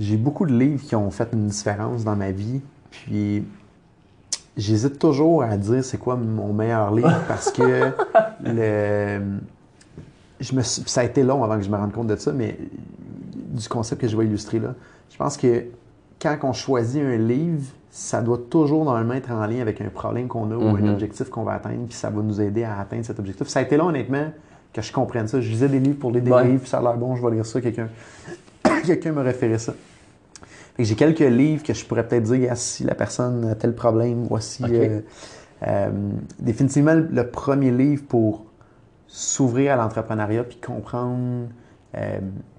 [0.00, 2.60] J'ai beaucoup de livres qui ont fait une différence dans ma vie,
[2.90, 3.44] puis
[4.56, 7.92] j'hésite toujours à dire c'est quoi mon meilleur livre parce que
[8.44, 9.20] le
[10.40, 12.58] je me ça a été long avant que je me rende compte de ça, mais
[13.34, 14.74] du concept que je vais illustrer là.
[15.10, 15.64] Je pense que
[16.20, 20.28] quand on choisit un livre, ça doit toujours normalement être en lien avec un problème
[20.28, 20.90] qu'on a ou un Mhm.
[20.90, 23.48] objectif qu'on va atteindre, puis ça va nous aider à atteindre cet objectif.
[23.48, 24.30] Ça a été là, honnêtement,
[24.72, 25.40] que je comprenne ça.
[25.40, 26.44] Je lisais des livres pour lire des Ouais.
[26.44, 27.60] livres, puis ça a l'air bon, je vais lire ça.
[27.60, 27.88] Quelqu'un
[28.84, 29.74] quelqu'un m'a référé ça.
[30.76, 33.74] Que J'ai quelques livres que je pourrais peut-être dire, ah, si la personne a tel
[33.74, 34.62] problème, voici.
[34.62, 34.70] Ok.
[34.72, 35.00] euh,
[35.66, 35.88] euh,
[36.38, 38.44] définitivement, le premier livre pour
[39.16, 41.48] s'ouvrir à l'entrepreneuriat puis comprendre
[41.96, 42.18] euh,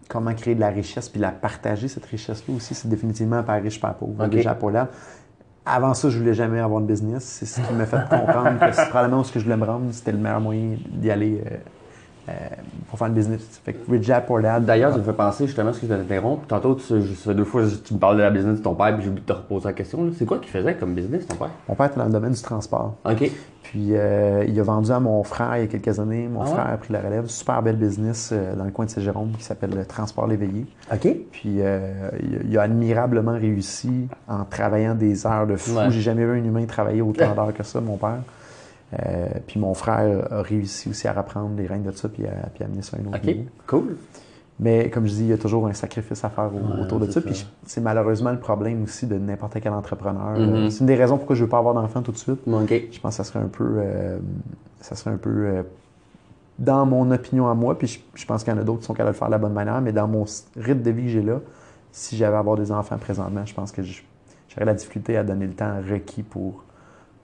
[0.09, 3.79] comment créer de la richesse puis la partager, cette richesse-là aussi, c'est définitivement par riche,
[3.79, 4.25] par pauvre.
[4.25, 4.87] Déjà pour là.
[5.67, 7.25] Avant ça, je voulais jamais avoir de business.
[7.25, 9.65] C'est ce qui m'a fait comprendre que c'est probablement où ce que je voulais me
[9.65, 11.57] rendre, c'était le meilleur moyen d'y aller euh,
[12.29, 12.33] euh,
[12.89, 13.41] pour faire un business.
[13.63, 14.65] Fait que Rich Dad Poor Dad.
[14.65, 16.47] D'ailleurs, ça me fait penser justement ce que je t'interromps.
[16.47, 19.03] Tantôt, tu, je- deux fois tu me parles de la business de ton père, puis
[19.03, 20.03] j'ai oublié de te reposer la question.
[20.03, 20.11] là.
[20.17, 21.49] C'est quoi qu'il faisait comme business, ton père?
[21.69, 22.95] Mon père était dans le domaine du transport.
[23.05, 23.31] OK.
[23.63, 26.29] Puis euh, il a vendu à mon frère il y a quelques années.
[26.29, 26.51] Mon Ah ouais?
[26.51, 27.27] frère a pris la relève.
[27.27, 30.65] Super belle business euh, dans le coin de Saint-Jérôme qui s'appelle le Transport Léveillé.
[30.93, 31.07] OK.
[31.33, 35.75] Puis euh, il, a- il a admirablement réussi en travaillant des heures de fou.
[35.77, 35.89] Ouais.
[35.91, 38.19] J'ai jamais vu un humain travailler autant d'heures que ça, mon père.
[38.93, 42.31] Euh, puis mon frère a réussi aussi à reprendre les règnes de ça puis à,
[42.53, 43.23] puis à amener ça à un autre OK.
[43.25, 43.43] niveau.
[43.67, 43.97] Cool.
[44.59, 46.99] Mais comme je dis, il y a toujours un sacrifice à faire au- Ouais, autour
[46.99, 47.21] de ça.
[47.21, 50.39] Puis c'est malheureusement le problème aussi de n'importe quel entrepreneur.
[50.39, 50.53] Mhm.
[50.55, 52.39] Euh, C'est une des raisons pourquoi je veux pas avoir d'enfant tout de suite.
[52.47, 54.17] Je pense que ça serait un peu, euh,
[54.81, 55.63] ça serait un peu euh,
[56.57, 58.85] dans mon opinion à moi, puis je, je pense qu'il y en a d'autres qui
[58.85, 61.03] sont capables de le faire de la bonne manière, mais dans mon rythme de vie
[61.03, 61.39] que j'ai là,
[61.91, 65.45] si j'avais à avoir des enfants présentement, je pense que j'aurais la difficulté à donner
[65.45, 66.63] le temps requis pour,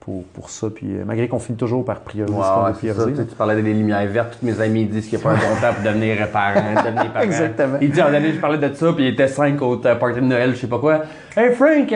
[0.04, 0.68] pour, pour ça.
[0.74, 2.78] Puis euh, malgré qu'on finit toujours par prioriser ce qu'on Wow, veut ça.
[2.78, 3.26] prioriser.
[3.26, 4.36] Tu, parlais des lumières vertes.
[4.38, 7.12] Tous mes amis disent qu'il n'y a pas un bon temps pour devenir parent, devenir
[7.12, 7.24] parent.
[7.24, 7.78] Exactement.
[7.80, 10.16] Il dit, en année, je parlais de ça, puis il était cinq au euh, party
[10.20, 11.02] de Noël, je sais pas quoi.
[11.36, 11.92] Hey Frank,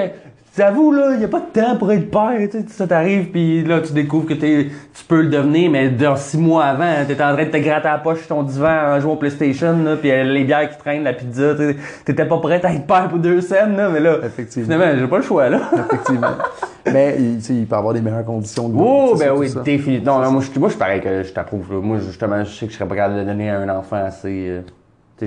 [0.59, 2.39] t'avoues, là, il n'y a pas de temps pour être père.
[2.51, 5.89] Tu sais, ça t'arrive, puis là, tu découvres que t'es- tu peux le devenir, mais
[5.89, 8.69] dans six mois avant, t'étais en train de te gratter la poche sur ton divan
[8.95, 11.55] en jouant au PlayStation, là, puis euh, les bières qui traînent, la pizza.
[11.57, 14.65] tu T'étais pas prêt à être père pour deux scènes, là, mais là, Effectivement.
[14.75, 15.61] finalement, j'ai pas le choix, là.
[15.75, 16.27] Effectivement.
[16.93, 18.75] mais il, tu sais, il peut avoir des meilleures conditions de.
[18.79, 20.19] Oh, ben oui, définitivement.
[20.19, 21.73] Non, non, moi, je, moi, je suis pareil que je t'approuve.
[21.73, 21.81] là.
[21.81, 24.49] Moi, justement, je sais que je serais pas capable de donner à un enfant assez.
[24.49, 24.61] euh,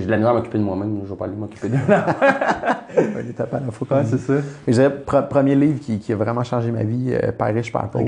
[0.00, 1.00] j'ai de la misère à m'occuper de moi-même.
[1.04, 2.02] Je vais pas aller m'occuper enfant.
[3.20, 3.98] Une étape à la fois.
[3.98, 4.34] Ouais, c'est ça.
[4.68, 4.88] Je
[5.22, 8.04] premier livre qui, qui a vraiment changé ma vie, euh, Père riche, Père pauvre.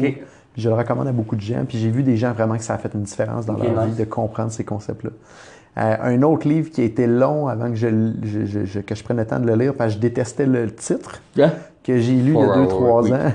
[0.57, 1.65] Je le recommande à beaucoup de gens.
[1.69, 3.95] Puis j'ai vu des gens vraiment que ça a fait une différence dans leur nice.
[3.97, 5.11] vie de comprendre ces concepts-là.
[5.77, 8.79] Euh, un autre livre qui a été long avant que je, l- je- je- je-
[8.79, 11.21] que je prenne le temps de le lire, parce que je détestais le titre,
[11.83, 13.33] que j'ai lu il y a Hour 2-3 Work ans.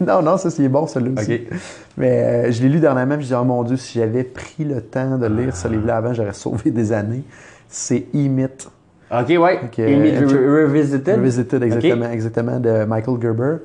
[0.06, 1.40] non, non, ça c'est bon, celui-là aussi.
[1.96, 4.64] Mais euh, je l'ai lu dernièrement, puis je dis, oh mon Dieu, si j'avais pris
[4.64, 7.24] le temps de lire ce livre-là avant, j'aurais sauvé des années.
[7.70, 8.68] C'est E-Myth.
[9.12, 9.60] Ok, ouais.
[9.64, 11.16] Ok, Amy euh, Re- Revisited.
[11.16, 13.56] Revisited, exactement, exactement, de Michael Gerber.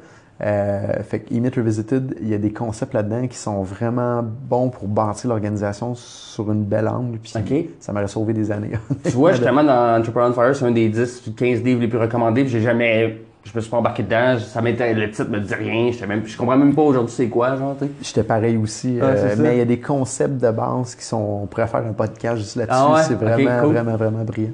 [0.41, 4.69] Euh, fait que E-Myth Revisited, il y a des concepts là-dedans qui sont vraiment bons
[4.69, 7.19] pour bâtir l'organisation sur une belle angle.
[7.19, 7.33] Puis
[7.79, 8.71] ça m'aurait sauvé des années.
[9.03, 11.99] Tu vois, justement, dans Entrepreneur on Fire, c'est un des 10, 15 livres les plus
[11.99, 12.47] recommandés.
[12.47, 13.21] J'ai jamais.
[13.45, 14.37] Je me suis pas embarqué dedans.
[14.39, 15.91] Ça le titre me dit rien.
[15.91, 17.85] Je, même, je comprends même pas aujourd'hui c'est quoi, genre, tu.
[18.01, 18.97] J'étais pareil aussi.
[19.01, 21.41] Ah, euh, mais il y a des concepts de base qui sont.
[21.43, 22.77] On pourrait faire un podcast juste là-dessus.
[22.77, 23.03] Ah ouais?
[23.03, 23.73] C'est vraiment, cool.
[23.73, 24.51] vraiment, vraiment brillant.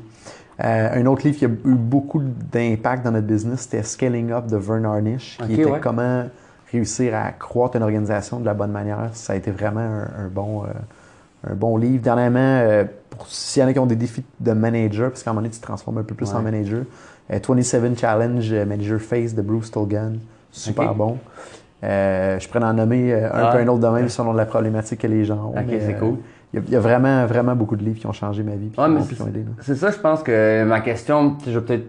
[0.64, 4.46] Euh, un autre livre qui a eu beaucoup d'impact dans notre business, c'était Scaling Up
[4.48, 5.80] de Vern Harnish, qui était ouais.
[5.82, 6.26] comment
[6.72, 9.10] réussir à croître une organisation de la bonne manière.
[9.14, 12.04] Ça a été vraiment un, un bon, euh, un bon livre.
[12.04, 15.34] Dernièrement, pour s'il y en a qui ont des défis de manager, parce qu'à un
[15.34, 16.36] moment donné, tu te transformes un peu plus Ouais.
[16.36, 16.84] en manager.
[17.32, 20.14] Euh, 27 Challenge euh, Manager Face de Bruce Tolgan,
[20.52, 21.18] super bon.
[21.84, 23.52] Euh, je pourrais en nommer euh, un Ouais.
[23.52, 25.60] peu un autre de même selon la problématique que les gens ont.
[25.60, 26.16] Ok, c'est euh, cool.
[26.54, 28.56] Il y, a- il y a vraiment, vraiment beaucoup de livres qui ont changé ma
[28.56, 28.70] vie
[29.62, 31.86] c'est- ça, je pense que ma question, je vais peut-être.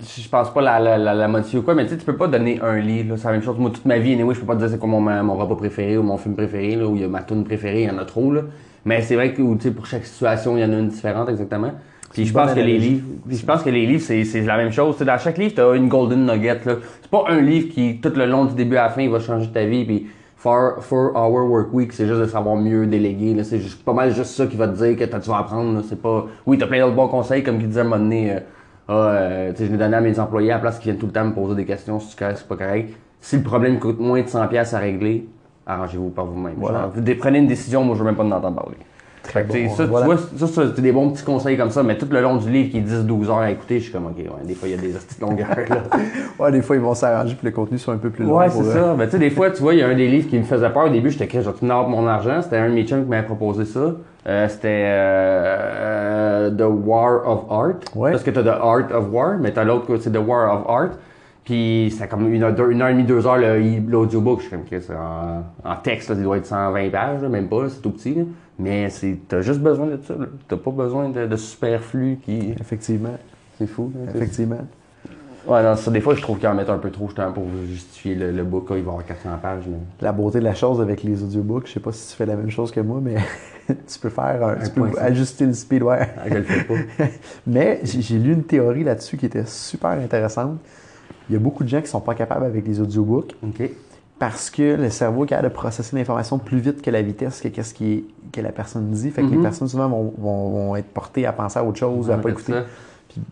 [0.00, 2.16] Je pense pas la, la, la, la modifier ou quoi, mais tu sais, tu peux
[2.16, 3.16] pas donner un livre.
[3.16, 3.56] C'est la même chose.
[3.58, 5.54] Moi, toute ma vie, anyway, je peux pas te dire c'est quoi mon, mon repas
[5.54, 7.90] préféré ou mon film préféré, là, où il y a ma tune préférée, il y
[7.90, 8.32] en a trop.
[8.32, 8.42] Là.
[8.84, 11.28] Mais c'est vrai que tu sais, pour chaque situation, il y en a une différente
[11.28, 11.70] exactement.
[12.12, 14.56] Puis je pense que les livres, puis je pense que les livres, c'est, c'est la
[14.56, 14.98] même chose.
[14.98, 16.60] Dans chaque livre, tu as une golden nugget.
[16.64, 16.74] Là.
[17.00, 19.18] C'est pas un livre qui, tout le long du début à la fin, il va
[19.20, 19.84] changer ta vie.
[19.84, 20.06] Puis
[20.36, 23.34] four, four hour work week, c'est juste de savoir mieux déléguer.
[23.34, 23.44] Là.
[23.44, 25.82] C'est juste, pas mal juste ça qui va te dire que t'as- tu vas apprendre.
[25.88, 28.32] C'est pas, oui, t'as plein d'autres bons conseils, comme qui disait à un moment donné,
[28.32, 28.40] euh,
[28.88, 31.00] ah, euh, tu sais, je l'ai donné à mes employés à la place qu'ils viennent
[31.00, 32.92] tout le temps me poser des questions si c'est pas correct.
[33.20, 35.28] Si le problème coûte moins de 100$ pièces à régler,
[35.66, 36.54] arrangez-vous par vous-même.
[36.58, 36.90] Voilà.
[36.94, 38.76] Genre, prenez une décision, moi je veux même pas en entendre parler.
[39.22, 39.74] Très Fait que, tu sais, bon.
[39.74, 40.06] ça, Voilà.
[40.06, 42.36] tu vois, ça, ça, c'est des bons petits conseils comme ça, mais tout le long
[42.36, 44.68] du livre qui est 10-12 heures à écouter, je suis comme, ok, ouais, des fois
[44.68, 45.82] il y a des petites longueurs, là.
[46.38, 48.36] Ouais, des fois, ils vont s'arranger puis le contenu soit un peu plus long.
[48.36, 48.94] Ouais, c'est euh, ça.
[48.94, 50.44] Ben, tu sais, des fois, tu vois, il y a un des livres qui me
[50.44, 50.86] faisait peur.
[50.86, 52.42] Au début, j'étais vais tout avoir mon argent.
[52.42, 53.94] C'était un de mes chums qui m'avait proposé ça.
[54.24, 57.80] Euh, c'était euh, euh, The War of Art.
[57.94, 58.12] Ouais.
[58.12, 60.90] Parce que t'as The Art of War, mais t'as l'autre, c'est The War of Art.
[61.44, 63.38] Puis c'était comme une heure, deux- une heure et demie, deux heures
[63.88, 64.38] l'audiobook.
[64.40, 67.28] Je suis comme, que c'est en, en texte, là, il doit être 120 pages, là,
[67.28, 68.14] même pas, là, c'est tout petit.
[68.14, 68.22] là.
[68.58, 70.14] Mais c'est, t'as juste besoin de ça.
[70.14, 70.26] là.
[70.46, 72.54] T'as pas besoin de, de superflu qui.
[72.60, 73.16] Effectivement.
[73.58, 73.90] C'est fou.
[73.94, 74.58] là, c'est- Effectivement.
[75.44, 77.42] Ouais, non, ça, des fois, je trouve qu'ils en mettent un peu trop justement pour
[77.66, 78.66] justifier le, le book.
[78.70, 79.64] il va avoir 400 pages.
[80.00, 82.36] La beauté de la chose avec les audiobooks, je sais pas si tu fais la
[82.36, 83.16] même chose que moi, mais
[83.66, 85.82] tu peux faire, un, tu peux ajuster le speed.
[85.82, 85.98] Ouais.
[86.16, 86.74] Ah, je le fais pas.
[87.48, 90.58] mais j'ai lu une théorie là-dessus qui était super intéressante.
[91.28, 93.34] Il y a beaucoup de gens qui sont pas capables avec les audiobooks.
[93.42, 93.70] OK
[94.22, 97.48] parce que le cerveau est capable de processer l'information plus vite que la vitesse que,
[97.48, 99.10] qu'est-ce qui que la personne dit.
[99.10, 99.42] Fait que les mhm.
[99.42, 102.54] personnes souvent vont, vont, être portées à penser à autre chose, à pas écouter.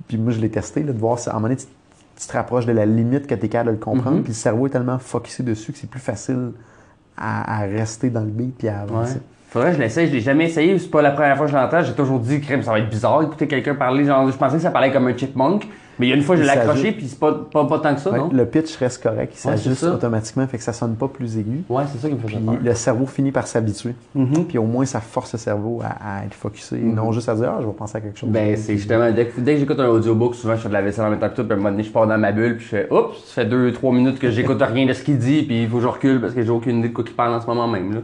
[0.08, 2.66] Puis, moi, je l'ai testé, de voir si à un moment donné, tu, te rapproches
[2.66, 4.16] de la limite que tu es capable de le comprendre.
[4.16, 4.22] Mhm.
[4.24, 6.50] Puis le cerveau est tellement focusé dessus que c'est plus facile
[7.16, 9.20] à, rester dans le beat puis à avancer.
[9.50, 11.56] Faudrait que je l'essaye, je l'ai jamais essayé, c'est pas la première fois que je
[11.56, 14.56] l'entends, j'ai toujours dit, crème, ça va être bizarre écouter quelqu'un parler, genre, je pensais
[14.56, 15.66] que ça parlait comme un chipmunk,
[15.98, 17.94] mais il y a une fois, je l'ai accroché, puis c'est pas, pas, pas, tant
[17.96, 18.30] que ça, non?
[18.32, 21.62] Le pitch reste correct, il s'ajuste automatiquement, fait que ça sonne pas plus aigu.
[21.68, 23.94] Ouais, c'est ça qui me fait puis Le cerveau finit par s'habituer.
[24.16, 24.44] Mm-hmm.
[24.44, 26.94] Puis au moins, ça force le cerveau à, être focusé, mm-hmm.
[26.94, 28.30] non juste à dire, ah, je vais penser à quelque chose.
[28.30, 30.82] Ben, c'est justement, dès que, dès que j'écoute un audiobook, souvent, je fais de la
[30.82, 32.30] vaisselle en même temps que tout, puis à un moment donné, je pars dans ma
[32.30, 35.02] bulle, puis je fais, oups, ça fait deux, trois minutes que j'écoute rien de ce
[35.02, 37.04] qu'il dit, puis il faut que je recule parce que j'ai aucune idée de quoi
[37.06, 38.00] il parle en ce moment même, là.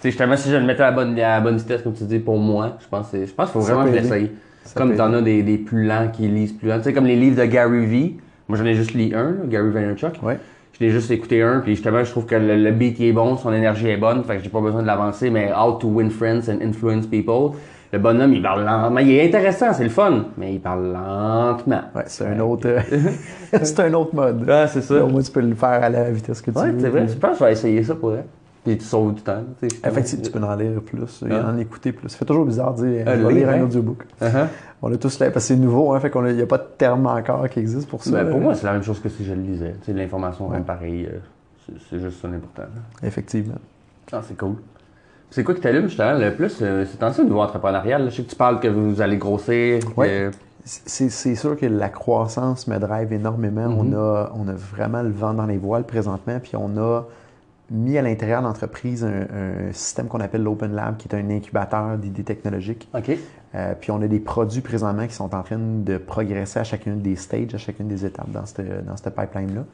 [0.00, 1.92] Tu sais, justement, si je le mettais à la bonne, à la bonne vitesse, comme
[1.92, 4.30] tu dis, pour moi, je pense, je pense qu'il faut vraiment que je l'essaye.
[4.74, 6.78] Comme t'en as des, des, plus lents qui lisent plus lents.
[6.78, 8.16] Tu sais, comme les livres de Gary V.
[8.48, 10.22] Moi, j'en ai juste lu un, Gary Vaynerchuk.
[10.22, 10.38] Ouais.
[10.72, 13.52] Je l'ai juste écouté un, puis justement, je trouve que le, beat est bon, son
[13.52, 16.48] énergie est bonne, fait que j'ai pas besoin de l'avancer, mais How to Win Friends
[16.48, 17.56] and Influence People.
[17.92, 19.00] Le bonhomme, il parle lentement.
[19.00, 21.82] Il est intéressant, c'est le fun, mais il parle lentement.
[21.94, 22.68] Ouais, c'est un autre,
[23.62, 24.46] c'est un autre mode.
[24.48, 25.04] Ah, c'est ça.
[25.04, 26.80] Au moins, tu peux le faire à la vitesse que tu ouais, veux.
[26.80, 27.06] c'est vrai.
[27.08, 28.24] Je pense que je vais essayer ça pour elle.
[28.64, 29.42] Puis tu sauves du temps.
[29.62, 32.08] Effectivement, tu peux en lire plus, en écouter plus.
[32.10, 34.04] Ça fait toujours bizarre de dire, on va lire un audiobook.
[34.20, 34.46] Uh-huh.
[34.82, 37.06] On a tous parce que c'est nouveau, hein, fait qu'il n'y a pas de terme
[37.06, 38.10] encore qui existe pour ça.
[38.10, 39.74] Ben, pour moi, c'est la même chose que si je le lisais.
[39.88, 40.60] L'information ouais.
[40.60, 42.64] pareil, euh, c'est juste ça l'important.
[43.02, 43.58] Effectivement.
[44.12, 44.56] Ah, c'est cool.
[45.30, 46.58] C'est quoi qui t'allume justement le plus?
[46.60, 48.10] Euh, c'est en ça au niveau entrepreneurial.
[48.10, 49.80] Je sais que tu parles que vous allez grossir.
[50.64, 53.66] C'est sûr que la croissance me drive énormément.
[53.66, 53.96] on, mm-hmm.
[53.96, 57.04] a, on a vraiment le vent dans les voiles présentement, puis on a
[57.70, 61.96] mis à l'intérieur de l'entreprise un, système qu'on appelle l'Open Lab, qui est un incubateur
[61.98, 62.88] d'idées technologiques.
[62.94, 63.16] OK.
[63.54, 67.00] Euh, puis on a des produits présentement qui sont en train de progresser à chacune
[67.00, 69.64] des stages, à chacune des étapes dans cette, dans cette pipeline-là.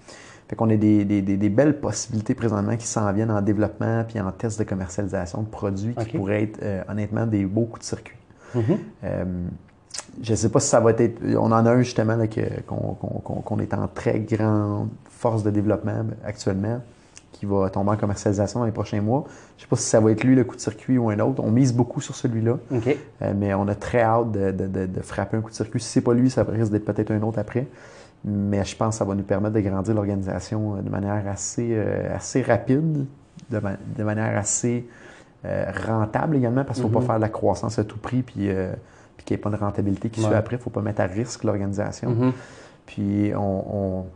[0.48, 4.20] Fait qu'on a des, des, des, belles possibilités présentement qui s'en viennent en développement puis
[4.20, 7.85] en test de commercialisation de produits qui pourraient être euh, honnêtement des beaux coups de
[7.85, 8.16] circuit.
[8.55, 8.78] Mm-hmm.
[9.05, 9.24] Euh,
[10.23, 11.20] je ne sais pas si ça va être.
[11.36, 12.16] On en a un justement
[12.66, 16.81] qu'on est en très grande force de développement actuellement
[17.39, 19.25] qui va tomber en commercialisation dans les prochains mois.
[19.57, 21.19] Je ne sais pas si ça va être lui le coup de circuit ou un
[21.19, 21.43] autre.
[21.45, 22.57] On mise beaucoup sur celui-là.
[22.73, 25.81] Euh, mais on a très hâte de, frapper un coup de circuit.
[25.81, 27.67] Si ce n'est pas lui, ça risque d'être peut-être un autre après.
[28.25, 31.69] Mais je pense que ça va nous permettre de grandir l'organisation euh, de manière assez,
[31.73, 33.05] euh, assez rapide,
[33.51, 34.89] de, manière assez
[35.45, 37.07] rentable également, parce qu'il ne faut pas mm-hmm.
[37.07, 38.49] faire de la croissance à tout prix puis,
[39.17, 40.57] puis qu'il n'y ait pas de rentabilité qui suit après.
[40.57, 42.11] Il ne faut pas mettre à risque l'organisation.
[42.11, 42.33] Mm-hmm.
[42.87, 44.07] Puis on on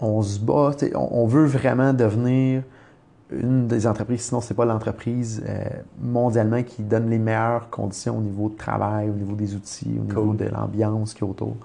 [0.00, 2.62] se bat, on, veut vraiment devenir
[3.30, 5.64] une des entreprises, sinon c'est pas l'entreprise euh,
[6.00, 10.04] mondialement qui donne les meilleures conditions au niveau de travail, au niveau des outils, au
[10.04, 11.56] niveau de l'ambiance qui est autour.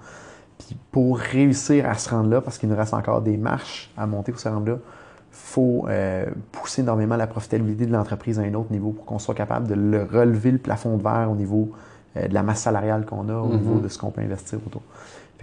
[0.58, 4.06] Puis pour réussir à se rendre là, parce qu'il nous reste encore des marches à
[4.06, 4.78] monter pour se rendre là,
[5.30, 9.34] faut euh, pousser énormément la profitabilité de l'entreprise à un autre niveau pour qu'on soit
[9.34, 11.70] capable de le relever le plafond de verre au niveau
[12.16, 13.52] euh, de la masse salariale qu'on a, au mm-hmm.
[13.52, 14.82] niveau de ce qu'on peut investir autour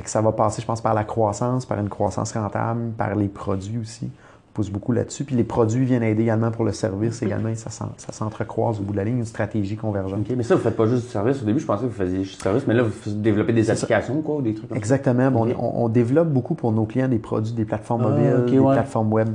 [0.03, 3.27] que ça va passer, je pense, par la croissance, par une croissance rentable, par les
[3.27, 4.05] produits aussi.
[4.05, 5.23] On pousse beaucoup là-dessus.
[5.23, 7.53] Puis les produits viennent aider également pour le service également.
[7.55, 10.27] Ça, ça s'entrecroise au bout de la ligne, une stratégie convergente.
[10.35, 11.41] mais ça, vous ne faites pas juste du service.
[11.41, 13.69] Au début, je pensais que vous faisiez juste du service, mais là, vous développez des
[13.69, 15.31] applications, quoi, ou des trucs comme Exactement.
[15.57, 19.29] on, développe beaucoup pour nos clients des produits, des plateformes ah, mobiles, des plateformes web.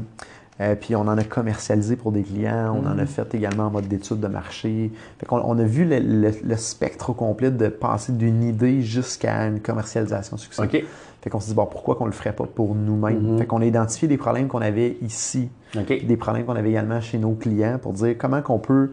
[0.60, 3.06] Euh, puis on en a commercialisé pour des clients, on en a mm.
[3.06, 4.92] fait également en mode d'étude de marché.
[5.18, 10.36] Fait on a vu le, spectre au complet de passer d'une idée jusqu'à une commercialisation
[10.36, 10.62] succès.
[10.62, 10.84] Okay.
[11.22, 13.34] Fait qu'on se dit, bon, pourquoi qu'on le ferait pas pour nous-mêmes?
[13.34, 13.38] Mm-hmm.
[13.38, 17.18] Fait qu'on a identifié des problèmes qu'on avait ici, des problèmes qu'on avait également chez
[17.18, 18.90] nos clients pour dire comment qu'on peut,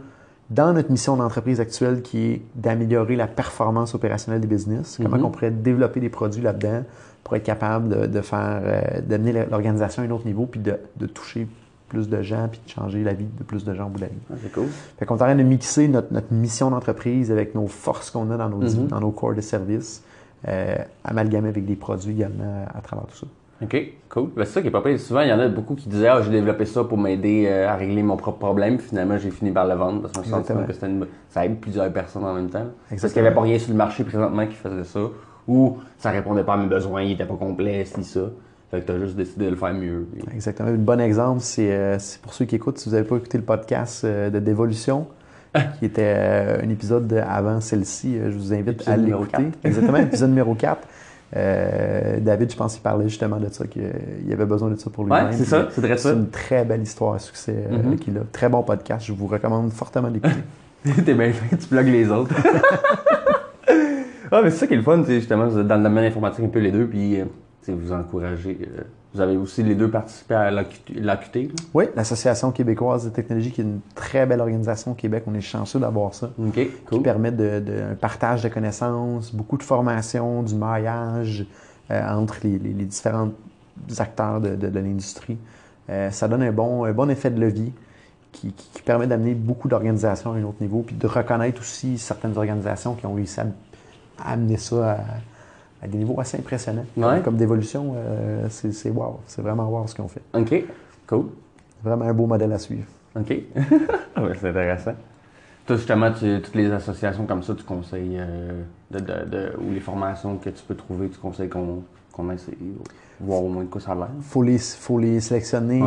[0.50, 5.22] dans notre mission d'entreprise actuelle qui est d'améliorer la performance opérationnelle des business, comment mm-hmm.
[5.22, 6.84] qu'on pourrait développer des produits là-dedans
[7.32, 11.48] pour être capable de, faire, euh, d'amener l'organisation à un autre niveau, puis de, toucher
[11.88, 14.02] plus de gens, puis de changer la vie de plus de gens au bout de
[14.02, 14.20] la ligne.
[14.30, 14.68] Ah, c'est cool.
[15.00, 18.36] Fait qu'on est en train de mixer notre, mission d'entreprise avec nos forces qu'on a
[18.36, 18.88] dans nos, mm-hmm.
[18.88, 20.04] dans nos corps de service,
[20.46, 20.76] euh,
[21.06, 23.28] amalgamer avec des produits également à travers tout ça.
[23.64, 24.30] OK, cool.
[24.36, 25.00] Ben, c'est ça qui est pas pire.
[25.00, 27.70] Souvent, il y en a beaucoup qui disaient Ah, j'ai développé ça pour m'aider euh,
[27.70, 28.78] à régler mon propre problème.
[28.78, 31.08] finalement, j'ai fini par le vendre parce que je me sens que une...
[31.30, 32.66] ça aide plusieurs personnes en même temps.
[32.90, 35.00] Parce qu'il n'y avait pas rien sur le marché présentement qui faisait ça
[35.48, 38.22] ou ça répondait pas à mes besoins, il n'était pas complet, c'est ça.
[38.70, 40.08] Fait que tu as juste décidé de le faire mieux.
[40.34, 40.70] Exactement.
[40.70, 43.44] Un bon exemple, euh, c'est pour ceux qui écoutent, si vous n'avez pas écouté le
[43.44, 45.08] podcast euh, de Dévolution,
[45.80, 49.52] qui était euh, un épisode avant celle-ci, je vous invite à l'écouter.
[49.64, 50.80] Exactement, épisode numéro 4.
[51.36, 53.84] Euh, David, je pense qu'il parlait justement de ça, qu'il
[54.32, 55.28] avait besoin de ça pour lui-même.
[55.28, 56.10] Ouais, c'est ça, c'est très ça.
[56.10, 58.00] C'est une très belle histoire à succès mm-hmm.
[58.00, 58.22] qu'il a.
[58.32, 60.36] Très bon podcast, je vous recommande fortement d'écouter.
[61.06, 62.36] T'es bien fait, tu blogues les autres.
[64.32, 66.46] ah, mais c'est ça qui est le fun, justement, vous êtes dans le domaine informatique
[66.46, 67.20] un peu les deux, puis
[67.68, 68.58] vous encouragez.
[69.14, 71.50] Vous avez aussi les deux participé à l'AQT?
[71.74, 75.24] Oui, l'Association québécoise de technologie, qui est une très belle organisation au Québec.
[75.28, 76.32] On est chanceux d'avoir ça.
[76.40, 76.98] OK, cool.
[76.98, 81.46] Qui permet de, un partage de connaissances, beaucoup de formation, du maillage
[81.92, 83.32] euh, entre les, différents
[83.98, 85.38] acteurs de, l'industrie.
[85.90, 87.74] Euh, ça donne un bon, un bon effet de levier
[88.32, 88.54] qui,
[88.86, 93.06] permet d'amener beaucoup d'organisations à un autre niveau, puis de reconnaître aussi certaines organisations qui
[93.06, 93.46] ont réussi à
[94.26, 94.98] amener ça à
[95.82, 96.86] à des niveaux assez impressionnants.
[97.24, 99.20] Comme, d'évolution, euh, c'est wow.
[99.26, 100.22] C'est vraiment wow ce qu'ils ont fait.
[100.34, 100.64] OK.
[101.08, 101.26] Cool.
[101.84, 102.86] Vraiment un beau modèle à suivre.
[103.20, 103.34] OK.
[104.40, 104.94] C'est intéressant.
[105.66, 108.62] Toi, justement, toutes les associations comme ça, tu conseilles, euh,
[108.92, 111.84] de, ou les formations que tu peux trouver, tu conseilles qu'on
[112.14, 112.58] qu essaie,
[113.20, 114.10] voir au moins de quoi ça a l'air?
[114.18, 115.82] Il faut les, faut les sélectionner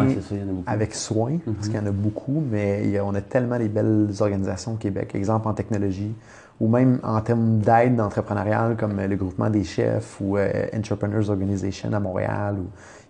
[0.66, 1.70] avec soin, parce mm-hmm.
[1.70, 5.14] qu'il y en a beaucoup, mais on a tellement de belles organisations au Québec.
[5.14, 6.12] Exemple en technologie,
[6.60, 11.92] ou même en termes d'aide entrepreneuriale comme le groupement des chefs ou euh, Entrepreneurs Organization
[11.92, 12.56] à Montréal.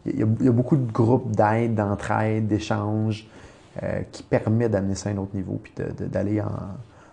[0.07, 3.29] il, y a, beaucoup de groupes d'aide, d'entraide, d'échange
[3.83, 6.43] euh, qui permettent d'amener ça à un autre niveau puis d'aller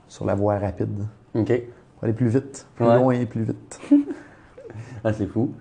[0.08, 1.06] sur la voie rapide.
[1.36, 1.48] OK.
[1.48, 3.80] Pour aller plus vite, plus loin et plus vite.
[5.04, 5.54] ah, c'est fou.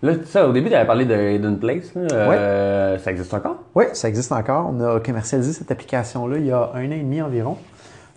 [0.00, 1.92] Là, ça, au début, tu avais parlé de Place.
[1.96, 3.64] Euh, Ça existe encore?
[3.74, 4.72] Oui, ça existe encore.
[4.72, 7.56] On a commercialisé cette application-là il y a un an et demi environ.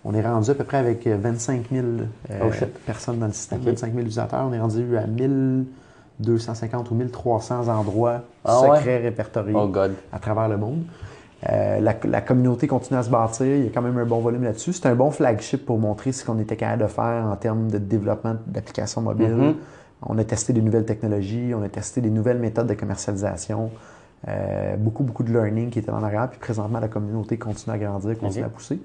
[0.04, 1.86] On est rendu à peu près avec 25 000
[2.30, 2.50] euh,
[2.86, 4.44] personnes dans le système, 25 000 utilisateurs.
[4.48, 9.72] On est rendu à 1250 ou 1300 endroits ah secrets répertoriés oh
[10.12, 10.82] à travers le monde.
[11.50, 13.46] Euh, la, communauté continue à se bâtir.
[13.46, 14.72] Il y a quand même un bon volume là-dessus.
[14.72, 17.78] C'est un bon flagship pour montrer ce qu'on était capable de faire en termes de
[17.78, 19.34] développement d'applications mobiles.
[19.34, 19.54] Mm-hmm.
[20.06, 23.70] On a testé des nouvelles technologies, on a testé des nouvelles méthodes de commercialisation.
[24.28, 26.28] Euh, beaucoup, beaucoup de learning qui était en arrière.
[26.30, 28.80] Puis présentement, la communauté continue à grandir, continue à pousser.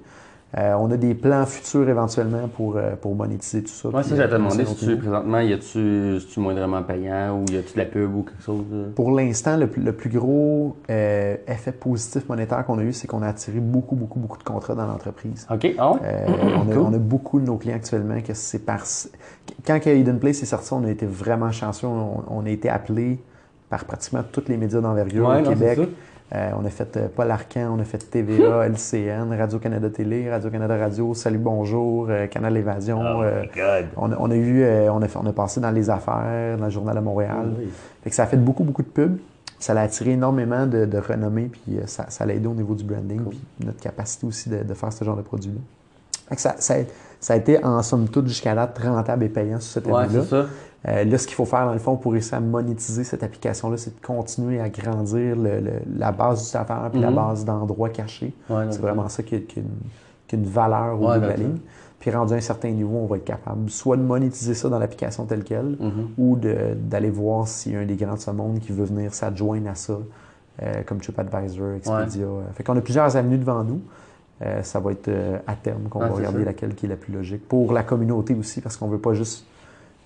[0.57, 3.89] Euh, on a des plans futurs éventuellement pour, euh, pour monétiser tout ça.
[3.93, 7.57] Oui, ça, j'allais te demander si tu, présentement, y a-tu, tu moindrement payant ou y
[7.57, 8.65] a-tu de la pub ou quelque chose?
[8.95, 13.27] Pour l'instant, le, plus gros euh, effet positif monétaire qu'on a eu, c'est qu'on a
[13.27, 15.45] attiré beaucoup, beaucoup, beaucoup de contrats dans l'entreprise.
[15.51, 15.75] OK.
[15.77, 15.91] Ah
[16.75, 18.83] on, a, beaucoup de nos clients actuellement que c'est par.
[19.65, 21.87] Quand Hidden Place est sorti, on a été vraiment chanceux.
[21.87, 23.19] On, a été appelé
[23.69, 25.79] par pratiquement tous les médias d'envergure au Québec.
[26.35, 30.77] Euh, on a fait euh, Paul Arcan, on a fait TVA, LCN, Radio-Canada Télé, Radio-Canada
[30.77, 32.99] Radio, Salut Bonjour, euh, Canal Évasion.
[33.01, 33.23] Oh
[33.95, 36.99] on, a eu, on, a, on a passé dans les affaires, dans le Journal de
[36.99, 37.53] Montréal.
[38.03, 39.17] Fait que ça a fait beaucoup, beaucoup de pubs.
[39.57, 43.23] Ça a attiré énormément de, renommée, puis ça, ça l'a aidé au niveau du branding,
[43.29, 45.59] puis notre capacité aussi de, faire ce genre de produit-là.
[46.35, 46.75] Ça, ça,
[47.21, 50.45] ça, a été en somme toute jusqu'à là rentable et payant sur cette année-là.
[50.87, 53.77] Euh, là, ce qu'il faut faire, dans le fond, pour réussir à monétiser cette application-là,
[53.77, 55.35] c'est de continuer à grandir
[55.97, 57.15] la base du serveur et la mhm.
[57.15, 58.33] base d'endroits cachés.
[58.47, 59.39] c'est vraiment ça qui a,
[60.33, 61.57] une, valeur au bout de la ligne.
[61.99, 64.77] Puis rendu à un certain niveau, on va être capable soit de monétiser ça dans
[64.77, 66.09] l'application telle qu'elle, mhm.
[66.17, 69.13] ou d'aller voir s'il y a un des grands de ce monde qui veut venir
[69.13, 69.97] s'adjoindre à ça,
[70.61, 72.27] euh, comme TripAdvisor, Expedia.
[72.53, 73.81] Fait qu'on a plusieurs avenues devant nous.
[74.43, 75.09] Euh, ça va être
[75.47, 77.45] à terme qu'on va regarder laquelle qui est la plus logique.
[77.47, 79.45] Pour la communauté aussi, parce qu'on ne veut pas juste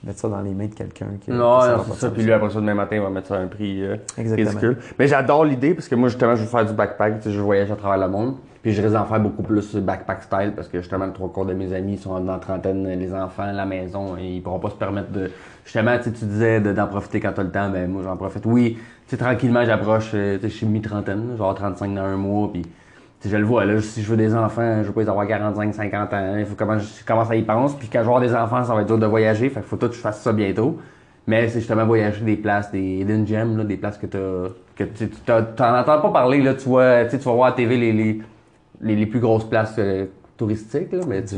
[0.04, 2.10] mettre ça dans les mains de quelqu'un qui Non, non c'est ça.
[2.10, 4.78] Puis lui, après ça, demain matin, il va mettre ça à un prix euh, ridicule.
[4.98, 7.20] Mais j'adore l'idée parce que moi, justement, je veux faire du backpack.
[7.20, 8.36] Tu sais, je voyage à travers le monde.
[8.62, 11.46] Puis je risque d'en faire beaucoup plus backpack style parce que justement, le trois quarts
[11.46, 14.70] de mes amis sont dans la trentaine, les enfants, la maison, et ils pourront pas
[14.70, 15.32] se permettre de.
[15.66, 17.70] Justement, tu disais d'en profiter quand tu as le temps.
[17.70, 18.46] Ben, moi, j'en profite.
[18.46, 20.12] Oui, tu sais, tranquillement, j'approche.
[20.14, 22.52] Euh, tu sais, je suis mi-trentaine, genre 35 dans un mois.
[22.52, 22.64] Puis
[23.24, 25.74] je le vois, là, si je veux des enfants, je veux pas les avoir 45,
[25.74, 26.36] 50 ans.
[26.38, 27.76] Il faut que je commence à y penser.
[27.78, 29.50] Puis quand je vais avoir des enfants, ça va être dur de voyager.
[29.50, 30.80] Fait qu'il faut tout que je fasse ça bientôt.
[31.28, 34.08] Mais c'est justement voyager des places, des hidden gems, là, des places que,
[34.76, 36.42] que tu n'en entends pas parler.
[36.42, 40.06] Là, tu, vois, tu vas voir à TV les, les, les, plus grosses places euh,
[40.36, 40.92] touristiques.
[40.92, 41.36] Là, mais tu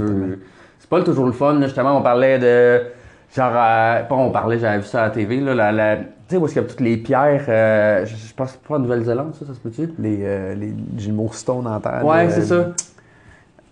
[0.79, 1.61] c'est pas toujours le fun.
[1.61, 2.81] justement, on parlait de
[3.35, 5.97] Genre, euh, pas on parlait, j'avais vu ça à la TV, là, la, la,
[6.33, 8.79] sais, où est-ce qu'il y a toutes les pierres, euh, je, je, pense pas en
[8.79, 9.89] Nouvelle-Zélande, ça, ça se peut-tu?
[9.99, 10.73] Les, euh, les
[11.31, 12.05] Stone en terre.
[12.05, 12.71] Ouais, c'est ça.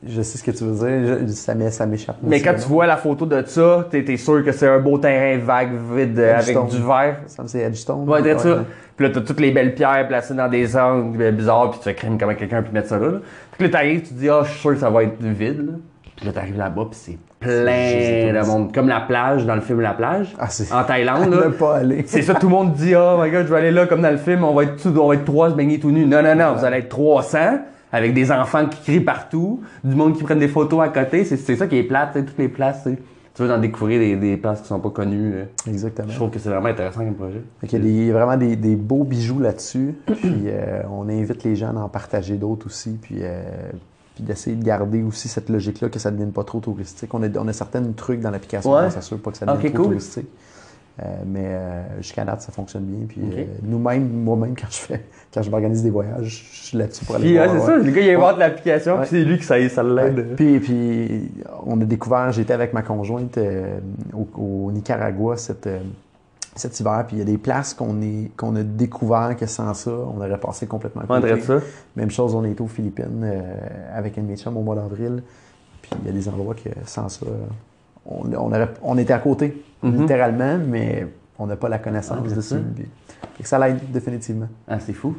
[0.04, 2.18] Je sais ce que tu veux dire, ça m'échappe.
[2.24, 4.98] Mais quand tu vois la photo de ça, t'es es sûr que c'est un beau
[4.98, 7.18] terrain vague, vide, avec du verre.
[7.28, 8.10] Ça me c'est Edgestone.
[8.10, 8.66] Ouais, c'est ça.
[8.96, 11.96] Puis là, t'as toutes les belles pierres placées dans des angles bizarres, puis tu fais
[11.96, 13.20] crème comment quelqu'un pu mettre ça là.
[13.52, 15.22] Puis là, t'arrives, tu te dis, ah, oh, je suis sûr que ça va être
[15.22, 15.74] vide, là.
[16.22, 17.52] Puis là, t'arrives là-bas, puis c'est plein
[18.32, 18.72] de monde.
[18.72, 20.50] Comme la plage, dans le film La plage, ah,
[20.80, 21.34] en Thaïlande.
[21.34, 22.04] Là, pas aller.
[22.06, 24.12] c'est ça, tout le monde dit, oh my god, je vais aller là comme dans
[24.12, 26.06] le film, on va être, tout, on va être trois se baigner tout nus.
[26.06, 27.40] Non, non, non, vous allez être 300
[27.92, 31.26] avec des enfants qui crient partout, du monde qui prennent des photos à côté.
[31.26, 32.88] C'est ça qui est plate, toutes les places.
[33.34, 35.34] tu veux en découvrir des, des places qui sont pas connues.
[35.34, 36.10] Euh, Exactement.
[36.10, 37.42] Je trouve que c'est vraiment intéressant comme projet.
[37.64, 39.96] il y a vraiment des, beaux bijoux là-dessus.
[40.06, 43.00] puis euh, on invite les gens à en partager d'autres aussi.
[43.02, 43.42] Puis, euh,
[44.16, 47.14] puis d'essayer de garder aussi cette logique-là que ça ne devienne pas trop touristique.
[47.14, 48.84] On a, on a certains trucs dans l'application ouais.
[48.84, 50.28] pour s'assurer pas que ça devienne trop touristique.
[51.02, 53.08] Euh, mais euh, jusqu'à date, ça fonctionne bien.
[53.08, 55.02] Puis euh, nous-mêmes, moi-même, quand je fais,
[55.34, 57.50] quand je m'organise des voyages, je suis là-dessus pour aller voir.
[57.50, 60.36] c'est ça, le gars, il invente l'application, puis c'est lui qui ça, ça l'aide.
[60.36, 61.32] Puis, puis,
[61.66, 63.40] on a découvert, j'étais avec ma conjointe
[64.14, 65.38] au, Nicaragua
[66.56, 67.98] cet hiver, puis il y a des places qu'on
[68.36, 71.60] qu'on a découvert que sans ça, on aurait passé complètement à ça.
[71.96, 73.26] Même chose, on était aux Philippines
[73.96, 75.24] avec une médecin au mois d'avril,
[75.82, 77.26] puis il y a des endroits que sans ça,
[78.06, 78.52] on, on,
[78.84, 79.64] on était à côté.
[79.84, 80.02] Mhm.
[80.02, 81.08] littéralement, mais
[81.40, 82.42] on n'a pas la connaissance ah, dessus.
[82.42, 82.58] ça.
[83.44, 84.48] ça l'aide définitivement.
[84.68, 85.16] Ah, c'est fou.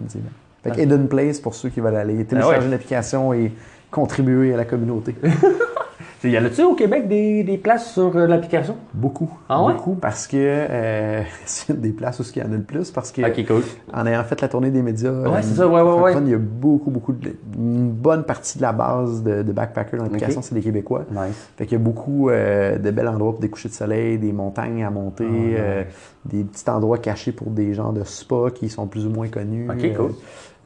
[0.62, 3.52] Fait que Hidden Place pour ceux qui veulent aller télécharger ah une application et
[3.90, 5.16] contribuer à la communauté.
[6.24, 8.76] Y en a-tu au Québec des, des places sur euh, l'application?
[8.94, 9.30] Beaucoup.
[9.48, 9.74] Ah ouais?
[9.74, 13.10] Beaucoup parce que euh, c'est des places où il y en a le plus parce
[13.10, 13.62] que cool.
[13.92, 16.14] en ayant fait la tournée des médias, ouais, c'est ça, ouais, ouais, ouais.
[16.24, 17.34] il y a beaucoup, beaucoup de.
[17.56, 21.04] Une bonne partie de la base de, de backpacker dans l'application, c'est des Québécois.
[21.10, 21.50] Nice.
[21.56, 24.32] Fait qu'il y a beaucoup euh, de bels endroits pour des couchers de soleil, des
[24.32, 25.84] montagnes à monter, ah, euh,
[26.24, 29.68] des petits endroits cachés pour des gens de spa qui sont plus ou moins connus.
[29.68, 30.12] OK, cool.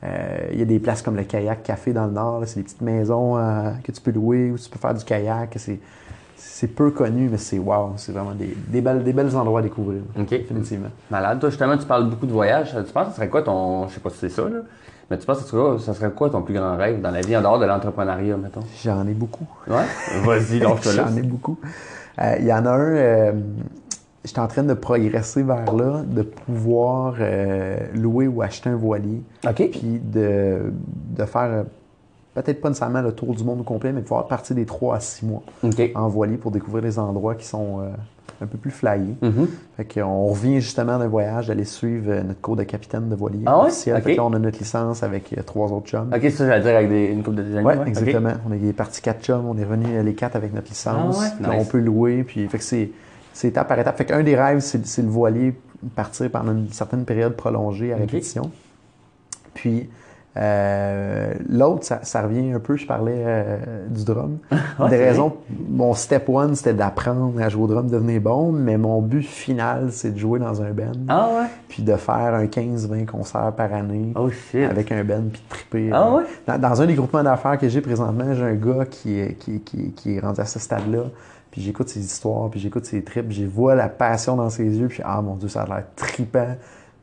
[0.07, 2.43] Euh, il y a des places comme le Kayak Café dans le Nord.
[2.47, 5.57] C'est des petites maisons euh, que tu peux louer où tu peux faire du kayak.
[6.37, 7.93] C'est peu connu, mais c'est wow.
[7.97, 10.01] C'est vraiment des, des, belles, des belles endroits à découvrir.
[10.19, 10.29] OK.
[10.29, 10.89] Définitivement.
[11.11, 11.41] Malade.
[11.41, 12.71] Toi, justement, tu parles beaucoup de voyages.
[12.71, 13.89] Tu penses que ce serait quoi ton.
[13.89, 14.61] Je sais pas si c'est ça, là.
[15.11, 17.41] Mais tu penses que ça serait quoi ton plus grand rêve dans la vie en
[17.41, 18.63] dehors de l'entrepreneuriat, mettons?
[18.83, 19.47] J'en ai beaucoup.
[19.69, 19.85] Ouais?
[20.25, 21.59] Vas-y, donc je J'en ai beaucoup.
[22.21, 23.35] Euh, il y en a un
[24.27, 29.23] j'étais en train de progresser vers là, de pouvoir euh, louer ou acheter un voilier.
[29.47, 29.71] OK.
[29.71, 30.73] Puis de,
[31.17, 31.63] de faire euh,
[32.35, 34.97] peut-être pas nécessairement le tour du monde au complet, mais de pouvoir partir des 3
[34.97, 35.43] à 6 mois
[35.95, 37.89] en voilier pour découvrir des endroits qui sont euh,
[38.43, 39.15] un peu plus flyés.
[39.23, 39.47] Mm-hmm.
[39.77, 43.63] Fait qu'on revient justement d'un voyage d'aller suivre notre cours de capitaine de voilier ah
[43.63, 43.71] ouais?
[43.71, 46.11] Fait que là, on a notre licence avec trois autres chums.
[46.13, 47.65] OK, ça, j'allais dire avec des, une couple de design.
[47.65, 48.33] Oui, exactement.
[48.49, 51.23] On est parti quatre chums, on est revenu les quatre avec notre licence.
[51.43, 52.91] Ah On peut louer, puis fait que c'est
[53.37, 53.99] c'est étape par étape.
[53.99, 55.55] Fait qu'un des rêves, c'est le voilier
[55.95, 58.51] partir pendant une certaine période prolongée à répétition.
[59.53, 59.91] Puis
[60.39, 64.39] euh, l'autre, ça, revient un peu, je parlais euh, du drum.
[64.89, 65.37] des raisons,
[65.69, 69.93] mon step one, c'était d'apprendre à jouer au drum, devenir bon, mais mon but final,
[69.93, 70.93] c'est de jouer dans un band.
[71.09, 71.47] Ah ouais?
[71.69, 74.15] Puis de faire un 15-20 concerts par année.
[74.15, 74.31] Oh.
[74.55, 75.91] Avec un band, puis de triper.
[75.93, 76.59] Ah ouais?
[76.59, 79.93] Dans, un des groupements d'affaires que j'ai présentement, j'ai un gars qui est, qui, qui,
[79.93, 81.05] qui est rendu à ce stade-là
[81.57, 84.89] puis j'écoute ses histoires, puis j'écoute ses trips, je vois la passion dans ses yeux,
[84.89, 86.55] puis ah mon Dieu, ça a l'air tripant,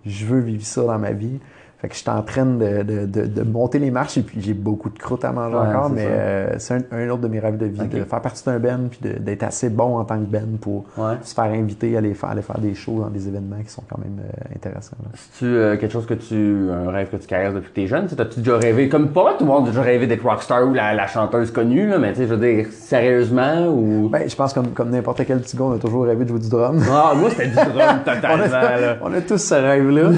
[0.06, 1.40] je veux vivre ça dans ma vie.
[1.84, 4.54] Fait que je suis en train de, de, de, monter les marches et puis j'ai
[4.54, 7.66] beaucoup de croûte à manger encore, mais euh, c'est un, autre de mes rêves de
[7.66, 10.86] vie, de faire partie d'un band puis d'être assez bon en tant que band pour
[11.22, 13.84] se faire inviter à aller faire, aller faire des shows dans des événements qui sont
[13.90, 14.96] quand même euh, intéressants.
[15.14, 16.70] C'est-tu euh, quelque chose que tu.
[16.72, 18.08] un rêve que tu caresses depuis que t'es jeune?
[18.08, 21.06] T'as-tu déjà rêvé, comme pas tout le monde a déjà rêvé d'être rockstar ou la,
[21.08, 24.08] chanteuse connue, là, mais tu sais, je veux dire, sérieusement ou?
[24.08, 26.40] Ben, je pense comme, comme n'importe quel petit gars, on a toujours rêvé de jouer
[26.40, 26.82] du drum.
[26.90, 28.46] Ah, moi c'était du drum totalement.
[29.02, 30.12] on, a, on a tous ce rêve-là.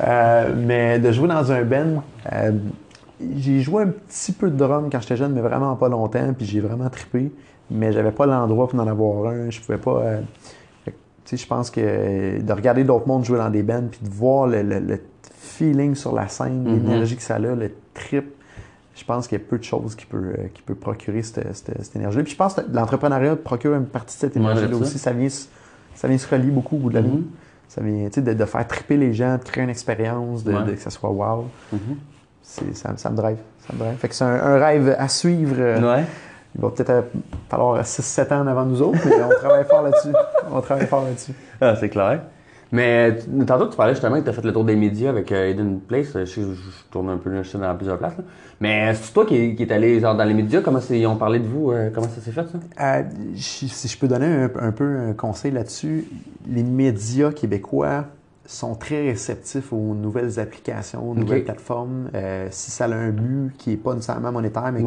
[0.00, 2.02] Euh, mais de jouer dans un band,
[2.32, 2.52] euh,
[3.36, 6.46] j'ai joué un petit peu de drum quand j'étais jeune, mais vraiment pas longtemps, puis
[6.46, 7.32] j'ai vraiment trippé.
[7.70, 9.50] Mais j'avais pas l'endroit pour en avoir un.
[9.50, 10.02] Je pouvais pas.
[10.02, 10.20] Euh,
[11.32, 15.00] je pense que de regarder d'autres mondes jouer dans des bands, puis de voir le,
[15.22, 16.82] feeling sur la scène, mm-hmm.
[16.82, 18.24] l'énergie que ça a, le trip,
[18.94, 21.96] je pense qu'il y a peu de choses qui peut, qui peut procurer cette, cette,
[21.96, 22.22] énergie.
[22.22, 24.98] Puis je pense que l'entrepreneuriat procure une partie de cette énergie-là aussi.
[24.98, 25.28] Ça vient,
[25.94, 27.22] ça vient se relier beaucoup au bout de la mm-hmm.
[27.74, 30.90] Ça vient de, de faire triper les gens, de créer une expérience, de, que ça
[30.90, 31.46] soit wow.
[31.74, 32.74] Mm-hmm.
[32.74, 33.38] ça, ça, me drive.
[33.66, 33.96] Ça me drive.
[33.96, 35.56] Fait que c'est un, rêve à suivre.
[35.56, 36.04] Ouais.
[36.54, 37.00] Il va peut-être euh,
[37.48, 40.12] falloir 6-7 ans avant nous autres, mais on travaille fort là-dessus.
[40.52, 41.32] On travaille fort là-dessus.
[41.62, 42.20] Ah, c'est clair.
[42.72, 45.50] Mais tantôt, tu parlais justement que tu as fait le tour des médias avec euh,
[45.50, 46.14] Eden Place.
[46.14, 46.54] Je, je,
[46.90, 48.14] tourne un peu je dans plusieurs places.
[48.62, 50.62] Mais c'est toi qui, qui est allé genre, dans les médias.
[50.62, 51.70] Comment ils ont parlé de vous?
[51.70, 52.58] Euh, comment ça s'est fait, ça?
[52.80, 53.02] Euh,
[53.36, 56.06] si je peux donner un, peu un conseil là-dessus,
[56.48, 58.06] les médias québécois
[58.46, 62.08] sont très réceptifs aux nouvelles applications, aux nouvelles plateformes.
[62.50, 64.82] si ça a un but qui n'est pas nécessairement monétaire, mais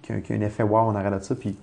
[0.00, 1.34] qui, a un, effet wow en arrière de ça.
[1.34, 1.56] Puis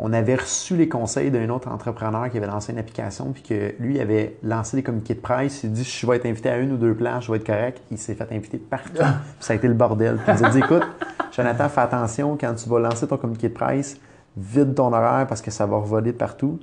[0.00, 3.74] on avait reçu les conseils d'un autre entrepreneur qui avait lancé une application, puis que
[3.80, 5.64] lui avait lancé des communiqués de presse.
[5.64, 7.82] Il dit Je vais être invité à une ou deux plages, je vais être correct.
[7.90, 8.92] Il s'est fait inviter partout.
[8.92, 9.04] puis
[9.40, 10.18] ça a été le bordel.
[10.24, 10.86] Puis il a dit Écoute,
[11.32, 13.98] Jonathan, fais attention quand tu vas lancer ton communiqué de presse,
[14.36, 16.60] vide ton horaire parce que ça va revoler de partout.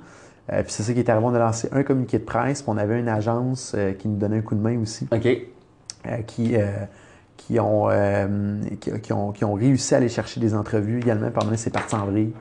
[0.50, 1.26] Euh, puis c'est ça qui est arrivé.
[1.26, 4.16] On a lancé un communiqué de presse, puis on avait une agence euh, qui nous
[4.16, 5.06] donnait un coup de main aussi.
[5.12, 5.26] OK.
[5.26, 6.54] Euh, qui.
[7.36, 7.88] qui ont,
[8.80, 12.06] qui, ont, qui, ont, réussi à aller chercher des entrevues également, pendant ces parties en
[12.06, 12.32] vrille.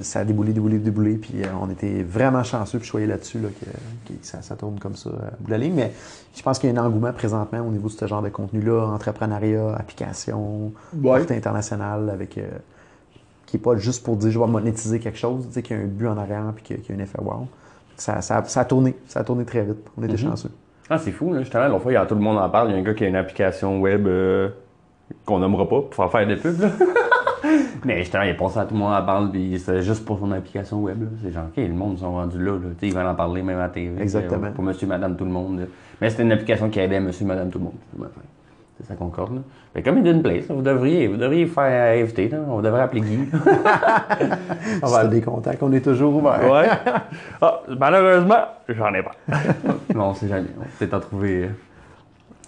[0.00, 1.14] Ça a déboulé, déboulé, déboulé.
[1.16, 5.36] Puis on était vraiment chanceux puis choyés là-dessus là, que, ça, tourne comme ça à
[5.38, 5.74] bout de la ligne.
[5.74, 5.92] Mais
[6.34, 8.86] je pense qu'il y a un engouement présentement au niveau de ce genre de contenu-là,
[8.86, 11.32] entrepreneuriat, application, ouais.
[11.32, 12.38] internationale, avec
[13.46, 15.86] qui n'est pas juste pour dire je vais monétiser quelque chose, qu'il y a un
[15.86, 17.46] but en arrière puis qu'il y, a un effet wow.
[17.96, 19.78] Ça, ça, a tourné, ça a tourné très vite.
[19.96, 20.18] On était mm-hmm.
[20.18, 20.50] chanceux.
[20.90, 21.40] Ah, c'est fou, là.
[21.40, 22.68] Justement, l'autre fois, il y a, tout le monde en parle.
[22.68, 24.50] Il y a un gars qui a une application web euh,
[25.24, 26.60] qu'on nommera pas pour faire faire des pubs.
[27.84, 30.18] Mais justement, il a pensé à tout le monde en parle, puis c'est juste pour
[30.18, 31.04] son application web.
[31.22, 32.52] C'est genre, OK, le monde sont rendus là.
[32.52, 32.68] là.
[32.82, 34.00] Ils vont en parler même à la TV.
[34.02, 34.50] Exactement.
[34.52, 35.68] pour monsieur, madame, tout le monde.
[36.00, 38.08] Mais c'était une application qui aidait monsieur, madame, tout le monde.
[38.78, 39.36] C'est ça concorde.
[39.36, 39.40] Là.
[39.74, 42.28] Mais comme il une place, vous devriez, vous devriez faire inviter.
[42.28, 42.38] Là.
[42.46, 43.18] On devrait appeler Guy.
[44.82, 46.50] on va des contacts, on est toujours ouvert.
[46.50, 46.68] ouais.
[47.40, 49.12] Ah, malheureusement, j'en ai pas.
[49.94, 50.48] non, on sait jamais.
[50.58, 51.48] On peut peut-être en trouver euh,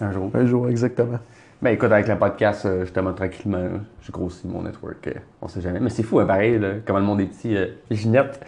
[0.05, 0.31] un jour.
[0.33, 1.19] Un jour, exactement.
[1.61, 3.67] Ben écoute, avec le podcast, euh, justement, tranquillement,
[4.01, 5.07] j'ai grossi mon network.
[5.07, 5.79] Euh, on sait jamais.
[5.79, 7.55] Mais c'est fou, hein, pareil, là, comment le monde est petit.
[7.91, 8.39] Ginette.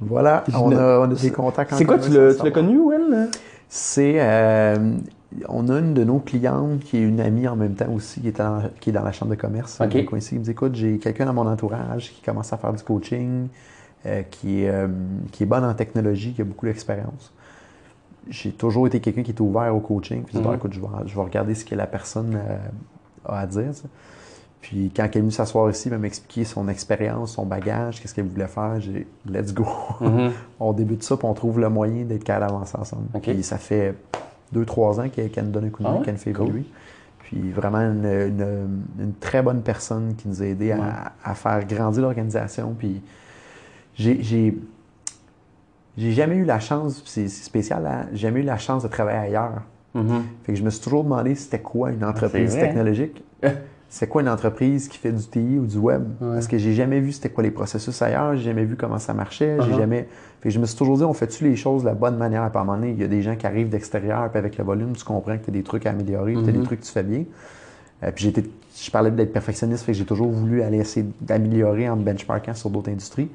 [0.00, 3.28] Voilà, On, a, on, a, des contacts C'est quoi, tu l'as connu, ou elle?
[3.68, 4.18] C'est
[5.48, 8.28] on a une de nos clientes qui est une amie en même temps aussi, qui
[8.28, 8.42] est,
[8.80, 9.80] qui est dans la chambre de commerce.
[9.80, 10.04] Okay.
[10.04, 13.48] Qui me dit écoute, j'ai quelqu'un dans mon entourage qui commence à faire du coaching,
[14.06, 14.88] euh, qui, est, euh,
[15.32, 17.32] qui est bonne en technologie, qui a beaucoup d'expérience.
[18.28, 20.22] J'ai toujours été quelqu'un qui est ouvert au coaching.
[20.22, 22.58] Puis, mm écoute, je vais, regarder ce que la personne euh,
[23.24, 23.72] a à dire.
[24.60, 28.14] Puis quand elle est venue s'asseoir ici, elle m'a expliqué son expérience, son bagage, qu'est-ce
[28.14, 28.78] qu'elle voulait faire.
[28.80, 29.66] J'ai let's go.
[30.00, 30.30] Mm-hmm.
[30.60, 33.08] on débute ça, puis on trouve le moyen d'être capable d'avancer ensemble.
[33.22, 33.94] Puis ça fait
[34.52, 36.64] deux, trois ans qu'elle nous donne un coup de main, ah qu'elle nous fait évoluer.
[37.20, 42.74] Puis vraiment une, très bonne personne qui nous a aidé à, faire grandir l'organisation.
[42.76, 43.00] Puis
[43.94, 44.58] j'ai,
[46.00, 49.18] j'ai, jamais eu la chance, c'est, spécial, hein, j'ai jamais eu la chance de travailler
[49.18, 49.62] ailleurs.
[49.94, 50.22] Mm-hmm.
[50.44, 53.22] Fait que je me suis toujours demandé c'était quoi une entreprise technologique?
[53.88, 56.04] c'est quoi une entreprise qui fait du TI ou du web?
[56.20, 59.12] Parce que j'ai jamais vu c'était quoi les processus ailleurs, j'ai jamais vu comment ça
[59.14, 59.78] marchait, j'ai uh-huh.
[59.78, 60.08] jamais.
[60.40, 62.42] Fait je me suis toujours dit, on fait-tu les choses de la bonne manière?
[62.42, 64.64] À un moment donné, il y a des gens qui arrivent d'extérieur, puis avec le
[64.64, 66.62] volume, tu comprends que tu as des trucs à améliorer, tu as des mm-hmm.
[66.62, 67.24] trucs que tu fais bien.
[68.02, 68.44] Euh, puis j'étais,
[68.74, 72.70] je parlais d'être perfectionniste, fait que j'ai toujours voulu aller essayer d'améliorer en benchmarkant sur
[72.70, 73.28] d'autres industries.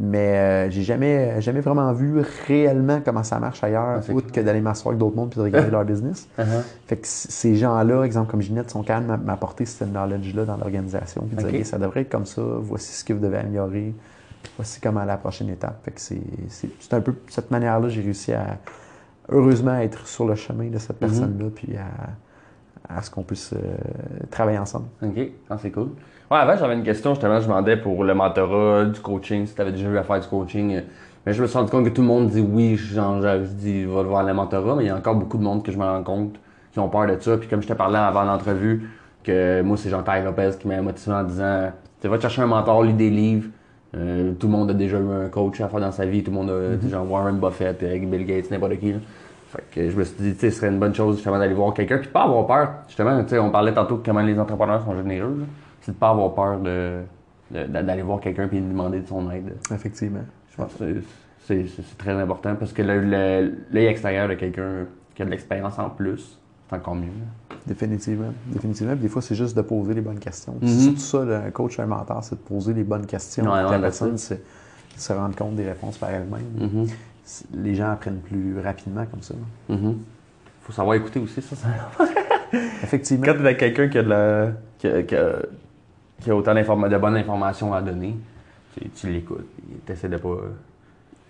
[0.00, 4.40] Mais euh, j'ai jamais, jamais vraiment vu réellement comment ça marche ailleurs, ah, autre que
[4.40, 6.28] d'aller m'asseoir avec d'autres mondes puis de regarder leur business.
[6.38, 6.62] Uh-huh.
[6.86, 11.26] Fait que ces gens-là, exemple comme Ginette, sont quand même m'apporter ce knowledge-là dans l'organisation.
[11.26, 13.92] Puis dire, ça devrait être comme ça, voici ce que vous devez améliorer,
[14.56, 15.84] voici comment aller à la prochaine étape.
[15.84, 18.58] Fait que c'est un peu cette manière-là, j'ai réussi à,
[19.28, 20.98] heureusement, être sur le chemin de cette mm-hmm.
[21.00, 21.88] personne-là, puis à,
[23.02, 23.58] ce qu'on puisse euh,
[24.30, 24.86] travailler ensemble.
[25.02, 25.90] OK, ah, c'est cool.
[26.30, 29.60] Ouais, avant, j'avais une question, justement, je demandais pour le mentorat, du coaching, si tu
[29.60, 30.82] avais déjà eu à faire du coaching.
[31.24, 33.84] Mais je me suis rendu compte que tout le monde dit oui, genre, je dis,
[33.84, 35.84] va voir le mentorat, mais il y a encore beaucoup de monde que je me
[35.84, 36.36] rends compte
[36.72, 37.36] qui ont peur de ça.
[37.36, 38.88] Puis comme je te parlais avant l'entrevue,
[39.24, 42.84] que moi, c'est Jean-Pierre Lopez qui m'a motivé en disant, tu vas chercher un mentor,
[42.84, 43.48] lis des livres.
[43.96, 46.30] Euh, tout le monde a déjà eu un coach à faire dans sa vie, tout
[46.30, 46.90] le monde a, mm-hmm.
[46.90, 48.94] genre Warren Buffett, Bill Gates, n'importe qui.
[49.48, 51.54] Fait que je me suis dit, tu sais, ce serait une bonne chose justement d'aller
[51.54, 52.70] voir quelqu'un, puis de pas avoir peur.
[52.86, 55.46] Justement, tu sais, on parlait tantôt de comment les entrepreneurs sont généreux
[55.88, 57.00] c'est de pas avoir peur de,
[57.50, 59.54] d'aller voir quelqu'un et de demander de son aide.
[59.72, 60.24] Effectivement.
[60.50, 61.02] Je pense que
[61.46, 61.64] c'est,
[61.96, 66.38] très important parce que l'œil extérieur de quelqu'un qui a de l'expérience en plus,
[66.68, 67.08] c'est encore mieux.
[67.66, 68.32] Définitivement.
[68.46, 68.96] Définitivement.
[68.96, 70.56] des fois, c'est juste de poser les bonnes questions.
[70.60, 70.98] C'est mm-hmm.
[70.98, 74.18] surtout ça, un coach, un mentor, c'est de poser les bonnes questions que la personne
[74.18, 74.34] se,
[74.94, 76.42] se, rende compte des réponses par elle-même.
[76.58, 76.90] Mm-hmm.
[77.54, 79.34] Les gens apprennent plus rapidement comme ça.
[79.68, 79.94] Il mm-hmm.
[80.62, 81.56] faut savoir écouter aussi, ça.
[82.82, 83.26] Effectivement.
[83.26, 84.52] Quand tu as quelqu'un qui a de la.
[84.78, 84.88] Qui
[86.20, 88.16] qui a autant de bonnes informations à donner,
[88.94, 89.46] tu, l'écoutes.
[89.86, 90.36] Tu essaies de pas.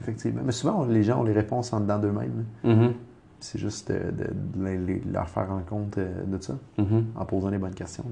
[0.00, 0.42] Effectivement.
[0.44, 2.44] Mais souvent, les gens ont les réponses en dedans d'eux-mêmes.
[2.64, 2.92] Mm-hmm.
[3.40, 4.26] C'est juste de,
[5.12, 7.02] leur faire en compte euh, de ça, mm-hmm.
[7.16, 8.04] en posant les bonnes questions.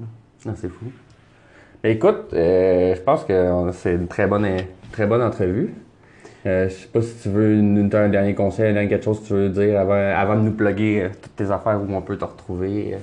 [0.45, 0.85] Ah, c'est fou.
[1.83, 4.47] Ben, écoute, euh, je pense que c'est une très bonne,
[4.91, 5.73] très bonne entrevue.
[6.45, 9.33] Euh, je sais pas si tu veux une, un dernier conseil, quelque chose que tu
[9.33, 12.97] veux dire avant, avant de nous plugger toutes tes affaires où on peut te retrouver.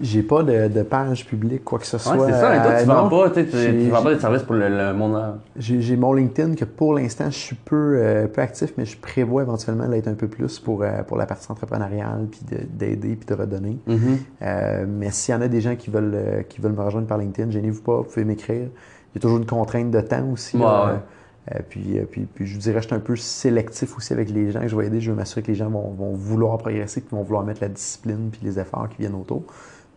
[0.00, 2.26] J'ai pas de, page publique, quoi que ce soit.
[2.26, 4.94] c'est ça, et toi, tu ne vends, pas, tu, vends pas des services pour le,
[4.94, 5.38] monde.
[5.56, 9.42] J'ai mon LinkedIn que pour l'instant, je suis peu, euh, peu actif, mais je prévois
[9.42, 12.40] éventuellement d'être un peu plus pour, euh, pour la partie entrepreneuriale, puis
[12.70, 13.78] d'aider, puis de redonner.
[13.86, 13.98] Mm-hmm.
[14.42, 17.18] Euh, mais s'il y en a des gens qui veulent, qui veulent me rejoindre par
[17.18, 18.68] LinkedIn, gênez-vous pas, vous pouvez m'écrire.
[19.12, 20.56] Il y a toujours une contrainte de temps aussi.
[21.68, 24.60] Puis, puis, puis, je vous dirais, je suis un peu sélectif aussi avec les gens
[24.60, 25.00] que je vais aider.
[25.00, 27.68] Je veux m'assurer que les gens vont, vont vouloir progresser, qu'ils vont vouloir mettre la
[27.68, 29.44] discipline puis les efforts qui viennent autour.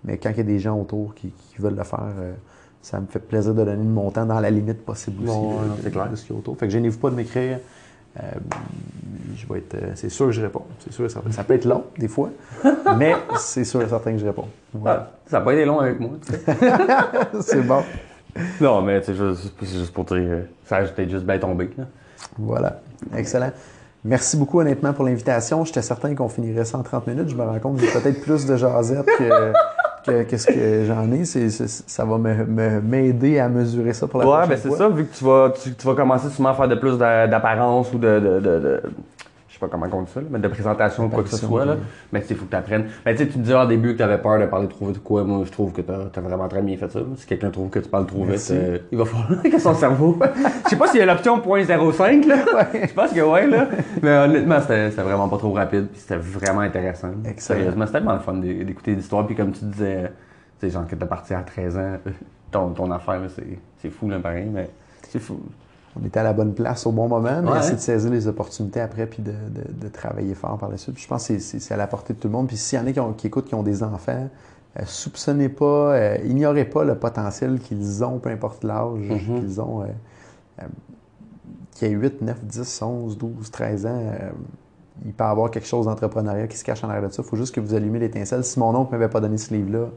[0.03, 2.33] Mais quand il y a des gens autour qui, veulent le faire, euh,
[2.81, 5.37] ça me fait plaisir de donner mon temps dans la limite possible aussi.
[5.81, 6.09] c'est clair.
[6.09, 6.57] De ce qu'il y a autour.
[6.57, 7.59] Fait que gênez-vous pas de m'écrire.
[8.21, 8.21] Euh,
[9.35, 10.65] je vais être, euh, c'est sûr que je réponds.
[10.79, 12.29] C'est sûr ça, ça peut être long, des fois,
[12.97, 14.47] mais c'est sûr et certain que je réponds.
[14.85, 16.11] Ah, ça n'a pas été long avec moi.
[17.41, 17.81] c'est bon.
[18.61, 21.69] Non, mais c'est juste, juste, pour dire, ça j'étais juste bien tombé.
[22.37, 22.81] Voilà,
[23.15, 23.51] excellent.
[24.05, 25.63] Merci beaucoup honnêtement pour l'invitation.
[25.63, 27.29] J'étais certain qu'on finirait ça en 30 minutes.
[27.29, 29.05] Je me rends compte que j'ai peut-être plus de jasette
[30.05, 31.23] que, que, ce que j'en ai.
[31.23, 34.55] ça va m'aider à mesurer ça pour la prochaine fois.
[34.55, 36.75] Ouais, ben c'est ça, vu que tu vas, tu, vas commencer souvent à faire de
[36.75, 38.81] plus d'apparence ou de,
[39.67, 41.65] comment on dit ça, mais de présentation ou quoi que ce soit.
[41.65, 41.77] Là.
[42.11, 42.85] Mais il faut que tu apprennes.
[43.05, 45.23] Mais tu me disais au début que tu avais peur de parler trop vite quoi.
[45.23, 46.99] Moi, je trouve que tu as, vraiment très bien fait ça.
[47.15, 50.17] Si quelqu'un trouve que tu parles trop vite, euh, il va falloir que son cerveau.
[50.65, 52.37] Je sais pas s'il y a l'option .05 là.
[52.73, 53.67] Je pense que ouais là.
[54.01, 55.87] Mais honnêtement, c'était vraiment pas trop rapide.
[55.87, 57.11] Puis c'était vraiment intéressant.
[57.37, 59.25] Sérieusement, c'était tellement le fun d'écouter l'histoire.
[59.25, 60.11] Puis comme tu disais,
[60.59, 61.97] tu sais, genre que t'es parti à 13 ans,
[62.51, 63.21] ton, ton affaire,
[63.77, 64.69] c'est fou là, pareil, mais
[65.09, 65.39] c'est fou
[65.99, 68.81] on était à la bonne place au bon moment, mais essayer de saisir les opportunités
[68.81, 70.97] après puis de, travailler fort par la suite.
[70.97, 72.47] je pense que c'est à la portée de tout le monde.
[72.47, 74.27] Puis s'il y en a qui, écoutent, qui ont des enfants,
[74.79, 79.39] euh, soupçonnez pas, euh, ignorez pas le potentiel qu'ils ont, peu importe l'âge mm-hmm.
[79.39, 79.83] qu'ils ont.
[79.83, 80.65] Euh,
[81.75, 84.01] qui a 8, 9, 10, 11, 12, 13 ans,
[85.03, 87.23] il peut y avoir quelque chose d'entrepreneuriat qui se cache en arrière de ça.
[87.25, 88.43] Il faut juste que vous allumez l'étincelle.
[88.43, 89.87] Si mon oncle ne m'avait pas donné ce livre-là,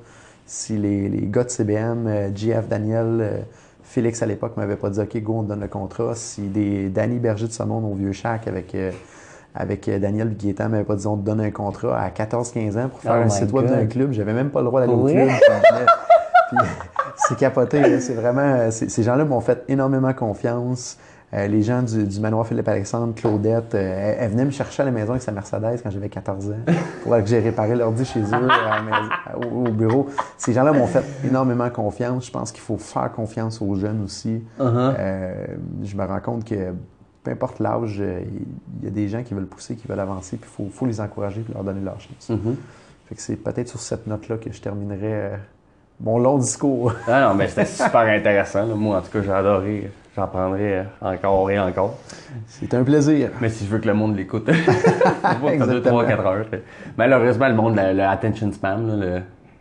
[0.46, 3.44] si les, les, gars de CBM, GF, Daniel,
[3.86, 6.14] Félix, à l'époque, m'avait pas dit OK, go, on te donne le contrat.
[6.14, 8.90] Si des Danny Berger de ce monde au vieux chac avec, euh,
[9.54, 12.88] avec euh, Daniel Guétan m'avait pas dit on te donne un contrat à 14-15 ans
[12.88, 15.04] pour faire oh un site web d'un club, j'avais même pas le droit d'aller au
[15.04, 15.30] club.
[17.16, 18.70] c'est capoté, c'est vraiment.
[18.70, 20.98] Ces gens-là m'ont fait énormément confiance.
[21.36, 25.10] Euh, les gens du, manoir Philippe-Alexandre, Claudette, euh, elle, venait me chercher à la maison
[25.10, 26.54] avec sa Mercedes quand j'avais 14 ans
[27.02, 28.48] pour que j'ai réparé l'ordi chez eux
[29.52, 30.06] au, bureau.
[30.38, 32.26] Ces gens-là m'ont fait énormément confiance.
[32.26, 34.42] Je pense qu'il faut faire confiance aux jeunes aussi.
[34.58, 34.94] Uh-huh.
[34.98, 35.46] Euh,
[35.82, 36.72] je me rends compte que
[37.22, 40.48] peu importe l'âge, il y a des gens qui veulent pousser, qui veulent avancer, puis
[40.58, 42.30] il faut, les encourager et leur donner leur chance.
[42.30, 42.54] Uh-huh.
[43.16, 45.32] c'est peut-être sur cette note-là que je terminerai
[46.00, 46.94] mon long discours.
[47.08, 48.66] ah non, mais c'était super intéressant.
[48.68, 49.90] Moi, en tout cas, j'ai adoré.
[50.16, 51.98] J'en prendrai encore et encore.
[52.46, 53.32] C'est un plaisir.
[53.42, 54.50] Mais si je veux que le monde l'écoute,
[55.22, 56.46] ça dure 3-4 heures.
[56.96, 58.78] Malheureusement, le monde, le, attention span,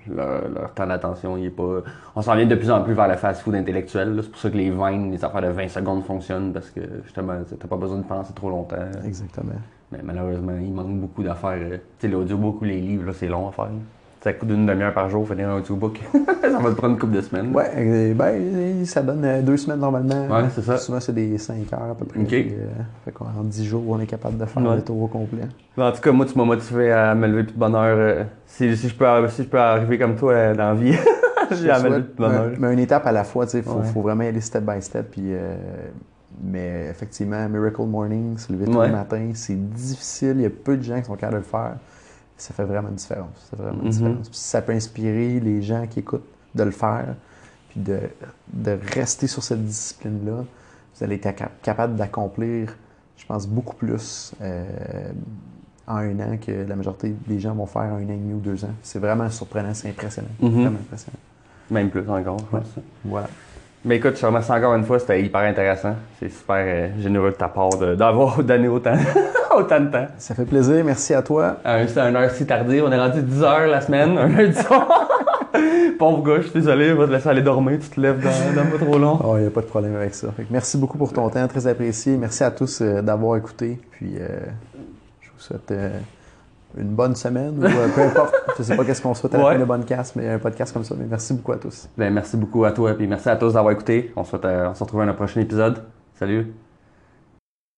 [0.08, 1.82] leur, temps d'attention, il est pas.
[2.16, 4.18] On s'en vient de plus en plus vers le fast-food intellectuel.
[4.22, 7.34] C'est pour ça que les vines, les affaires de 20 secondes fonctionnent parce que justement,
[7.60, 8.78] t'as pas besoin de penser trop longtemps.
[9.04, 9.60] Exactement.
[9.92, 11.60] Mais malheureusement, il manque beaucoup d'affaires.
[11.60, 13.72] Tu sais, l'audiobook ou les livres, c'est long à faire.
[14.26, 16.00] Ça coûte une demi-heure par jour, finir un audiobook.
[16.42, 17.56] ça va te prendre une couple de semaines.
[17.56, 20.26] Ouais, ben, ça donne euh, deux semaines normalement.
[20.26, 20.78] Ouais, c'est ça.
[20.78, 22.20] Souvent, c'est des cinq heures à peu près.
[22.20, 22.34] OK.
[22.34, 22.66] Euh,
[23.06, 25.44] fait qu'en dix jours, on est capable de faire le tour au complet.
[25.78, 27.98] En tout cas, moi, tu m'as motivé à me lever plus de bonne heure.
[28.00, 30.96] Euh, si, si, je peux, si je peux arriver comme toi dans la vie,
[31.52, 32.52] j'ai à me lever de bonne heure.
[32.58, 34.82] Mais, une étape à la fois, tu sais, il faut, faut, vraiment aller step by
[34.82, 35.12] step.
[35.12, 35.34] Puis,
[36.44, 40.34] mais effectivement, Miracle Morning, se lever tôt le matin, c'est difficile.
[40.38, 41.76] Il y a peu de gens qui sont capables de le faire
[42.38, 43.48] ça fait vraiment une différence.
[43.50, 43.92] Ça, vraiment une mhm.
[43.92, 44.30] différence.
[44.32, 47.16] ça peut inspirer les gens qui écoutent de le faire,
[47.70, 48.00] puis de,
[48.54, 50.44] de rester sur cette discipline-là.
[50.96, 52.76] Vous allez être capable d'accomplir,
[53.18, 55.12] je pense, beaucoup plus euh,
[55.88, 58.34] en un an que la majorité des gens vont faire en un an et demi
[58.34, 58.74] ou deux ans.
[58.82, 60.30] C'est vraiment surprenant, c'est impressionnant.
[60.40, 60.50] Mhm.
[60.52, 61.20] Vraiment impressionnant.
[61.70, 62.76] Même plus encore, je pense.
[63.04, 63.28] Voilà.
[63.88, 65.94] Mais écoute, je te remercie encore une fois, c'était hyper intéressant.
[66.20, 68.96] C'est super euh, généreux de ta part d'avoir donné autant,
[69.56, 70.08] autant de temps.
[70.18, 71.58] Ça fait plaisir, merci à toi.
[71.64, 74.60] Euh, c'est une heure si tardive, on est rendu 10 heures la semaine, un lundi
[74.60, 75.08] soir.
[76.00, 78.64] Pauvre gars, je suis désolé, on va te laisser aller dormir, tu te lèves dans,
[78.64, 79.20] dans pas trop long.
[79.24, 80.30] Oh, il n'y a pas de problème avec ça.
[80.50, 82.18] merci beaucoup pour ton temps, très apprécié.
[82.18, 83.80] Merci à tous euh, d'avoir écouté.
[83.92, 84.16] Puis
[85.22, 85.72] je vous souhaite
[86.78, 88.36] une bonne semaine ou peu importe.
[88.58, 90.84] Je sais pas qu'est-ce qu'on souhaite à la fin de podcast, mais un podcast comme
[90.84, 90.96] ça.
[90.98, 91.90] Mais merci beaucoup à tous.
[91.98, 94.12] Ben, merci beaucoup à toi, et merci à tous d'avoir écouté.
[94.16, 95.84] On se, on se retrouve dans un prochain épisode.
[96.14, 96.65] Salut!